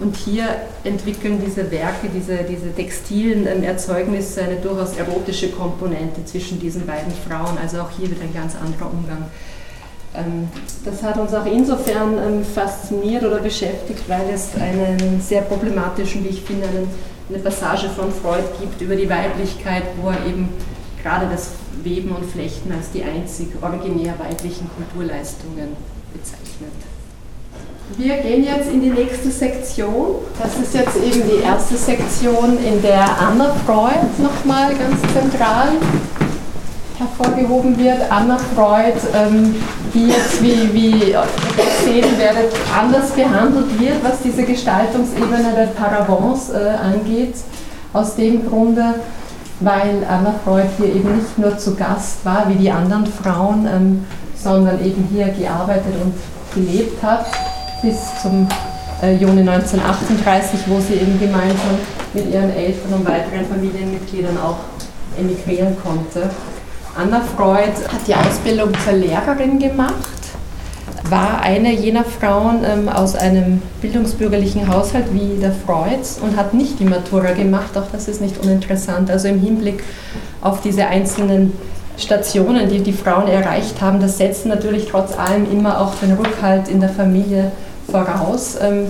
und 0.00 0.16
hier 0.16 0.44
entwickeln 0.84 1.40
diese 1.44 1.70
Werke, 1.70 2.08
diese, 2.14 2.38
diese 2.44 2.72
textilen 2.74 3.46
ähm, 3.46 3.62
Erzeugnisse 3.64 4.42
eine 4.42 4.56
durchaus 4.56 4.96
erotische 4.96 5.50
Komponente 5.50 6.24
zwischen 6.24 6.60
diesen 6.60 6.86
beiden 6.86 7.12
Frauen. 7.26 7.58
Also 7.60 7.80
auch 7.80 7.90
hier 7.98 8.08
wird 8.10 8.20
ein 8.22 8.34
ganz 8.34 8.54
anderer 8.54 8.90
Umgang 8.90 9.26
Ähm, 10.14 10.48
das 10.84 11.02
hat 11.02 11.18
uns 11.18 11.34
auch 11.34 11.46
insofern 11.46 12.16
ähm, 12.16 12.44
fasziniert 12.44 13.24
oder 13.24 13.40
beschäftigt, 13.40 14.08
weil 14.08 14.30
es 14.32 14.54
einen 14.58 15.20
sehr 15.20 15.42
problematischen, 15.42 16.24
wie 16.24 16.28
ich 16.28 16.42
finde, 16.42 16.66
eine 17.28 17.38
Passage 17.40 17.88
von 17.90 18.10
Freud 18.10 18.44
gibt 18.60 18.80
über 18.80 18.96
die 18.96 19.08
Weiblichkeit, 19.08 19.82
wo 20.00 20.08
er 20.08 20.24
eben 20.26 20.48
gerade 21.02 21.26
das 21.30 21.50
Weben 21.82 22.10
und 22.10 22.24
Flechten 22.30 22.72
als 22.72 22.90
die 22.92 23.02
einzig 23.02 23.48
originär 23.60 24.14
weiblichen 24.18 24.68
Kulturleistungen 24.76 25.76
bezeichnet. 26.12 26.72
Wir 27.96 28.18
gehen 28.18 28.44
jetzt 28.44 28.70
in 28.70 28.82
die 28.82 28.90
nächste 28.90 29.30
Sektion. 29.30 30.16
Das 30.38 30.58
ist 30.58 30.74
jetzt 30.74 30.96
eben 30.96 31.22
die 31.26 31.42
erste 31.42 31.76
Sektion, 31.76 32.58
in 32.62 32.82
der 32.82 33.04
Anna 33.18 33.54
Freud 33.64 34.06
nochmal 34.18 34.74
ganz 34.74 35.00
zentral 35.14 35.68
hervorgehoben 36.98 37.78
wird. 37.78 38.10
Anna 38.10 38.36
Freud, 38.54 38.94
ähm, 39.14 39.54
die 39.94 40.08
jetzt, 40.08 40.42
wie, 40.42 40.72
wie 40.74 41.10
ihr 41.10 41.24
sehen 41.82 42.18
werdet, 42.18 42.52
anders 42.76 43.10
behandelt 43.12 43.80
wird, 43.80 44.02
was 44.02 44.20
diese 44.22 44.42
Gestaltungsebene 44.42 45.54
der 45.56 45.68
Paravents 45.68 46.50
äh, 46.50 46.76
angeht. 46.82 47.36
Aus 47.92 48.16
dem 48.16 48.46
Grunde, 48.46 48.96
weil 49.60 50.04
Anna 50.08 50.34
Freud 50.44 50.68
hier 50.76 50.94
eben 50.94 51.16
nicht 51.16 51.38
nur 51.38 51.58
zu 51.58 51.74
Gast 51.74 52.24
war, 52.24 52.48
wie 52.48 52.54
die 52.54 52.70
anderen 52.70 53.06
Frauen, 53.06 53.66
ähm, 53.66 54.04
sondern 54.36 54.84
eben 54.84 55.08
hier 55.12 55.28
gearbeitet 55.28 55.94
und 56.02 56.14
gelebt 56.54 57.02
hat 57.02 57.26
bis 57.82 57.96
zum 58.22 58.48
äh, 59.02 59.14
Juni 59.14 59.40
1938, 59.40 60.60
wo 60.66 60.80
sie 60.80 60.94
eben 60.94 61.18
gemeinsam 61.18 61.78
mit 62.14 62.32
ihren 62.32 62.50
Eltern 62.50 62.94
und 62.94 63.08
weiteren 63.08 63.46
Familienmitgliedern 63.46 64.36
auch 64.38 64.58
emigrieren 65.18 65.76
konnte. 65.82 66.30
Anna 66.96 67.20
Freud 67.20 67.72
hat 67.92 68.06
die 68.06 68.14
Ausbildung 68.14 68.72
zur 68.84 68.94
Lehrerin 68.94 69.58
gemacht, 69.58 70.17
war 71.10 71.40
eine 71.42 71.72
jener 71.72 72.04
Frauen 72.04 72.64
ähm, 72.64 72.88
aus 72.88 73.14
einem 73.14 73.62
bildungsbürgerlichen 73.80 74.68
Haushalt 74.68 75.06
wie 75.12 75.40
der 75.40 75.52
Freuds 75.52 76.18
und 76.20 76.36
hat 76.36 76.54
nicht 76.54 76.80
die 76.80 76.84
Matura 76.84 77.32
gemacht, 77.32 77.76
auch 77.76 77.90
das 77.92 78.08
ist 78.08 78.20
nicht 78.20 78.38
uninteressant. 78.38 79.10
Also 79.10 79.28
im 79.28 79.40
Hinblick 79.40 79.82
auf 80.40 80.60
diese 80.60 80.86
einzelnen 80.86 81.52
Stationen, 81.96 82.68
die 82.68 82.80
die 82.80 82.92
Frauen 82.92 83.28
erreicht 83.28 83.80
haben, 83.80 84.00
das 84.00 84.18
setzt 84.18 84.46
natürlich 84.46 84.88
trotz 84.88 85.18
allem 85.18 85.50
immer 85.50 85.80
auch 85.80 85.94
den 85.96 86.12
Rückhalt 86.12 86.68
in 86.68 86.80
der 86.80 86.90
Familie 86.90 87.50
voraus. 87.90 88.56
Ähm, 88.60 88.86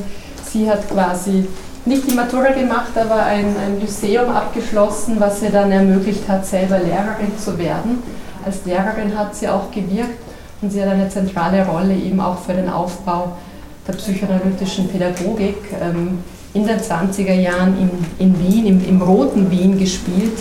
sie 0.51 0.71
hat 0.71 0.89
quasi 0.91 1.47
nicht 1.85 2.11
die 2.11 2.15
Matura 2.15 2.51
gemacht, 2.51 2.93
aber 2.97 3.23
ein, 3.23 3.47
ein 3.65 3.81
Lyceum 3.81 4.31
abgeschlossen, 4.31 5.17
was 5.19 5.43
ihr 5.43 5.51
dann 5.51 5.73
ermöglicht 5.73 6.29
hat, 6.29 6.45
selber 6.45 6.79
Lehrerin 6.79 7.39
zu 7.43 7.57
werden. 7.59 8.03
Als 8.45 8.65
Lehrerin 8.67 9.17
hat 9.17 9.35
sie 9.35 9.49
auch 9.49 9.71
gewirkt 9.71 10.28
und 10.61 10.73
sie 10.73 10.83
hat 10.83 10.91
eine 10.91 11.09
zentrale 11.09 11.65
Rolle 11.67 11.95
eben 11.95 12.21
auch 12.21 12.39
für 12.39 12.53
den 12.53 12.69
Aufbau 12.69 13.33
der 13.87 13.93
psychoanalytischen 13.95 14.89
Pädagogik 14.89 15.57
ähm, 15.81 16.19
in 16.55 16.67
den 16.67 16.79
20er 16.79 17.35
Jahren 17.35 17.77
in, 17.79 17.91
in 18.19 18.39
Wien, 18.41 18.67
im, 18.67 18.89
im 18.89 19.03
roten 19.03 19.51
Wien 19.51 19.79
gespielt. 19.79 20.39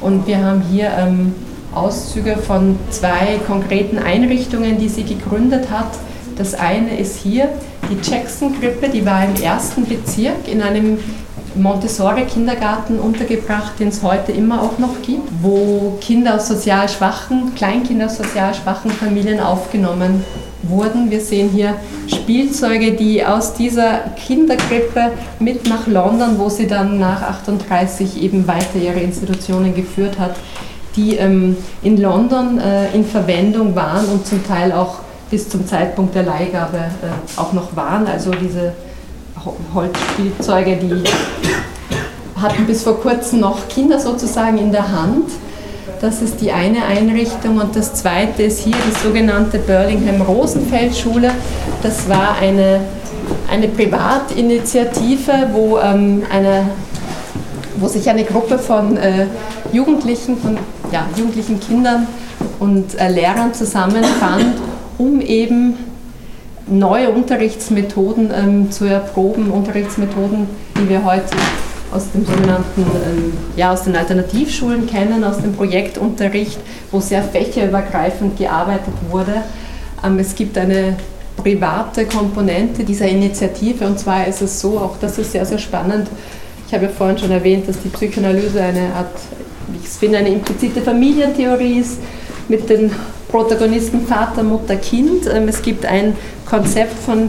Und 0.00 0.26
wir 0.26 0.44
haben 0.44 0.62
hier 0.70 0.90
ähm, 0.98 1.34
Auszüge 1.72 2.36
von 2.36 2.78
zwei 2.90 3.38
konkreten 3.46 3.98
Einrichtungen, 3.98 4.78
die 4.78 4.88
sie 4.88 5.04
gegründet 5.04 5.70
hat. 5.70 5.92
Das 6.36 6.54
eine 6.54 6.98
ist 6.98 7.16
hier 7.16 7.48
die 7.90 8.10
Jackson-Krippe, 8.10 8.88
die 8.88 9.06
war 9.06 9.24
im 9.24 9.40
ersten 9.40 9.84
Bezirk 9.86 10.48
in 10.50 10.62
einem 10.62 10.98
Montessori-Kindergarten 11.56 12.98
untergebracht, 12.98 13.78
den 13.78 13.88
es 13.88 14.02
heute 14.02 14.32
immer 14.32 14.62
auch 14.62 14.78
noch 14.78 15.02
gibt, 15.02 15.28
wo 15.42 15.96
Kinder 16.00 16.36
aus 16.36 16.48
sozial 16.48 16.88
schwachen, 16.88 17.54
Kleinkinder 17.54 18.06
aus 18.06 18.16
sozial 18.16 18.54
schwachen 18.54 18.90
Familien 18.90 19.40
aufgenommen 19.40 20.24
wurden. 20.62 21.10
Wir 21.10 21.20
sehen 21.20 21.50
hier 21.50 21.74
Spielzeuge, 22.08 22.92
die 22.92 23.24
aus 23.24 23.54
dieser 23.54 23.98
Kinderkrippe 24.16 25.12
mit 25.38 25.68
nach 25.68 25.86
London, 25.86 26.38
wo 26.38 26.48
sie 26.48 26.66
dann 26.66 26.98
nach 26.98 27.22
38 27.22 28.22
eben 28.22 28.46
weiter 28.46 28.78
ihre 28.80 29.00
Institutionen 29.00 29.74
geführt 29.74 30.18
hat, 30.18 30.36
die 30.96 31.16
ähm, 31.16 31.56
in 31.82 32.00
London 32.00 32.58
äh, 32.58 32.92
in 32.94 33.04
Verwendung 33.04 33.74
waren 33.74 34.06
und 34.06 34.26
zum 34.26 34.46
Teil 34.46 34.72
auch 34.72 34.98
bis 35.30 35.48
zum 35.48 35.66
Zeitpunkt 35.66 36.14
der 36.14 36.22
Leihgabe 36.22 36.78
äh, 36.78 37.40
auch 37.40 37.52
noch 37.52 37.74
waren. 37.76 38.06
Also 38.06 38.30
diese 38.30 38.72
Holzspielzeuge, 39.74 40.76
die 40.76 41.02
hatten 42.44 42.66
bis 42.66 42.84
vor 42.84 43.00
kurzem 43.00 43.40
noch 43.40 43.66
Kinder 43.68 43.98
sozusagen 43.98 44.58
in 44.58 44.70
der 44.70 44.92
Hand. 44.92 45.30
Das 46.00 46.22
ist 46.22 46.40
die 46.40 46.52
eine 46.52 46.84
Einrichtung 46.84 47.58
und 47.58 47.74
das 47.74 47.94
zweite 47.94 48.44
ist 48.44 48.60
hier 48.60 48.76
die 48.86 49.04
sogenannte 49.04 49.58
Burlingham 49.58 50.20
Rosenfeld 50.22 50.96
Schule. 50.96 51.32
Das 51.82 52.08
war 52.08 52.36
eine, 52.40 52.80
eine 53.50 53.66
Privatinitiative, 53.68 55.48
wo, 55.52 55.78
ähm, 55.78 56.22
eine, 56.30 56.68
wo 57.76 57.88
sich 57.88 58.08
eine 58.08 58.24
Gruppe 58.24 58.58
von 58.58 58.96
äh, 58.96 59.26
Jugendlichen, 59.72 60.36
von 60.36 60.56
ja, 60.92 61.06
jugendlichen 61.16 61.58
Kindern 61.58 62.06
und 62.60 62.94
äh, 63.00 63.08
Lehrern 63.08 63.52
zusammenfand 63.52 64.54
um 64.98 65.20
eben 65.20 65.76
neue 66.66 67.10
Unterrichtsmethoden 67.10 68.30
ähm, 68.34 68.70
zu 68.70 68.86
erproben, 68.86 69.50
Unterrichtsmethoden, 69.50 70.46
die 70.76 70.88
wir 70.88 71.04
heute 71.04 71.36
aus 71.94 72.10
dem 72.10 72.26
sogenannten, 72.26 72.82
ähm, 72.82 73.32
ja, 73.56 73.72
aus 73.72 73.84
den 73.84 73.96
Alternativschulen 73.96 74.86
kennen, 74.86 75.22
aus 75.22 75.38
dem 75.38 75.54
Projektunterricht, 75.54 76.58
wo 76.90 77.00
sehr 77.00 77.22
fächerübergreifend 77.22 78.36
gearbeitet 78.36 78.94
wurde. 79.10 79.42
Ähm, 80.04 80.18
es 80.18 80.34
gibt 80.34 80.58
eine 80.58 80.96
private 81.36 82.06
Komponente 82.06 82.84
dieser 82.84 83.08
Initiative 83.08 83.86
und 83.86 83.98
zwar 83.98 84.26
ist 84.26 84.42
es 84.42 84.60
so, 84.60 84.78
auch 84.78 84.96
das 85.00 85.18
ist 85.18 85.32
sehr, 85.32 85.46
sehr 85.46 85.58
spannend. 85.58 86.08
Ich 86.66 86.74
habe 86.74 86.84
ja 86.84 86.90
vorhin 86.90 87.18
schon 87.18 87.30
erwähnt, 87.30 87.68
dass 87.68 87.80
die 87.80 87.88
Psychoanalyse 87.88 88.60
eine 88.60 88.94
Art, 88.94 89.14
ich 89.82 89.88
finde, 89.88 90.18
eine 90.18 90.30
implizite 90.30 90.80
Familientheorie 90.80 91.78
ist 91.78 91.98
mit 92.48 92.68
den 92.68 92.90
Protagonisten 93.28 94.06
Vater, 94.06 94.42
Mutter, 94.42 94.76
Kind. 94.76 95.26
Ähm, 95.32 95.48
es 95.48 95.62
gibt 95.62 95.86
ein 95.86 96.16
Konzept 96.46 96.98
von 97.04 97.28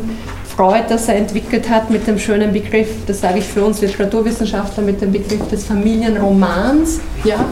Freud, 0.55 0.85
das 0.87 1.09
er 1.09 1.15
entwickelt 1.15 1.69
hat 1.69 1.89
mit 1.89 2.07
dem 2.07 2.17
schönen 2.17 2.53
Begriff, 2.53 2.87
das 3.07 3.19
sage 3.19 3.39
ich 3.39 3.45
für 3.45 3.65
uns 3.65 3.81
Literaturwissenschaftler, 3.81 4.83
mit 4.83 5.01
dem 5.01 5.11
Begriff 5.11 5.45
des 5.49 5.65
Familienromans. 5.65 7.01
Ja? 7.25 7.45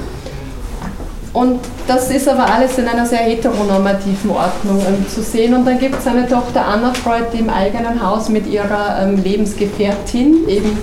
Und 1.34 1.60
das 1.88 2.12
ist 2.12 2.30
aber 2.30 2.46
alles 2.54 2.78
in 2.78 2.88
einer 2.88 3.06
sehr 3.06 3.20
heteronormativen 3.20 4.30
Ordnung 4.30 4.80
ähm, 4.88 5.06
zu 5.10 5.22
sehen. 5.22 5.54
Und 5.54 5.66
dann 5.66 5.80
gibt 5.80 6.00
es 6.00 6.08
eine 6.08 6.30
Tochter 6.30 6.66
Anna 6.66 6.94
Freud, 6.94 7.26
die 7.34 7.40
im 7.40 7.50
eigenen 7.50 8.02
Haus 8.02 8.30
mit 8.30 8.48
ihrer 8.48 9.02
ähm, 9.02 9.22
Lebensgefährtin, 9.22 10.48
eben 10.48 10.78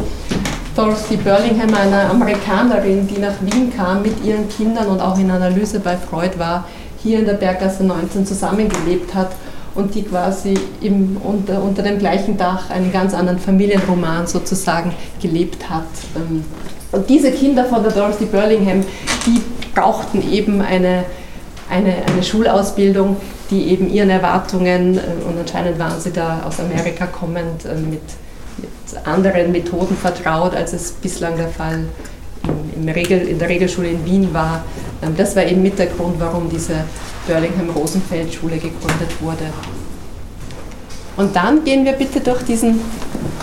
Dorothy 0.77 1.17
Burlingham, 1.17 1.73
einer 1.75 2.11
Amerikanerin, 2.11 3.07
die 3.07 3.21
nach 3.21 3.35
Wien 3.41 3.73
kam 3.75 4.03
mit 4.03 4.25
ihren 4.25 4.49
Kindern 4.49 4.89
und 4.89 5.01
auch 5.01 5.19
in 5.19 5.31
Analyse 5.31 5.81
bei 5.81 5.97
Freud 5.97 6.39
war, 6.39 6.67
hier 7.03 7.21
in 7.21 7.25
der 7.25 7.35
Berggasse 7.35 7.85
19 7.85 8.27
zusammengelebt 8.27 9.15
hat 9.15 9.31
und 9.75 9.95
die 9.95 10.03
quasi 10.03 10.55
im, 10.81 11.17
unter, 11.23 11.63
unter 11.63 11.83
dem 11.83 11.99
gleichen 11.99 12.37
Dach 12.37 12.71
einen 12.71 12.93
ganz 12.93 13.15
anderen 13.15 13.39
Familienroman 13.39 14.27
sozusagen 14.27 14.93
gelebt 15.21 15.69
hat. 15.71 15.87
Ähm, 16.17 16.45
und 16.93 17.09
diese 17.09 17.31
Kinder 17.31 17.65
von 17.65 17.83
der 17.83 17.93
Dorothy 17.93 18.25
Burlingham, 18.27 18.83
die 19.27 19.41
brauchten 19.75 20.29
eben 20.33 20.61
eine, 20.61 21.05
eine, 21.71 21.95
eine 22.07 22.23
Schulausbildung, 22.23 23.17
die 23.51 23.69
eben 23.69 23.89
ihren 23.89 24.11
Erwartungen, 24.11 24.97
äh, 24.97 25.01
und 25.27 25.39
anscheinend 25.39 25.79
waren 25.79 26.01
sie 26.01 26.11
da 26.11 26.43
aus 26.47 26.59
Amerika 26.59 27.07
kommend, 27.07 27.65
äh, 27.65 27.75
mit, 27.75 28.01
mit 28.59 29.07
anderen 29.07 29.53
Methoden 29.53 29.97
vertraut, 29.97 30.55
als 30.55 30.73
es 30.73 30.93
bislang 30.93 31.37
der 31.37 31.49
Fall 31.49 31.85
im 32.75 32.89
Regel, 32.89 33.21
in 33.29 33.39
der 33.39 33.49
Regelschule 33.49 33.89
in 33.89 34.05
Wien 34.05 34.35
war. 34.35 34.65
Ähm, 35.03 35.15
das 35.17 35.37
war 35.37 35.45
eben 35.45 35.63
mit 35.63 35.79
der 35.79 35.87
Grund, 35.87 36.19
warum 36.19 36.49
diese 36.49 36.75
Burlingham-Rosenfeld-Schule 37.31 38.57
gegründet 38.57 39.21
wurde. 39.21 39.45
Und 41.17 41.37
dann 41.37 41.63
gehen 41.65 41.85
wir 41.85 41.93
bitte 41.93 42.19
durch, 42.19 42.43
diesen, 42.43 42.81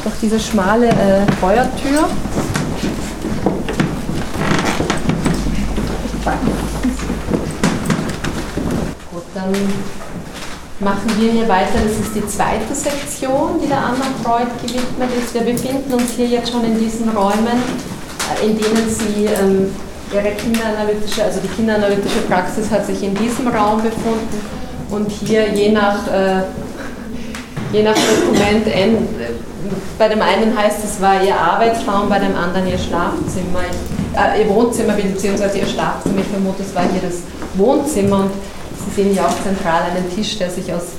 durch 0.04 0.16
diese 0.22 0.40
schmale 0.40 0.90
äh, 0.90 1.32
Feuertür. 1.40 2.10
Gut, 9.12 9.24
dann 9.34 9.54
machen 10.82 11.12
wir 11.18 11.32
hier 11.32 11.48
weiter. 11.48 11.80
Das 11.82 11.94
ist 11.94 12.14
die 12.14 12.28
zweite 12.28 12.76
Sektion, 12.76 13.62
die 13.64 13.68
der 13.68 13.78
Anna 13.78 14.06
Freud 14.22 14.48
gewidmet 14.62 15.10
ist. 15.18 15.34
Wir 15.34 15.42
befinden 15.42 15.94
uns 15.94 16.12
hier 16.12 16.28
jetzt 16.28 16.52
schon 16.52 16.66
in 16.66 16.78
diesen 16.78 17.10
Räumen 17.10 17.64
in 18.44 18.58
denen 18.58 18.90
sie 18.90 19.26
ähm, 19.26 19.72
ihre 20.14 20.32
kinderanalytische, 20.32 21.24
also 21.24 21.40
die 21.40 21.48
kinderanalytische 21.48 22.22
Praxis 22.28 22.72
hat 22.72 22.86
sich 22.86 23.04
in 23.04 23.14
diesem 23.16 23.48
Raum 23.48 23.82
befunden 23.82 24.42
und 24.90 25.12
hier 25.12 25.50
je 25.50 25.72
nach, 25.72 26.08
äh, 26.08 26.44
je 27.74 27.84
nach 27.84 27.96
Dokument, 27.96 28.68
äh, 28.68 28.90
bei 29.98 30.08
dem 30.08 30.22
einen 30.22 30.58
heißt 30.58 30.84
es 30.84 31.02
war 31.02 31.22
ihr 31.24 31.36
Arbeitsraum, 31.36 32.08
bei 32.08 32.20
dem 32.20 32.36
anderen 32.36 32.68
ihr 32.68 32.78
Schlafzimmer, 32.78 33.66
äh, 34.16 34.42
ihr 34.42 34.50
Wohnzimmer 34.50 34.94
bzw. 34.94 35.60
ihr 35.60 35.68
Schlafzimmer, 35.68 36.20
ich 36.22 36.28
vermute 36.28 36.64
es 36.64 36.74
war 36.74 36.84
hier 36.84 37.02
das 37.02 37.22
Wohnzimmer 37.56 38.22
und 38.22 38.32
Sie 38.86 39.02
sehen 39.02 39.14
hier 39.14 39.26
auch 39.26 39.44
zentral 39.44 39.82
einen 39.92 40.14
Tisch, 40.16 40.38
der 40.38 40.50
sich 40.50 40.72
aus 40.72 40.94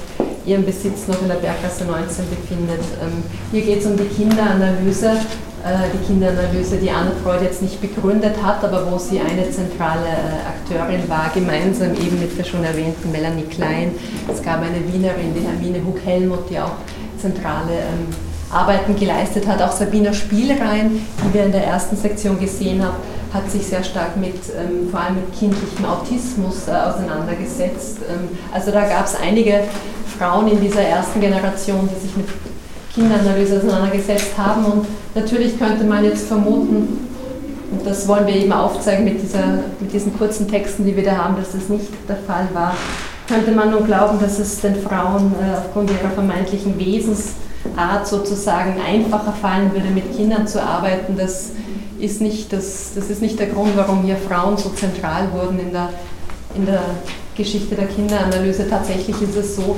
Ihrem 0.49 0.65
Besitz 0.65 1.07
noch 1.07 1.21
in 1.21 1.29
der 1.29 1.37
Berggasse 1.37 1.85
19 1.85 2.25
befindet. 2.31 2.81
Ähm, 3.03 3.23
hier 3.53 3.63
geht 3.63 3.81
es 3.81 3.87
um 3.87 3.99
die 3.99 4.05
Kinderanalyse, 4.05 5.11
äh, 5.11 5.93
die 5.93 6.07
Kinderanalyse, 6.07 6.79
die 6.79 6.91
Anna 6.91 7.13
Freud 7.23 7.45
jetzt 7.45 7.61
nicht 7.61 7.81
begründet 7.83 8.35
hat, 8.43 8.65
aber 8.65 8.91
wo 8.91 8.97
sie 8.97 9.21
eine 9.21 9.51
zentrale 9.51 10.07
äh, 10.07 10.49
Akteurin 10.49 11.07
war, 11.09 11.31
gemeinsam 11.35 11.93
eben 11.93 12.19
mit 12.19 12.39
der 12.39 12.45
schon 12.45 12.65
erwähnten 12.65 13.13
Melanie 13.13 13.43
Klein. 13.43 13.93
Es 14.27 14.43
gab 14.43 14.63
eine 14.63 14.81
Wienerin, 14.91 15.35
die 15.35 15.47
Hermine 15.47 15.85
Huck-Helmuth, 15.85 16.49
die 16.49 16.59
auch 16.59 16.77
zentrale 17.21 17.73
ähm, 17.73 18.09
Arbeiten 18.51 18.97
geleistet 18.97 19.47
hat. 19.47 19.61
Auch 19.61 19.73
Sabina 19.73 20.15
Spielrein, 20.15 21.07
die 21.23 21.35
wir 21.35 21.45
in 21.45 21.53
der 21.53 21.65
ersten 21.65 21.97
Sektion 21.97 22.41
gesehen 22.41 22.83
haben, 22.83 22.97
hat 23.33 23.51
sich 23.51 23.67
sehr 23.67 23.85
stark 23.85 24.17
mit, 24.17 24.35
ähm, 24.57 24.91
vor 24.91 25.01
allem 25.01 25.17
mit 25.17 25.33
kindlichem 25.39 25.85
Autismus 25.85 26.67
äh, 26.67 26.73
auseinandergesetzt. 26.73 27.99
Ähm, 28.09 28.37
also 28.53 28.71
da 28.71 28.87
gab 28.89 29.07
es 29.07 29.15
einige 29.15 29.65
Frauen 30.19 30.49
in 30.49 30.61
dieser 30.61 30.83
ersten 30.83 31.21
Generation, 31.21 31.89
die 31.95 32.07
sich 32.07 32.17
mit 32.17 32.27
Kinderanalyse 32.95 33.59
auseinandergesetzt 33.59 34.37
haben. 34.37 34.65
Und 34.65 34.87
natürlich 35.15 35.59
könnte 35.59 35.85
man 35.85 36.05
jetzt 36.05 36.27
vermuten, 36.27 37.07
und 37.71 37.87
das 37.87 38.09
wollen 38.09 38.27
wir 38.27 38.35
eben 38.35 38.53
aufzeigen 38.53 39.05
mit, 39.05 39.23
dieser, 39.23 39.59
mit 39.79 39.93
diesen 39.93 40.17
kurzen 40.17 40.49
Texten, 40.49 40.87
die 40.87 40.97
wir 40.97 41.05
da 41.05 41.17
haben, 41.19 41.37
dass 41.37 41.53
das 41.53 41.69
nicht 41.69 41.89
der 42.09 42.17
Fall 42.17 42.49
war, 42.55 42.75
könnte 43.29 43.53
man 43.53 43.71
nun 43.71 43.85
glauben, 43.85 44.19
dass 44.19 44.39
es 44.39 44.61
den 44.63 44.77
Frauen 44.77 45.33
äh, 45.41 45.59
aufgrund 45.59 45.91
ihrer 45.91 46.11
vermeintlichen 46.11 46.79
Wesensart 46.79 48.07
sozusagen 48.07 48.81
einfacher 48.81 49.35
fallen 49.35 49.71
würde, 49.73 49.91
mit 49.91 50.17
Kindern 50.17 50.47
zu 50.47 50.63
arbeiten. 50.63 51.17
Das 51.19 51.51
ist 52.01 52.21
nicht, 52.21 52.53
das, 52.53 52.93
das 52.95 53.11
ist 53.11 53.23
nicht 53.23 53.39
der 53.39 53.49
Grund, 53.49 53.77
warum 53.77 54.03
hier 54.03 54.17
Frauen 54.17 54.57
so 54.57 54.71
zentral 54.71 55.31
wurden 55.33 55.59
in 55.59 55.73
der, 55.73 55.91
in 56.55 56.67
der 56.67 56.83
Geschichte 57.37 57.75
der 57.75 57.87
Kinderanalyse. 57.87 58.69
Tatsächlich 58.69 59.21
ist 59.23 59.37
es 59.37 59.57
so, 59.57 59.77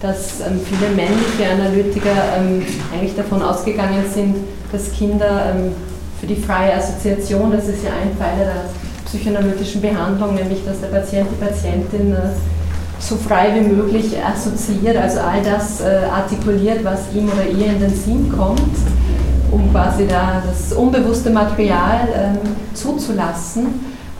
dass 0.00 0.40
ähm, 0.40 0.60
viele 0.64 0.90
männliche 0.90 1.50
Analytiker 1.50 2.36
ähm, 2.36 2.62
eigentlich 2.92 3.14
davon 3.14 3.42
ausgegangen 3.42 4.04
sind, 4.12 4.36
dass 4.72 4.92
Kinder 4.92 5.54
ähm, 5.54 5.72
für 6.20 6.26
die 6.26 6.36
freie 6.36 6.74
Assoziation, 6.74 7.52
das 7.52 7.68
ist 7.68 7.84
ja 7.84 7.90
ein 7.90 8.16
Pfeiler 8.16 8.44
der 8.44 8.64
psychoanalytischen 9.04 9.80
Behandlung, 9.80 10.34
nämlich 10.34 10.64
dass 10.64 10.80
der 10.80 10.88
Patient, 10.88 11.28
die 11.30 11.44
Patientin 11.44 12.12
äh, 12.12 12.18
so 12.98 13.16
frei 13.16 13.52
wie 13.54 13.68
möglich 13.68 14.16
assoziiert, 14.24 14.96
also 14.96 15.20
all 15.20 15.42
das 15.42 15.80
äh, 15.80 16.04
artikuliert, 16.10 16.84
was 16.84 17.12
ihm 17.14 17.28
oder 17.28 17.44
ihr 17.44 17.66
in 17.66 17.80
den 17.80 17.94
Sinn 17.94 18.32
kommt, 18.36 18.60
um 19.52 19.70
quasi 19.70 20.06
da 20.08 20.42
das 20.44 20.72
unbewusste 20.76 21.30
Material 21.30 22.08
ähm, 22.14 22.38
zuzulassen. 22.74 23.66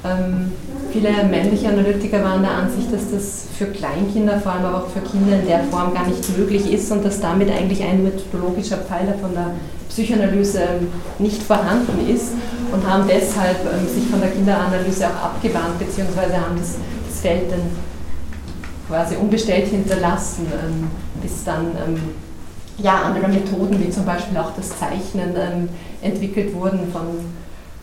Ähm, 0.04 0.52
Viele 0.92 1.08
männliche 1.24 1.68
Analytiker 1.68 2.22
waren 2.22 2.42
der 2.42 2.50
Ansicht, 2.50 2.92
dass 2.92 3.10
das 3.10 3.46
für 3.56 3.64
Kleinkinder, 3.64 4.38
vor 4.38 4.52
allem 4.52 4.66
aber 4.66 4.84
auch 4.84 4.88
für 4.88 5.00
Kinder 5.00 5.40
in 5.40 5.46
der 5.46 5.64
Form 5.64 5.94
gar 5.94 6.06
nicht 6.06 6.36
möglich 6.36 6.70
ist 6.70 6.92
und 6.92 7.02
dass 7.02 7.18
damit 7.18 7.50
eigentlich 7.50 7.82
ein 7.82 8.04
methodologischer 8.04 8.76
Pfeiler 8.76 9.14
von 9.14 9.32
der 9.32 9.52
Psychoanalyse 9.88 10.58
ähm, 10.60 10.88
nicht 11.18 11.42
vorhanden 11.42 12.06
ist 12.14 12.32
und 12.72 12.86
haben 12.86 13.04
deshalb 13.08 13.56
ähm, 13.64 13.88
sich 13.88 14.06
von 14.10 14.20
der 14.20 14.32
Kinderanalyse 14.32 15.06
auch 15.06 15.30
abgewandt, 15.30 15.78
beziehungsweise 15.78 16.34
haben 16.34 16.58
das, 16.58 16.76
das 17.08 17.20
Feld 17.22 17.50
dann 17.50 17.70
quasi 18.86 19.16
unbestellt 19.16 19.68
hinterlassen, 19.68 20.46
ähm, 20.52 20.90
bis 21.22 21.42
dann 21.42 21.68
ja, 22.82 23.02
andere 23.02 23.28
Methoden 23.28 23.78
wie 23.80 23.90
zum 23.90 24.04
Beispiel 24.04 24.36
auch 24.38 24.52
das 24.56 24.70
Zeichnen 24.70 25.68
entwickelt 26.02 26.54
wurden 26.54 26.90
von 26.92 27.06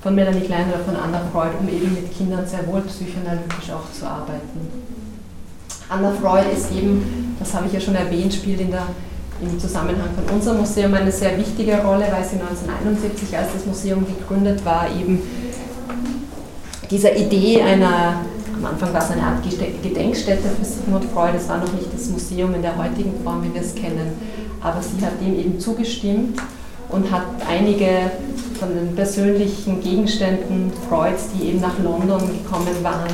von 0.02 0.16
Melanie 0.16 0.42
Klein 0.42 0.66
oder 0.70 0.80
von 0.80 0.96
Anna 0.96 1.22
Freud, 1.32 1.52
um 1.60 1.68
eben 1.68 1.94
mit 1.94 2.16
Kindern 2.16 2.46
sehr 2.48 2.66
wohl 2.68 2.82
psychoanalytisch 2.82 3.72
auch 3.72 3.92
zu 3.92 4.06
arbeiten. 4.06 4.68
Anna 5.90 6.12
Freud 6.12 6.46
ist 6.56 6.72
eben, 6.72 7.36
das 7.40 7.54
habe 7.54 7.68
ich 7.68 7.74
ja 7.74 7.82
schon 7.82 7.96
erwähnt, 7.96 8.34
spielt 8.34 8.62
in 8.62 8.72
der, 8.72 8.88
im 9.42 9.60
Zusammenhang 9.60 10.10
von 10.16 10.36
unserem 10.36 10.60
Museum 10.60 10.94
eine 10.94 11.12
sehr 11.12 11.38
wichtige 11.38 11.78
Rolle, 11.80 12.06
weil 12.12 12.24
sie 12.24 12.36
1971, 12.36 13.38
als 13.38 13.54
das 13.54 13.66
Museum 13.66 14.06
gegründet 14.06 14.64
war, 14.64 14.88
eben 14.90 15.22
dieser 16.90 17.16
Idee 17.16 17.62
einer, 17.62 18.22
am 18.56 18.66
Anfang 18.66 18.94
war 18.94 19.02
es 19.02 19.12
eine 19.12 19.24
Art 19.24 19.44
Gedenkstätte 19.44 20.50
für 20.50 20.66
Sigmund 20.66 21.06
Freud, 21.14 21.36
es 21.36 21.50
war 21.50 21.58
noch 21.58 21.74
nicht 21.74 21.94
das 21.94 22.10
Museum 22.10 22.54
in 22.56 22.62
der 22.62 22.78
heutigen 22.78 23.22
Form, 23.24 23.44
wie 23.44 23.54
wir 23.54 23.62
es 23.62 23.76
kennen, 23.76 24.14
aber 24.62 24.82
sie 24.82 25.04
hat 25.06 25.14
dem 25.22 25.40
eben 25.40 25.60
zugestimmt 25.60 26.40
und 26.90 27.12
hat 27.12 27.24
einige 27.48 28.12
von 28.60 28.70
den 28.70 28.96
persönlichen 28.96 29.82
Gegenständen 29.82 30.72
Freuds, 30.90 31.30
die 31.34 31.50
eben 31.50 31.62
nach 31.62 31.78
London 31.84 32.20
gekommen 32.20 32.76
waren, 32.82 33.10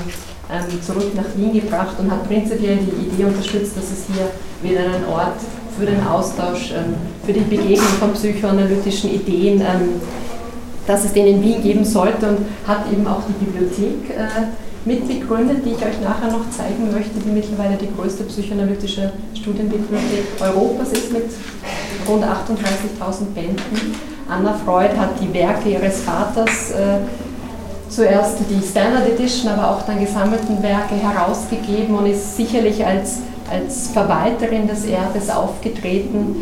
ähm, 0.52 0.82
zurück 0.82 1.14
nach 1.16 1.26
Wien 1.36 1.54
gebracht 1.54 1.96
und 2.00 2.10
hat 2.10 2.28
prinzipiell 2.28 2.78
die 2.78 3.08
Idee 3.08 3.26
unterstützt, 3.26 3.78
dass 3.78 3.86
es 3.86 4.06
hier 4.08 4.32
wieder 4.64 4.82
einen 4.82 5.06
Ort 5.06 5.38
für 5.78 5.86
den 5.86 6.06
Austausch, 6.06 6.72
ähm, 6.72 6.96
für 7.26 7.34
die 7.34 7.42
Begegnung 7.42 7.88
von 8.00 8.14
psychoanalytischen 8.14 9.14
Ideen, 9.14 9.62
ähm, 9.62 10.02
dass 10.88 11.04
es 11.04 11.14
den 11.14 11.28
in 11.28 11.44
Wien 11.44 11.62
geben 11.62 11.84
sollte 11.84 12.28
und 12.28 12.38
hat 12.68 12.92
eben 12.92 13.06
auch 13.08 13.22
die 13.28 13.46
Bibliothek 13.46 14.10
äh, 14.12 14.65
mitbegründet, 14.86 15.66
die 15.66 15.72
ich 15.72 15.78
euch 15.78 16.00
nachher 16.02 16.32
noch 16.32 16.50
zeigen 16.52 16.92
möchte, 16.92 17.20
die 17.20 17.30
mittlerweile 17.30 17.76
die 17.76 17.90
größte 17.96 18.24
psychoanalytische 18.24 19.12
Studienbibliothek 19.34 20.26
Europas 20.40 20.92
ist 20.92 21.12
mit 21.12 21.26
rund 22.08 22.24
38.000 22.24 23.26
Bänden. 23.34 23.96
Anna 24.30 24.54
Freud 24.54 24.98
hat 24.98 25.20
die 25.22 25.34
Werke 25.34 25.70
ihres 25.70 26.02
Vaters, 26.02 26.72
äh, 26.72 27.00
zuerst 27.90 28.38
die 28.50 28.66
Standard 28.66 29.08
Edition, 29.08 29.52
aber 29.52 29.72
auch 29.72 29.82
dann 29.84 30.00
gesammelten 30.00 30.62
Werke 30.62 30.96
herausgegeben 30.96 31.96
und 31.96 32.08
ist 32.08 32.36
sicherlich 32.36 32.86
als, 32.86 33.20
als 33.50 33.90
Verwalterin 33.90 34.68
des 34.68 34.86
Erbes 34.86 35.30
aufgetreten. 35.30 36.36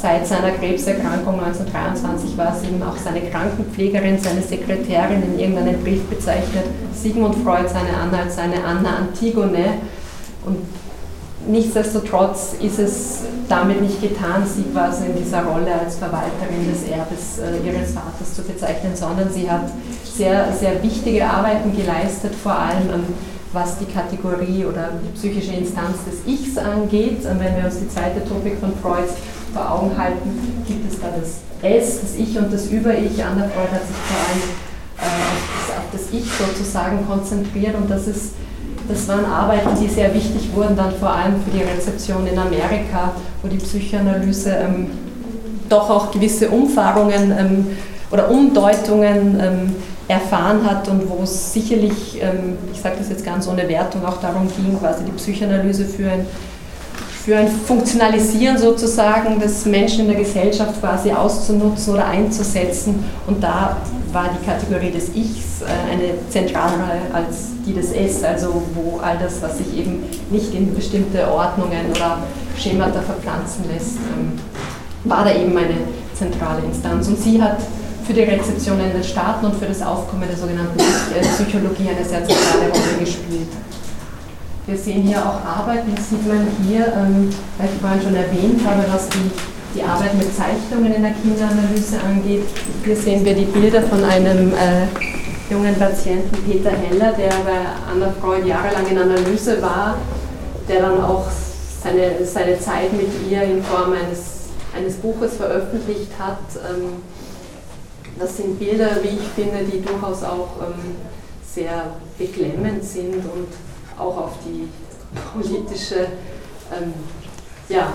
Seit 0.00 0.26
seiner 0.26 0.50
Krebserkrankung 0.50 1.40
1923 1.40 2.36
war 2.36 2.54
sie 2.54 2.66
eben 2.66 2.82
auch 2.82 2.96
seine 2.98 3.22
Krankenpflegerin, 3.30 4.18
seine 4.18 4.42
Sekretärin 4.42 5.22
in 5.22 5.38
irgendeinem 5.38 5.82
Brief 5.82 6.02
bezeichnet. 6.04 6.64
Sigmund 6.92 7.36
Freud, 7.36 7.66
seine 7.68 7.96
Anna 7.96 8.24
als 8.24 8.36
seine 8.36 8.62
Anna 8.62 8.96
Antigone. 8.98 9.78
Und 10.44 10.58
nichtsdestotrotz 11.48 12.56
ist 12.60 12.78
es 12.78 13.20
damit 13.48 13.80
nicht 13.80 14.02
getan, 14.02 14.44
sie 14.46 14.64
quasi 14.64 15.06
in 15.06 15.16
dieser 15.16 15.44
Rolle 15.44 15.72
als 15.72 15.96
Verwalterin 15.96 16.70
des 16.70 16.82
Erbes 16.90 17.38
äh, 17.38 17.66
ihres 17.66 17.92
Vaters 17.92 18.34
zu 18.34 18.42
bezeichnen, 18.42 18.94
sondern 18.94 19.32
sie 19.32 19.50
hat 19.50 19.70
sehr, 20.04 20.52
sehr 20.52 20.82
wichtige 20.82 21.24
Arbeiten 21.24 21.74
geleistet, 21.74 22.34
vor 22.34 22.52
allem 22.52 22.90
ähm, 22.92 23.04
was 23.52 23.78
die 23.78 23.86
Kategorie 23.86 24.66
oder 24.66 24.90
die 25.02 25.16
psychische 25.16 25.52
Instanz 25.52 25.98
des 26.04 26.30
Ichs 26.30 26.58
angeht. 26.58 27.24
Und 27.24 27.40
wenn 27.40 27.56
wir 27.56 27.64
uns 27.64 27.78
die 27.78 27.88
zweite 27.88 28.22
Topik 28.28 28.58
von 28.60 28.72
Freud 28.82 29.08
vor 29.56 29.72
Augen 29.72 29.96
halten, 29.96 30.64
gibt 30.66 30.92
es 30.92 31.00
da 31.00 31.08
das 31.18 31.40
Es, 31.62 32.00
das 32.00 32.14
Ich 32.16 32.36
und 32.38 32.52
das 32.52 32.66
Über-Ich. 32.66 33.24
Anna 33.24 33.48
Freud 33.48 33.72
hat 33.72 33.86
sich 33.86 33.96
vor 33.96 34.20
allem 34.28 34.42
äh, 34.98 35.78
auf, 35.78 35.84
das, 35.92 36.02
Ich 36.12 36.30
sozusagen 36.30 37.06
konzentriert 37.08 37.74
und 37.74 37.90
das 37.90 38.06
ist 38.06 38.34
das 38.88 39.08
waren 39.08 39.24
Arbeiten, 39.24 39.70
die 39.80 39.88
sehr 39.88 40.14
wichtig 40.14 40.48
wurden, 40.54 40.76
dann 40.76 40.92
vor 40.94 41.10
allem 41.10 41.34
für 41.42 41.50
die 41.50 41.64
Rezeption 41.64 42.24
in 42.24 42.38
Amerika, 42.38 43.10
wo 43.42 43.48
die 43.48 43.56
Psychoanalyse 43.56 44.50
ähm, 44.50 44.90
doch 45.68 45.90
auch 45.90 46.12
gewisse 46.12 46.48
Umfahrungen 46.50 47.34
ähm, 47.36 47.66
oder 48.12 48.30
Umdeutungen 48.30 49.40
ähm, 49.40 49.74
erfahren 50.06 50.64
hat 50.64 50.86
und 50.86 51.10
wo 51.10 51.24
es 51.24 51.52
sicherlich, 51.52 52.22
ähm, 52.22 52.58
ich 52.72 52.80
sage 52.80 52.94
das 52.98 53.08
jetzt 53.08 53.24
ganz 53.24 53.48
ohne 53.48 53.68
Wertung, 53.68 54.06
auch 54.06 54.20
darum 54.20 54.46
ging, 54.46 54.78
quasi 54.78 55.02
die 55.02 55.10
Psychoanalyse 55.10 55.84
für 55.84 56.08
ein 56.08 56.26
für 57.26 57.36
ein 57.36 57.48
Funktionalisieren 57.48 58.56
sozusagen 58.56 59.40
des 59.40 59.66
Menschen 59.66 60.02
in 60.02 60.06
der 60.12 60.16
Gesellschaft 60.16 60.80
quasi 60.80 61.10
auszunutzen 61.10 61.94
oder 61.94 62.06
einzusetzen. 62.06 63.04
Und 63.26 63.42
da 63.42 63.78
war 64.12 64.30
die 64.30 64.46
Kategorie 64.46 64.92
des 64.92 65.08
Ichs 65.08 65.60
äh, 65.62 65.92
eine 65.92 66.30
zentralere 66.30 67.00
als 67.12 67.48
die 67.66 67.74
des 67.74 67.90
Es, 67.90 68.22
also 68.22 68.62
wo 68.74 69.00
all 69.00 69.18
das, 69.18 69.42
was 69.42 69.58
sich 69.58 69.76
eben 69.76 70.04
nicht 70.30 70.54
in 70.54 70.72
bestimmte 70.72 71.28
Ordnungen 71.28 71.90
oder 71.90 72.18
Schemata 72.56 73.00
verpflanzen 73.00 73.64
lässt, 73.74 73.96
ähm, 74.16 74.38
war 75.02 75.24
da 75.24 75.34
eben 75.34 75.56
eine 75.58 75.78
zentrale 76.14 76.62
Instanz. 76.64 77.08
Und 77.08 77.18
sie 77.18 77.42
hat 77.42 77.58
für 78.06 78.12
die 78.12 78.22
Rezeption 78.22 78.78
in 78.78 78.92
den 78.92 79.02
Staaten 79.02 79.46
und 79.46 79.56
für 79.56 79.66
das 79.66 79.82
Aufkommen 79.82 80.28
der 80.28 80.38
sogenannten 80.38 80.78
Psychologie 80.78 81.88
eine 81.90 82.06
sehr 82.06 82.24
zentrale 82.24 82.70
Rolle 82.70 83.00
gespielt. 83.00 83.48
Wir 84.66 84.76
sehen 84.76 85.02
hier 85.02 85.18
auch 85.24 85.44
Arbeiten, 85.44 85.94
das 85.94 86.10
sieht 86.10 86.26
man 86.26 86.44
hier, 86.66 86.88
ähm, 86.88 87.30
weil 87.56 87.68
ich 87.72 87.80
vorhin 87.80 88.02
schon 88.02 88.16
erwähnt 88.16 88.60
habe, 88.66 88.82
was 88.92 89.08
die, 89.10 89.30
die 89.76 89.82
Arbeit 89.84 90.14
mit 90.14 90.26
Zeichnungen 90.34 90.92
in 90.92 91.02
der 91.02 91.12
Kinderanalyse 91.12 92.00
angeht. 92.00 92.42
Hier 92.84 92.96
sehen 92.96 93.24
wir 93.24 93.34
die 93.34 93.44
Bilder 93.44 93.82
von 93.82 94.02
einem 94.02 94.52
äh, 94.54 94.88
jungen 95.48 95.72
Patienten, 95.76 96.36
Peter 96.50 96.72
Heller, 96.72 97.12
der 97.12 97.28
bei 97.28 97.60
Anna 97.88 98.12
Freud 98.20 98.44
jahrelang 98.44 98.88
in 98.88 98.98
Analyse 98.98 99.62
war, 99.62 99.98
der 100.68 100.82
dann 100.82 101.00
auch 101.00 101.26
seine, 101.80 102.26
seine 102.26 102.58
Zeit 102.58 102.92
mit 102.92 103.10
ihr 103.30 103.42
in 103.42 103.62
Form 103.62 103.92
eines, 103.92 104.48
eines 104.76 104.96
Buches 104.96 105.36
veröffentlicht 105.36 106.10
hat. 106.18 106.40
Ähm, 106.68 107.02
das 108.18 108.36
sind 108.36 108.58
Bilder, 108.58 108.96
wie 109.02 109.14
ich 109.14 109.28
finde, 109.36 109.62
die 109.62 109.80
durchaus 109.80 110.24
auch 110.24 110.48
ähm, 110.60 110.96
sehr 111.54 111.84
beklemmend 112.18 112.82
sind 112.82 113.14
und 113.14 113.46
auch 113.98 114.16
auf 114.16 114.32
die 114.44 114.68
politische, 115.32 116.08
ähm, 116.72 116.92
ja, 117.68 117.92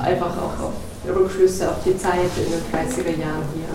einfach 0.00 0.36
auch 0.36 0.64
auf 0.64 0.72
Rückschlüsse 1.06 1.70
auf 1.70 1.76
die 1.84 1.96
Zeit 1.96 2.30
in 2.36 2.50
den 2.50 2.62
30er 2.72 3.20
Jahren 3.20 3.44
hier 3.54 3.68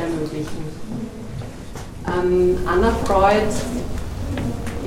ermöglichen. 0.00 0.64
Ähm, 2.06 2.58
Anna 2.66 2.92
Freud 3.04 3.52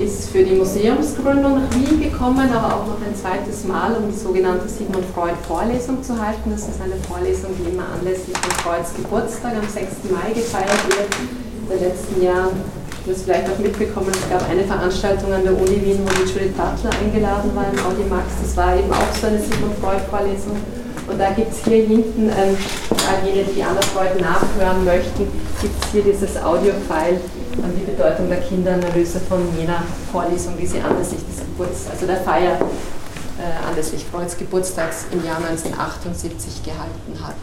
ist 0.01 0.29
für 0.29 0.43
die 0.43 0.55
Museumsgründung 0.55 1.61
nach 1.61 1.75
Wien 1.75 2.01
gekommen, 2.01 2.49
aber 2.51 2.75
auch 2.75 2.87
noch 2.87 3.05
ein 3.05 3.15
zweites 3.15 3.65
Mal, 3.65 3.95
um 3.95 4.11
die 4.11 4.17
sogenannte 4.17 4.67
Sigmund 4.67 5.05
Freud 5.13 5.35
Vorlesung 5.47 6.01
zu 6.01 6.19
halten. 6.19 6.49
Das 6.49 6.61
ist 6.61 6.81
eine 6.81 6.95
Vorlesung, 7.07 7.51
die 7.59 7.69
immer 7.69 7.85
anlässlich 7.93 8.35
von 8.37 8.51
Freuds 8.51 8.95
Geburtstag 8.95 9.53
am 9.55 9.67
6. 9.67 10.09
Mai 10.09 10.33
gefeiert 10.33 10.87
wird. 10.87 11.09
In 11.63 11.69
den 11.69 11.79
letzten 11.87 12.21
Jahren, 12.23 12.80
du 13.05 13.11
hast 13.11 13.23
vielleicht 13.23 13.49
auch 13.49 13.57
mitbekommen, 13.57 14.11
es 14.11 14.29
gab 14.29 14.49
eine 14.49 14.63
Veranstaltung 14.63 15.33
an 15.33 15.43
der 15.43 15.53
Uni 15.53 15.81
Wien, 15.81 15.99
wo 16.03 16.09
die 16.09 16.29
Judith 16.29 16.53
Butler 16.53 16.91
eingeladen 17.03 17.51
war 17.55 17.65
im 17.71 17.79
Audi 17.79 18.03
Max. 18.09 18.25
Das 18.41 18.55
war 18.57 18.75
eben 18.77 18.91
auch 18.91 19.13
so 19.19 19.27
eine 19.27 19.39
Sigmund 19.39 19.77
Freud 19.81 20.01
Vorlesung. 20.09 20.57
Und 21.07 21.19
da 21.19 21.31
gibt 21.31 21.51
es 21.51 21.63
hier 21.65 21.85
hinten, 21.85 22.29
ähm, 22.29 22.55
all 22.89 23.27
jene, 23.27 23.43
die 23.43 23.63
Anna 23.63 23.81
Freud 23.81 24.21
nachhören 24.21 24.85
möchten, 24.85 25.27
gibt 25.61 25.83
es 25.83 25.91
hier 25.91 26.03
dieses 26.03 26.37
Audio-File 26.37 27.19
an 27.63 27.73
die 27.75 27.91
Bedeutung 27.91 28.29
der 28.29 28.39
Kinderanalyse 28.39 29.19
von 29.19 29.41
jener 29.59 29.83
Vorlesung, 30.11 30.53
die 30.59 30.67
sie 30.67 30.79
anlässlich 30.79 31.21
des 31.25 31.39
Geburts, 31.39 31.87
also 31.91 32.05
der 32.05 32.17
Feier 32.17 32.57
äh, 33.41 33.67
anlässlich 33.67 34.05
Freuds 34.09 34.37
Geburtstags 34.37 35.05
im 35.11 35.25
Jahr 35.25 35.37
1978 35.37 36.63
gehalten 36.63 37.19
hat. 37.21 37.35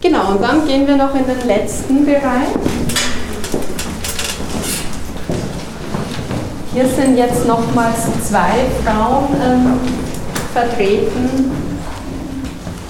Genau, 0.00 0.32
und 0.32 0.42
dann 0.42 0.66
gehen 0.66 0.86
wir 0.86 0.96
noch 0.96 1.14
in 1.14 1.26
den 1.26 1.46
letzten 1.46 2.04
Bereich. 2.04 2.48
Hier 6.74 6.88
sind 6.88 7.16
jetzt 7.16 7.46
nochmals 7.46 7.98
zwei 8.28 8.66
Frauen 8.82 9.28
ähm, 9.40 9.78
vertreten. 10.52 11.52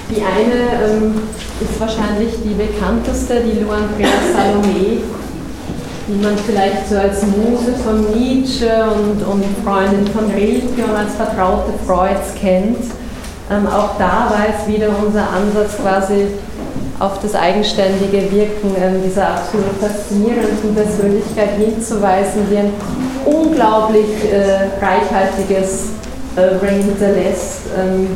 Die 0.08 0.22
eine 0.22 0.86
ähm, 0.86 1.14
ist 1.60 1.78
wahrscheinlich 1.78 2.32
die 2.42 2.54
bekannteste, 2.54 3.42
die 3.42 3.60
Lou 3.60 3.70
Andrea 3.70 4.08
Salome, 4.32 5.02
die 6.08 6.22
man 6.22 6.34
vielleicht 6.46 6.88
so 6.88 6.96
als 6.96 7.24
Muse 7.26 7.74
von 7.84 8.10
Nietzsche 8.18 8.70
und, 8.84 9.22
und 9.22 9.44
Freundin 9.62 10.06
von 10.06 10.30
Rilke 10.30 10.82
und 10.82 10.96
als 10.96 11.14
Vertraute 11.16 11.74
Freuds 11.86 12.34
kennt. 12.40 12.86
Ähm, 13.50 13.66
auch 13.66 13.98
da 13.98 14.30
war 14.30 14.46
es 14.48 14.66
wieder 14.66 14.88
unser 15.04 15.28
Ansatz 15.28 15.76
quasi 15.76 16.28
auf 17.00 17.20
das 17.20 17.34
eigenständige 17.34 18.32
Wirken 18.32 18.74
ähm, 18.80 19.02
dieser 19.04 19.28
absolut 19.28 19.76
faszinierenden 19.78 20.74
Persönlichkeit 20.74 21.58
hinzuweisen, 21.58 22.46
die 22.50 22.56
ein 22.56 22.72
unglaublich 23.54 24.32
äh, 24.32 24.84
reichhaltiges 24.84 25.90
äh, 26.36 26.66
hinterlässt. 26.66 27.60
Ähm, 27.78 28.08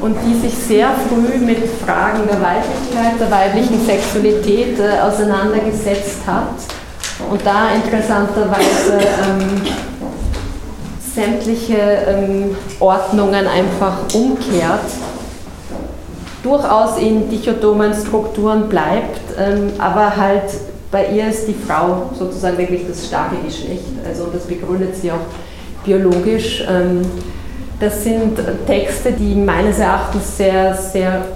und 0.00 0.16
die 0.24 0.34
sich 0.38 0.54
sehr 0.54 0.90
früh 1.08 1.38
mit 1.38 1.58
Fragen 1.84 2.28
der 2.28 2.40
Weiblichkeit, 2.40 3.18
der 3.18 3.30
weiblichen 3.30 3.84
Sexualität 3.84 4.78
äh, 4.78 5.00
auseinandergesetzt 5.00 6.20
hat 6.26 6.50
und 7.30 7.44
da 7.44 7.70
interessanterweise 7.74 8.98
ähm, 8.98 9.62
sämtliche 11.14 11.76
ähm, 11.76 12.56
Ordnungen 12.78 13.46
einfach 13.46 13.96
umkehrt, 14.14 14.84
durchaus 16.42 16.98
in 16.98 17.28
dichotomen 17.30 17.94
Strukturen 17.94 18.68
bleibt, 18.68 19.18
ähm, 19.38 19.72
aber 19.78 20.14
halt 20.14 20.44
bei 20.96 21.08
ihr 21.08 21.28
ist 21.28 21.46
die 21.46 21.52
Frau 21.52 22.08
sozusagen 22.18 22.56
wirklich 22.56 22.86
das 22.88 23.06
starke 23.06 23.36
Geschlecht, 23.44 23.84
also 24.08 24.28
das 24.32 24.44
begründet 24.44 24.96
sie 24.96 25.12
auch 25.12 25.26
biologisch. 25.84 26.64
Ähm, 26.66 27.02
das 27.78 28.02
sind 28.02 28.38
Texte, 28.66 29.12
die 29.12 29.34
meines 29.34 29.78
Erachtens 29.78 30.38
sehr, 30.38 30.74
sehr, 30.74 31.26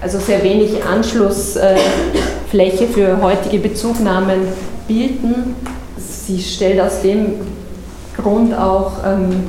also 0.00 0.18
sehr 0.18 0.42
wenig 0.42 0.82
Anschlussfläche 0.82 2.86
für 2.90 3.20
heutige 3.20 3.58
Bezugnahmen 3.58 4.48
bilden. 4.88 5.54
Sie 5.98 6.40
stellt 6.40 6.80
aus 6.80 7.02
dem 7.02 7.34
Grund 8.16 8.56
auch, 8.56 8.92
ähm, 9.04 9.42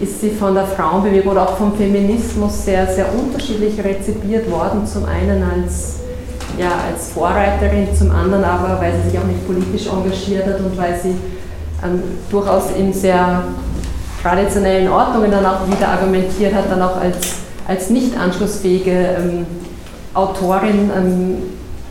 ist 0.00 0.22
sie 0.22 0.30
von 0.30 0.54
der 0.54 0.64
Frauenbewegung 0.64 1.32
oder 1.32 1.42
auch 1.42 1.58
vom 1.58 1.76
Feminismus 1.76 2.64
sehr, 2.64 2.86
sehr 2.86 3.04
unterschiedlich 3.12 3.74
rezipiert 3.84 4.50
worden. 4.50 4.86
Zum 4.86 5.04
einen 5.04 5.42
als, 5.42 5.96
ja, 6.58 6.70
als 6.90 7.10
Vorreiterin, 7.12 7.88
zum 7.96 8.10
anderen 8.10 8.44
aber, 8.44 8.80
weil 8.80 8.92
sie 8.94 9.10
sich 9.10 9.18
auch 9.18 9.24
nicht 9.24 9.46
politisch 9.46 9.86
engagiert 9.86 10.46
hat 10.46 10.60
und 10.60 10.76
weil 10.76 10.98
sie 11.00 11.14
ähm, 11.84 12.02
durchaus 12.30 12.70
in 12.76 12.92
sehr 12.92 13.44
traditionellen 14.22 14.88
Ordnungen 14.88 15.30
dann 15.30 15.44
auch 15.44 15.66
wieder 15.66 15.88
argumentiert 15.88 16.54
hat, 16.54 16.70
dann 16.70 16.82
auch 16.82 17.00
als, 17.00 17.16
als 17.66 17.90
nicht 17.90 18.16
anschlussfähige 18.16 19.16
ähm, 19.18 19.46
Autorin. 20.14 20.90
Ähm, 20.96 21.36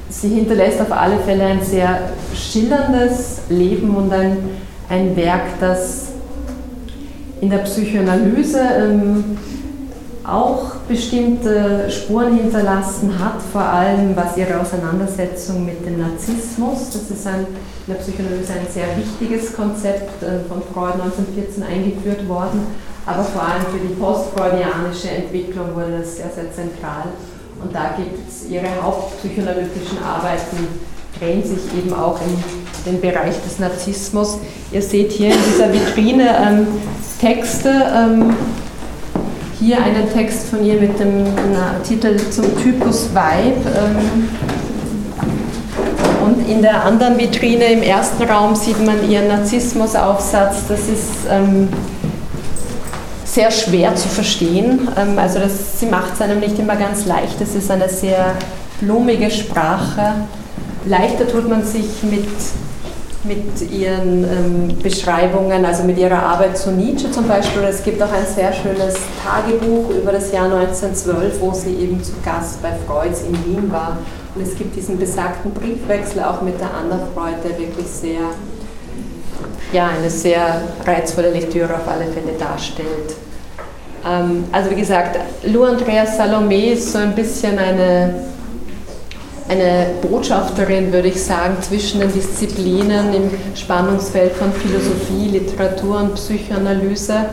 sie 0.10 0.30
hinterlässt 0.30 0.80
auf 0.82 0.92
alle 0.92 1.18
Fälle 1.20 1.46
ein 1.46 1.62
sehr 1.62 2.00
schillerndes 2.34 3.42
Leben 3.50 3.96
und 3.96 4.14
ein, 4.14 4.38
ein 4.90 5.16
Werk, 5.16 5.60
das 5.60 6.12
in 7.42 7.50
der 7.50 7.60
Psychoanalyse 7.60 8.60
ähm, 8.60 9.38
auch 10.24 10.76
bestimmte 10.88 11.90
Spuren 11.90 12.38
hinterlassen 12.38 13.18
hat, 13.18 13.42
vor 13.52 13.62
allem 13.62 14.16
was 14.16 14.38
ihre 14.38 14.60
Auseinandersetzung 14.60 15.66
mit 15.66 15.86
dem 15.86 16.00
Narzissmus, 16.00 16.92
das 16.92 17.10
ist 17.10 17.26
ein, 17.26 17.48
in 17.88 17.94
der 17.94 17.96
Psychoanalyse 17.96 18.54
ein 18.54 18.68
sehr 18.72 18.86
wichtiges 18.98 19.56
Konzept 19.56 20.22
äh, 20.22 20.40
von 20.48 20.62
Freud 20.74 20.94
1914 21.02 21.64
eingeführt 21.64 22.28
worden, 22.28 22.68
aber 23.06 23.24
vor 23.24 23.42
allem 23.42 23.64
für 23.72 23.80
die 23.80 23.94
postfreudianische 23.96 25.10
Entwicklung 25.10 25.74
wurde 25.74 26.00
das 26.00 26.18
sehr, 26.18 26.30
sehr 26.30 26.54
zentral. 26.54 27.06
Und 27.64 27.74
da 27.74 27.96
gibt 27.98 28.28
es 28.28 28.50
ihre 28.50 28.68
hauptpsychoanalytischen 28.82 29.98
Arbeiten, 30.04 30.68
drehen 31.20 31.44
sich 31.44 31.60
eben 31.78 31.94
auch 31.94 32.20
in 32.22 32.92
den 32.92 33.02
Bereich 33.02 33.36
des 33.44 33.60
Narzissmus. 33.60 34.38
Ihr 34.72 34.82
seht 34.82 35.12
hier 35.12 35.30
in 35.30 35.40
dieser 35.52 35.72
Vitrine 35.72 36.36
ähm, 36.42 36.68
Texte, 37.20 37.70
ähm, 37.70 38.36
hier 39.62 39.82
einen 39.82 40.12
Text 40.12 40.48
von 40.48 40.66
ihr 40.66 40.82
mit 40.82 41.00
dem 41.00 41.26
Titel 41.88 42.18
zum 42.32 42.46
Typus 42.62 43.14
Weib. 43.14 43.58
Ähm, 43.66 44.30
und 46.26 46.50
in 46.50 46.62
der 46.64 46.84
anderen 46.84 47.18
Vitrine 47.18 47.66
im 47.66 47.84
ersten 47.84 48.24
Raum 48.24 48.56
sieht 48.56 48.84
man 48.84 49.10
ihren 49.10 49.28
Narzissmusaufsatz. 49.28 50.68
Das 50.68 50.80
ist 50.82 51.28
ähm, 51.30 51.70
sehr 53.24 53.52
schwer 53.52 53.96
zu 53.96 54.10
verstehen. 54.10 54.88
Ähm, 54.98 55.20
also 55.20 55.40
das, 55.40 55.80
sie 55.80 55.86
macht 55.86 56.16
es 56.16 56.22
einem 56.22 56.40
nicht 56.40 56.58
immer 56.58 56.76
ganz 56.76 57.06
leicht. 57.06 57.40
Es 57.40 57.54
ist 57.54 57.70
eine 57.70 57.88
sehr 57.88 58.34
blumige 58.80 59.30
Sprache. 59.30 60.16
Leichter 60.86 61.28
tut 61.28 61.48
man 61.48 61.64
sich 61.64 62.02
mit 62.02 62.26
mit 63.24 63.72
ihren 63.72 64.24
ähm, 64.24 64.78
Beschreibungen, 64.82 65.64
also 65.64 65.84
mit 65.84 65.98
ihrer 65.98 66.24
Arbeit 66.24 66.58
zu 66.58 66.72
Nietzsche 66.72 67.12
zum 67.12 67.28
Beispiel. 67.28 67.64
Es 67.64 67.84
gibt 67.84 68.02
auch 68.02 68.12
ein 68.12 68.26
sehr 68.26 68.52
schönes 68.52 68.96
Tagebuch 69.24 69.92
über 69.92 70.12
das 70.12 70.32
Jahr 70.32 70.46
1912, 70.46 71.40
wo 71.40 71.54
sie 71.54 71.76
eben 71.76 72.04
zu 72.04 72.14
Gast 72.26 72.62
bei 72.62 72.72
Freuds 72.88 73.22
in 73.22 73.34
Wien 73.46 73.72
war. 73.72 73.98
Und 74.34 74.42
es 74.42 74.56
gibt 74.56 74.76
diesen 74.76 74.98
besagten 74.98 75.52
Briefwechsel 75.52 76.24
auch 76.24 76.42
mit 76.42 76.60
der 76.60 76.70
Anna 76.74 77.00
Freud, 77.14 77.36
der 77.44 77.60
wirklich 77.60 77.88
sehr, 77.88 78.22
ja, 79.72 79.90
eine 79.90 80.10
sehr 80.10 80.62
reizvolle 80.86 81.32
Lektüre 81.32 81.76
auf 81.76 81.88
alle 81.88 82.06
Fälle 82.06 82.38
darstellt. 82.40 83.16
Ähm, 84.04 84.46
also 84.52 84.72
wie 84.72 84.76
gesagt, 84.76 85.20
Lou 85.44 85.64
Andrea 85.64 86.06
Salome 86.06 86.72
ist 86.72 86.92
so 86.92 86.98
ein 86.98 87.14
bisschen 87.14 87.60
eine 87.60 88.16
eine 89.52 89.88
Botschafterin, 90.02 90.94
würde 90.94 91.10
ich 91.10 91.22
sagen, 91.22 91.58
zwischen 91.62 92.00
den 92.00 92.14
Disziplinen 92.14 93.14
im 93.14 93.30
Spannungsfeld 93.54 94.32
von 94.32 94.54
Philosophie, 94.54 95.38
Literatur 95.38 95.98
und 95.98 96.16
Psychoanalyse. 96.16 97.26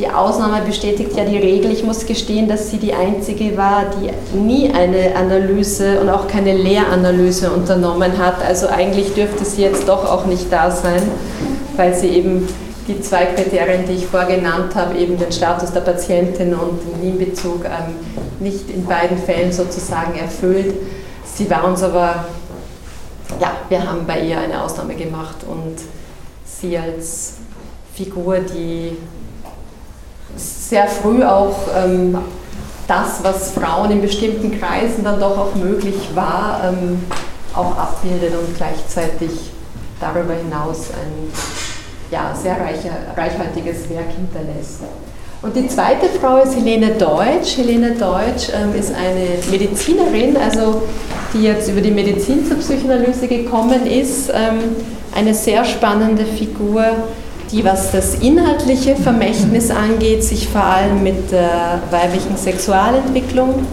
Die 0.00 0.08
Ausnahme 0.08 0.62
bestätigt 0.66 1.16
ja 1.16 1.24
die 1.24 1.38
Regel. 1.38 1.70
Ich 1.70 1.84
muss 1.84 2.04
gestehen, 2.04 2.48
dass 2.48 2.70
sie 2.70 2.78
die 2.78 2.92
einzige 2.92 3.56
war, 3.56 3.84
die 4.00 4.36
nie 4.36 4.68
eine 4.70 5.14
Analyse 5.14 6.00
und 6.00 6.08
auch 6.08 6.26
keine 6.26 6.54
Lehranalyse 6.54 7.50
unternommen 7.50 8.18
hat. 8.18 8.44
Also 8.44 8.66
eigentlich 8.66 9.14
dürfte 9.14 9.44
sie 9.44 9.62
jetzt 9.62 9.88
doch 9.88 10.04
auch 10.04 10.26
nicht 10.26 10.52
da 10.52 10.72
sein, 10.72 11.02
weil 11.76 11.94
sie 11.94 12.08
eben 12.08 12.48
die 12.88 13.00
zwei 13.00 13.26
Kriterien, 13.26 13.84
die 13.88 13.94
ich 13.94 14.06
vorgenannt 14.06 14.74
habe, 14.74 14.98
eben 14.98 15.16
den 15.16 15.30
Status 15.30 15.72
der 15.72 15.80
Patientin 15.80 16.52
und 16.54 16.80
den 16.82 17.02
Wien-Bezug, 17.02 17.64
ähm, 17.64 17.94
nicht 18.40 18.70
in 18.70 18.86
beiden 18.86 19.18
Fällen 19.18 19.52
sozusagen 19.52 20.18
erfüllt. 20.18 20.74
Sie 21.24 21.48
war 21.50 21.64
uns 21.64 21.82
aber, 21.82 22.26
ja, 23.40 23.52
wir 23.68 23.88
haben 23.88 24.06
bei 24.06 24.20
ihr 24.20 24.38
eine 24.38 24.62
Ausnahme 24.62 24.94
gemacht 24.94 25.36
und 25.46 25.76
sie 26.44 26.78
als 26.78 27.34
Figur, 27.94 28.38
die 28.38 28.96
sehr 30.36 30.86
früh 30.86 31.24
auch 31.24 31.56
ähm, 31.74 32.18
das, 32.86 33.22
was 33.22 33.52
Frauen 33.52 33.90
in 33.90 34.00
bestimmten 34.00 34.58
Kreisen 34.58 35.02
dann 35.04 35.18
doch 35.18 35.36
auch 35.38 35.54
möglich 35.54 35.96
war, 36.14 36.60
ähm, 36.64 37.02
auch 37.54 37.76
abbildet 37.76 38.32
und 38.34 38.56
gleichzeitig 38.56 39.50
darüber 40.00 40.34
hinaus 40.34 40.90
ein 40.90 41.32
ja, 42.10 42.34
sehr 42.34 42.60
reicher, 42.60 42.92
reichhaltiges 43.16 43.88
Werk 43.90 44.10
hinterlässt. 44.10 44.82
Und 45.46 45.54
die 45.54 45.68
zweite 45.68 46.06
Frau 46.20 46.38
ist 46.38 46.56
Helene 46.56 46.90
Deutsch. 46.98 47.56
Helene 47.56 47.92
Deutsch 47.92 48.48
ähm, 48.52 48.74
ist 48.76 48.92
eine 48.92 49.38
Medizinerin, 49.48 50.36
also 50.36 50.82
die 51.32 51.44
jetzt 51.44 51.70
über 51.70 51.80
die 51.80 51.92
Medizin 51.92 52.44
zur 52.44 52.56
Psychoanalyse 52.56 53.28
gekommen 53.28 53.86
ist. 53.86 54.28
Ähm, 54.30 54.58
eine 55.14 55.34
sehr 55.34 55.64
spannende 55.64 56.24
Figur, 56.24 56.84
die, 57.52 57.64
was 57.64 57.92
das 57.92 58.16
inhaltliche 58.16 58.96
Vermächtnis 58.96 59.70
angeht, 59.70 60.24
sich 60.24 60.48
vor 60.48 60.64
allem 60.64 61.04
mit 61.04 61.30
der 61.30 61.80
weiblichen 61.92 62.36
Sexualentwicklung 62.36 63.64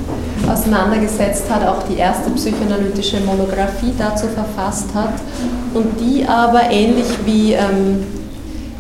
auseinandergesetzt 0.48 1.46
hat, 1.50 1.68
auch 1.68 1.88
die 1.90 1.98
erste 1.98 2.30
psychoanalytische 2.30 3.20
Monographie 3.22 3.94
dazu 3.98 4.28
verfasst 4.28 4.94
hat 4.94 5.14
und 5.74 6.00
die 6.00 6.24
aber 6.24 6.70
ähnlich 6.70 7.08
wie 7.26 7.54
ähm, 7.54 8.06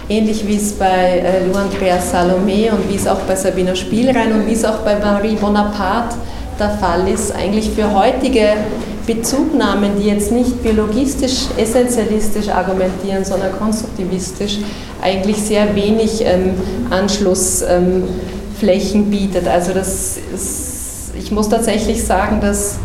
ähnlich 0.09 0.47
wie 0.47 0.57
es 0.57 0.73
bei 0.73 1.19
äh, 1.19 1.45
Lou 1.45 1.57
Andreas 1.57 2.13
Salomé 2.13 2.71
und 2.71 2.89
wie 2.89 2.95
es 2.95 3.07
auch 3.07 3.19
bei 3.21 3.35
Sabina 3.35 3.75
Spielrein 3.75 4.33
und 4.33 4.47
wie 4.47 4.53
es 4.53 4.65
auch 4.65 4.79
bei 4.79 4.97
Marie 4.99 5.35
Bonaparte 5.35 6.15
der 6.59 6.71
Fall 6.71 7.07
ist, 7.07 7.33
eigentlich 7.33 7.71
für 7.71 7.93
heutige 7.93 8.49
Bezugnahmen, 9.05 9.91
die 9.99 10.07
jetzt 10.07 10.31
nicht 10.31 10.63
biologistisch, 10.63 11.47
essentialistisch 11.57 12.47
argumentieren, 12.49 13.25
sondern 13.25 13.51
konstruktivistisch, 13.57 14.59
eigentlich 15.01 15.37
sehr 15.37 15.75
wenig 15.75 16.23
ähm, 16.23 16.53
Anschlussflächen 16.89 18.05
ähm, 19.01 19.09
bietet. 19.09 19.47
Also 19.47 19.73
das 19.73 20.17
ist, 20.33 21.11
ich 21.17 21.31
muss 21.31 21.49
tatsächlich 21.49 22.03
sagen, 22.03 22.39
dass 22.39 22.77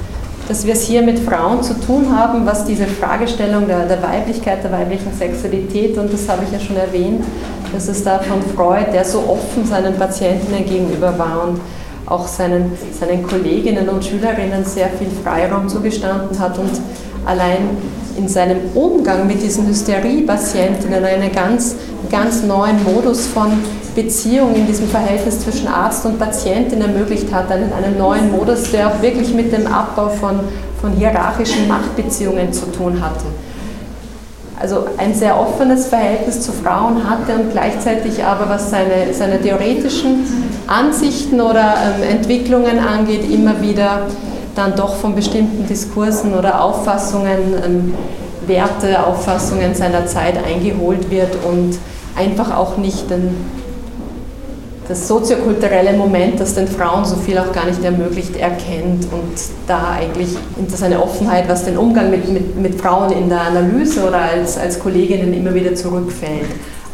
dass 0.49 0.67
wir 0.67 0.73
es 0.73 0.83
hier 0.83 1.03
mit 1.03 1.19
Frauen 1.19 1.63
zu 1.63 1.79
tun 1.79 2.17
haben, 2.17 2.47
was 2.47 2.65
diese 2.65 2.87
Fragestellung 2.87 3.67
der, 3.67 3.87
der 3.87 4.03
Weiblichkeit, 4.03 4.65
der 4.65 4.73
weiblichen 4.73 5.13
Sexualität, 5.13 5.99
und 5.99 6.11
das 6.11 6.27
habe 6.27 6.45
ich 6.45 6.53
ja 6.53 6.59
schon 6.59 6.77
erwähnt, 6.77 7.23
dass 7.73 7.87
es 7.89 8.03
da 8.03 8.19
von 8.19 8.43
Freud, 8.57 8.87
der 8.93 9.05
so 9.05 9.19
offen 9.29 9.67
seinen 9.67 9.95
Patientinnen 9.97 10.65
gegenüber 10.65 11.19
war 11.19 11.49
und 11.49 11.61
auch 12.07 12.27
seinen, 12.27 12.73
seinen 12.99 13.23
Kolleginnen 13.23 13.91
und 13.91 14.03
Schülerinnen 14.03 14.65
sehr 14.65 14.89
viel 14.89 15.11
Freiraum 15.23 15.69
zugestanden 15.69 16.39
hat 16.39 16.59
und 16.59 16.71
allein 17.29 17.69
in 18.17 18.27
seinem 18.27 18.59
Umgang 18.75 19.27
mit 19.27 19.43
diesen 19.43 19.67
Hysterie-Patientinnen 19.69 21.05
einen 21.05 21.31
ganz, 21.31 21.77
ganz 22.11 22.43
neuen 22.43 22.83
Modus 22.83 23.27
von 23.27 23.53
Beziehung 23.95 24.55
in 24.55 24.67
diesem 24.67 24.89
Verhältnis 24.89 25.41
zwischen 25.41 25.69
Arzt 25.69 26.05
und 26.07 26.19
Patientin 26.19 26.81
ermöglicht 26.81 27.33
hat, 27.33 27.51
einen, 27.51 27.73
einen 27.73 27.99
neuen 27.99 28.33
Modus, 28.33 28.71
der 28.73 28.89
auch 28.89 29.03
wirklich 29.03 29.33
mit 29.35 29.53
dem 29.53 29.67
Abbau 29.67 30.09
von, 30.09 30.41
von 30.81 30.93
hierarchischen 30.93 31.69
Machtbeziehungen 31.69 32.53
zu 32.53 32.67
tun 32.73 33.01
hatte. 33.01 33.27
Also 34.61 34.87
ein 34.97 35.15
sehr 35.15 35.39
offenes 35.39 35.87
Verhältnis 35.87 36.41
zu 36.41 36.51
Frauen 36.51 37.09
hatte 37.09 37.35
und 37.35 37.53
gleichzeitig 37.53 38.25
aber, 38.25 38.49
was 38.49 38.71
seine, 38.71 39.13
seine 39.13 39.41
theoretischen 39.41 40.25
Ansichten 40.67 41.41
oder 41.41 41.75
ähm, 41.77 42.19
Entwicklungen 42.19 42.81
angeht, 42.81 43.31
immer 43.31 43.61
wieder 43.61 44.09
dann 44.59 44.75
doch 44.75 44.97
von 44.97 45.15
bestimmten 45.15 45.67
Diskursen 45.67 46.35
oder 46.35 46.63
Auffassungen, 46.63 47.55
ähm, 47.65 47.95
Werte, 48.47 49.07
Auffassungen 49.07 49.75
seiner 49.75 50.07
Zeit 50.07 50.35
eingeholt 50.45 51.11
wird 51.11 51.37
und 51.49 51.79
einfach 52.17 52.57
auch 52.57 52.77
nicht 52.77 53.09
den 53.11 53.37
das 54.89 55.07
soziokulturelle 55.07 55.93
Moment, 55.93 56.41
das 56.41 56.55
den 56.55 56.67
Frauen 56.67 57.05
so 57.05 57.17
viel 57.17 57.39
auch 57.39 57.53
gar 57.53 57.67
nicht 57.67 57.85
ermöglicht, 57.85 58.35
erkennt 58.37 59.05
und 59.13 59.35
da 59.67 59.91
eigentlich 59.93 60.31
das 60.71 60.83
eine 60.83 61.03
Offenheit, 61.03 61.47
was 61.47 61.67
den 61.67 61.77
Umgang 61.77 62.11
mit, 62.11 62.27
mit, 62.33 62.57
mit 62.57 62.81
Frauen 62.81 63.13
in 63.13 63.29
der 63.29 63.43
Analyse 63.43 64.09
oder 64.09 64.23
als, 64.23 64.57
als 64.57 64.79
Kolleginnen 64.79 65.35
immer 65.35 65.53
wieder 65.53 65.75
zurückfällt. 65.75 66.49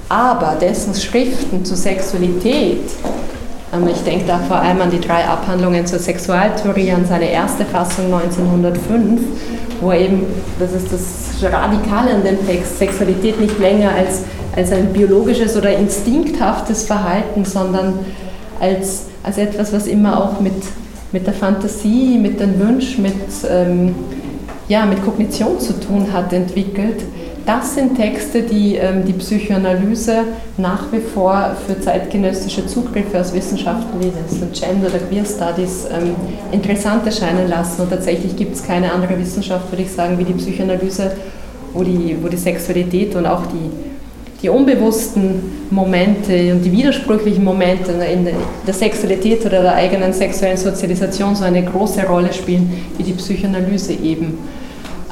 Aber 0.08 0.56
dessen 0.60 0.92
Schriften 0.94 1.64
zur 1.64 1.76
Sexualität, 1.76 2.82
ich 3.90 4.02
denke 4.02 4.26
da 4.26 4.38
vor 4.38 4.56
allem 4.56 4.80
an 4.80 4.90
die 4.90 5.00
drei 5.00 5.24
Abhandlungen 5.24 5.86
zur 5.86 5.98
Sexualtheorie, 5.98 6.92
an 6.92 7.04
seine 7.06 7.30
erste 7.30 7.64
Fassung 7.64 8.06
1905, 8.12 9.20
wo 9.80 9.92
eben, 9.92 10.26
das 10.58 10.72
ist 10.72 10.92
das 10.92 11.52
Radikale 11.52 12.14
an 12.14 12.24
dem 12.24 12.46
Text, 12.46 12.78
Sexualität 12.78 13.40
nicht 13.40 13.58
länger 13.58 13.90
als 13.90 14.22
als 14.56 14.72
ein 14.72 14.92
biologisches 14.92 15.56
oder 15.56 15.76
instinkthaftes 15.76 16.84
Verhalten, 16.84 17.44
sondern 17.44 17.98
als, 18.60 19.06
als 19.22 19.38
etwas, 19.38 19.72
was 19.72 19.86
immer 19.86 20.22
auch 20.22 20.40
mit, 20.40 20.52
mit 21.12 21.26
der 21.26 21.34
Fantasie, 21.34 22.18
mit 22.18 22.38
den 22.40 22.58
Wünschen, 22.60 23.02
mit, 23.02 23.14
ähm, 23.48 23.94
ja, 24.68 24.86
mit 24.86 25.04
Kognition 25.04 25.58
zu 25.58 25.78
tun 25.80 26.12
hat, 26.12 26.32
entwickelt. 26.32 27.02
Das 27.46 27.74
sind 27.74 27.96
Texte, 27.96 28.42
die 28.42 28.76
ähm, 28.76 29.04
die 29.04 29.12
Psychoanalyse 29.12 30.24
nach 30.56 30.90
wie 30.92 31.00
vor 31.00 31.54
für 31.66 31.78
zeitgenössische 31.78 32.66
Zugriffe 32.66 33.20
aus 33.20 33.34
Wissenschaften 33.34 34.00
wie 34.00 34.10
das 34.10 34.40
Gender 34.58 34.88
oder 34.88 34.98
Queer 34.98 35.24
Studies 35.26 35.86
ähm, 35.92 36.14
interessant 36.52 37.04
erscheinen 37.04 37.48
lassen. 37.48 37.82
Und 37.82 37.90
tatsächlich 37.90 38.34
gibt 38.34 38.54
es 38.54 38.66
keine 38.66 38.90
andere 38.90 39.18
Wissenschaft, 39.18 39.70
würde 39.70 39.82
ich 39.82 39.90
sagen, 39.90 40.18
wie 40.18 40.24
die 40.24 40.32
Psychoanalyse, 40.32 41.12
wo 41.74 41.82
die, 41.82 42.16
wo 42.22 42.28
die 42.28 42.38
Sexualität 42.38 43.14
und 43.14 43.26
auch 43.26 43.42
die 43.46 43.70
die 44.44 44.50
unbewussten 44.50 45.68
Momente 45.70 46.52
und 46.52 46.62
die 46.62 46.70
widersprüchlichen 46.70 47.42
Momente 47.42 47.92
in 47.92 48.28
der 48.66 48.74
Sexualität 48.74 49.40
oder 49.46 49.62
der 49.62 49.74
eigenen 49.74 50.12
sexuellen 50.12 50.58
Sozialisation 50.58 51.34
so 51.34 51.44
eine 51.44 51.64
große 51.64 52.06
Rolle 52.06 52.30
spielen, 52.30 52.70
wie 52.98 53.04
die 53.04 53.12
Psychoanalyse 53.12 53.94
eben. 53.94 54.36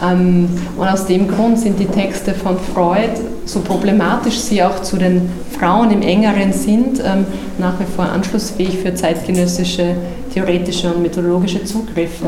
Ähm, 0.02 0.48
und 0.76 0.88
aus 0.88 1.06
dem 1.06 1.28
Grund 1.28 1.58
sind 1.58 1.78
die 1.78 1.86
Texte 1.86 2.34
von 2.34 2.58
Freud, 2.58 3.12
so 3.44 3.60
problematisch 3.60 4.38
sie 4.38 4.62
auch 4.62 4.82
zu 4.82 4.96
den 4.96 5.30
Frauen 5.58 5.90
im 5.90 6.02
engeren 6.02 6.52
sind, 6.52 7.00
ähm, 7.04 7.26
nach 7.58 7.78
wie 7.78 7.84
vor 7.84 8.06
anschlussfähig 8.06 8.78
für 8.78 8.94
zeitgenössische 8.94 9.94
theoretische 10.34 10.92
und 10.92 11.02
methodologische 11.02 11.62
Zugriffe. 11.64 12.26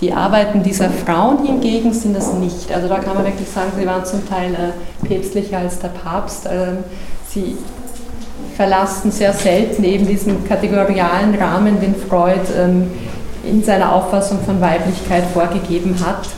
Die 0.00 0.12
Arbeiten 0.12 0.64
dieser 0.64 0.90
Frauen 0.90 1.46
hingegen 1.46 1.92
sind 1.92 2.16
das 2.16 2.32
nicht. 2.32 2.72
Also 2.74 2.88
da 2.88 2.98
kann 2.98 3.14
man 3.14 3.24
wirklich 3.24 3.48
sagen, 3.48 3.70
sie 3.78 3.86
waren 3.86 4.04
zum 4.04 4.28
Teil 4.28 4.52
äh, 4.54 5.06
päpstlicher 5.06 5.58
als 5.58 5.78
der 5.78 5.88
Papst. 5.88 6.48
Ähm, 6.50 6.78
sie 7.28 7.56
verlassen 8.56 9.12
sehr 9.12 9.32
selten 9.32 9.84
eben 9.84 10.06
diesen 10.06 10.46
kategorialen 10.46 11.34
Rahmen, 11.36 11.80
den 11.80 11.94
Freud 11.94 12.40
in 13.44 13.64
seiner 13.64 13.94
Auffassung 13.94 14.40
von 14.44 14.60
Weiblichkeit 14.60 15.24
vorgegeben 15.32 15.96
hat. 16.04 16.28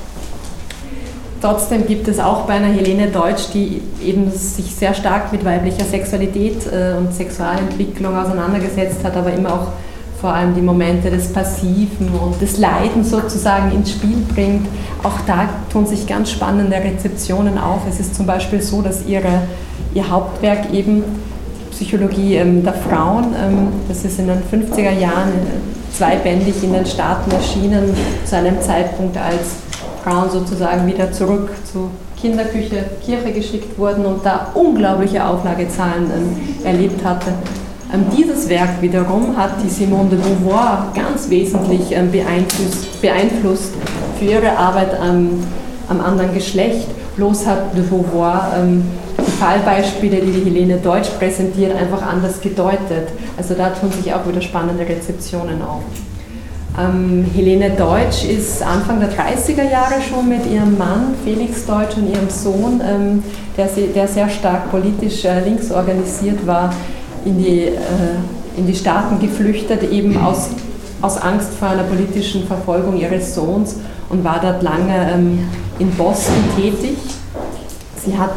Trotzdem 1.44 1.86
gibt 1.86 2.08
es 2.08 2.20
auch 2.20 2.46
bei 2.46 2.54
einer 2.54 2.68
Helene 2.68 3.08
Deutsch, 3.08 3.50
die 3.52 3.82
eben 4.02 4.30
sich 4.30 4.74
sehr 4.74 4.94
stark 4.94 5.30
mit 5.30 5.44
weiblicher 5.44 5.84
Sexualität 5.84 6.66
äh, 6.72 6.96
und 6.96 7.12
Sexualentwicklung 7.12 8.16
auseinandergesetzt 8.16 9.04
hat, 9.04 9.14
aber 9.14 9.30
immer 9.30 9.52
auch 9.52 9.66
vor 10.22 10.32
allem 10.32 10.54
die 10.54 10.62
Momente 10.62 11.10
des 11.10 11.30
Passiven 11.34 12.08
und 12.18 12.40
des 12.40 12.56
Leidens 12.56 13.10
sozusagen 13.10 13.72
ins 13.72 13.90
Spiel 13.90 14.24
bringt. 14.34 14.66
Auch 15.02 15.20
da 15.26 15.50
tun 15.70 15.84
sich 15.86 16.06
ganz 16.06 16.30
spannende 16.30 16.76
Rezeptionen 16.76 17.58
auf. 17.58 17.82
Es 17.86 18.00
ist 18.00 18.14
zum 18.14 18.24
Beispiel 18.24 18.62
so, 18.62 18.80
dass 18.80 19.04
ihre, 19.04 19.42
ihr 19.92 20.10
Hauptwerk 20.10 20.72
eben 20.72 21.04
Psychologie 21.72 22.36
ähm, 22.36 22.64
der 22.64 22.72
Frauen, 22.72 23.34
ähm, 23.38 23.68
das 23.86 24.02
ist 24.02 24.18
in 24.18 24.28
den 24.28 24.38
50er 24.50 24.98
Jahren 24.98 25.32
zweibändig 25.94 26.54
in 26.62 26.72
den 26.72 26.86
Staaten 26.86 27.30
erschienen, 27.32 27.94
zu 28.24 28.34
einem 28.34 28.62
Zeitpunkt, 28.62 29.18
als 29.18 29.56
Frauen 30.04 30.30
sozusagen 30.30 30.86
wieder 30.86 31.10
zurück 31.10 31.50
zur 31.64 31.90
Kinderküche, 32.20 32.84
Kirche 33.04 33.32
geschickt 33.32 33.78
wurden 33.78 34.04
und 34.04 34.24
da 34.24 34.48
unglaubliche 34.54 35.26
Auflagezahlen 35.26 36.10
erlebt 36.62 37.02
hatte. 37.04 37.32
Ähm, 37.92 38.04
dieses 38.16 38.48
Werk 38.48 38.82
wiederum 38.82 39.36
hat 39.36 39.62
die 39.62 39.68
Simone 39.68 40.10
de 40.10 40.18
Beauvoir 40.18 40.92
ganz 40.94 41.30
wesentlich 41.30 41.92
ähm, 41.92 42.10
beeinflusst, 42.10 43.00
beeinflusst 43.00 43.72
für 44.18 44.24
ihre 44.24 44.56
Arbeit 44.56 44.98
am, 45.00 45.42
am 45.88 46.00
anderen 46.00 46.34
Geschlecht. 46.34 46.88
Bloß 47.16 47.46
hat 47.46 47.76
de 47.76 47.82
Beauvoir 47.82 48.52
ähm, 48.58 48.84
die 49.18 49.30
Fallbeispiele, 49.30 50.16
die 50.16 50.32
die 50.32 50.44
Helene 50.44 50.78
Deutsch 50.78 51.10
präsentiert, 51.18 51.76
einfach 51.76 52.02
anders 52.02 52.40
gedeutet. 52.40 53.08
Also 53.36 53.54
da 53.54 53.70
tun 53.70 53.90
sich 53.92 54.12
auch 54.12 54.26
wieder 54.26 54.42
spannende 54.42 54.86
Rezeptionen 54.86 55.62
auf. 55.62 55.82
Ähm, 56.76 57.24
Helene 57.32 57.70
Deutsch 57.70 58.24
ist 58.24 58.60
Anfang 58.60 58.98
der 58.98 59.10
30er 59.12 59.70
Jahre 59.70 60.02
schon 60.02 60.28
mit 60.28 60.44
ihrem 60.50 60.76
Mann 60.76 61.14
Felix 61.22 61.64
Deutsch 61.66 61.96
und 61.96 62.12
ihrem 62.12 62.28
Sohn, 62.28 62.80
ähm, 62.84 63.22
der, 63.56 63.68
der, 63.94 64.08
sehr 64.08 64.28
stark 64.28 64.72
politisch 64.72 65.24
äh, 65.24 65.44
links 65.44 65.70
organisiert 65.70 66.44
war, 66.44 66.74
in 67.24 67.38
die, 67.38 67.60
äh, 67.66 67.76
in 68.56 68.66
die 68.66 68.74
Staaten 68.74 69.20
geflüchtet, 69.20 69.84
eben 69.84 70.16
aus, 70.16 70.48
aus 71.00 71.16
Angst 71.18 71.50
vor 71.60 71.68
einer 71.68 71.84
politischen 71.84 72.44
Verfolgung 72.44 72.96
ihres 72.96 73.36
Sohns 73.36 73.76
und 74.08 74.24
war 74.24 74.40
dort 74.40 74.64
lange 74.64 75.12
ähm, 75.12 75.46
in 75.78 75.90
Boston 75.92 76.34
tätig. 76.56 76.96
Sie 78.04 78.18
hat, 78.18 78.32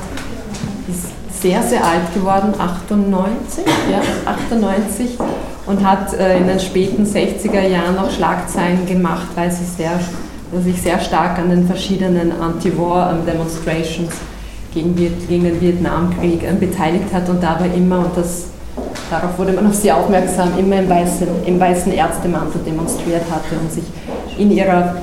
ist 0.88 1.08
sehr, 1.42 1.62
sehr 1.64 1.84
alt 1.84 2.14
geworden, 2.14 2.54
98, 2.58 3.64
ja, 3.92 4.02
98 4.26 5.18
und 5.66 5.86
hat 5.86 6.14
äh, 6.14 6.38
in 6.38 6.48
den 6.48 6.60
späten 6.60 7.06
60er 7.06 7.68
Jahren 7.68 7.96
noch 7.96 8.10
Schlagzeilen 8.10 8.86
gemacht, 8.86 9.28
weil 9.36 9.52
sie 9.52 9.66
sehr, 9.66 10.00
sich 10.64 10.82
sehr 10.82 11.00
stark 11.00 11.38
an 11.38 11.50
den 11.50 11.68
verschiedenen 11.68 12.32
Anti-War-Demonstrations 12.42 14.14
gegen, 14.74 14.96
gegen 14.96 15.44
den 15.44 15.62
Vietnamkrieg 15.62 16.44
äh, 16.44 16.54
beteiligt 16.54 17.14
hat 17.14 17.30
und 17.30 17.44
dabei 17.44 17.68
immer, 17.76 18.00
und 18.00 18.16
das, 18.16 18.46
darauf 19.12 19.38
wurde 19.38 19.54
man 19.54 19.68
auf 19.68 19.76
sie 19.76 19.92
aufmerksam, 19.92 20.58
immer 20.58 20.80
im 20.80 20.90
weißen, 20.90 21.28
im 21.46 21.60
weißen 21.60 21.92
Ärztemantel 21.92 22.62
demonstriert 22.66 23.24
hatte 23.30 23.60
und 23.62 23.72
sich 23.72 23.86
in 24.38 24.52
ihrer, 24.52 24.96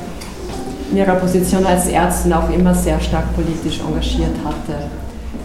in 0.91 0.97
ihrer 0.97 1.15
Position 1.17 1.65
als 1.67 1.89
Ärztin 1.89 2.33
auch 2.33 2.51
immer 2.51 2.75
sehr 2.75 2.99
stark 3.01 3.35
politisch 3.35 3.81
engagiert 3.81 4.35
hatte. 4.45 5.04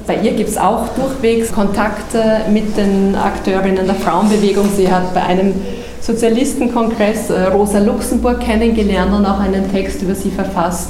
Bei 0.09 0.15
ihr 0.15 0.31
gibt 0.31 0.49
es 0.49 0.57
auch 0.57 0.87
durchwegs 0.95 1.51
Kontakte 1.51 2.41
mit 2.51 2.75
den 2.75 3.13
Akteurinnen 3.15 3.85
der 3.85 3.93
Frauenbewegung. 3.93 4.67
Sie 4.75 4.91
hat 4.91 5.13
bei 5.13 5.21
einem 5.21 5.53
Sozialistenkongress 6.01 7.29
äh, 7.29 7.43
Rosa 7.49 7.77
Luxemburg 7.77 8.39
kennengelernt 8.39 9.13
und 9.13 9.23
auch 9.27 9.39
einen 9.39 9.71
Text 9.71 10.01
über 10.01 10.15
sie 10.15 10.31
verfasst. 10.31 10.89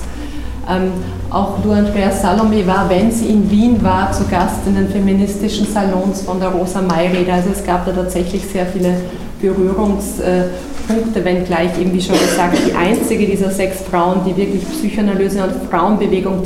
Ähm, 0.69 0.93
auch 1.29 1.61
Lu 1.65 1.73
Andrea 1.73 2.11
Salome 2.11 2.65
war, 2.65 2.89
wenn 2.89 3.11
sie 3.11 3.25
in 3.25 3.51
Wien 3.51 3.83
war, 3.83 4.09
zu 4.13 4.23
Gast 4.23 4.65
in 4.65 4.75
den 4.75 4.87
feministischen 4.87 5.67
Salons 5.67 6.21
von 6.21 6.39
der 6.39 6.47
Rosa 6.47 6.81
May-Rede. 6.81 7.33
Also 7.33 7.49
es 7.51 7.65
gab 7.65 7.85
da 7.85 7.91
tatsächlich 7.91 8.45
sehr 8.45 8.67
viele 8.67 8.93
Berührungspunkte, 9.41 11.25
wenngleich 11.25 11.77
eben 11.77 11.91
wie 11.91 12.01
schon 12.01 12.17
gesagt, 12.17 12.57
die 12.65 12.73
einzige 12.73 13.25
dieser 13.25 13.51
sechs 13.51 13.81
Frauen, 13.81 14.21
die 14.25 14.37
wirklich 14.37 14.63
Psychoanalyse 14.63 15.43
und 15.43 15.69
Frauenbewegung 15.69 16.41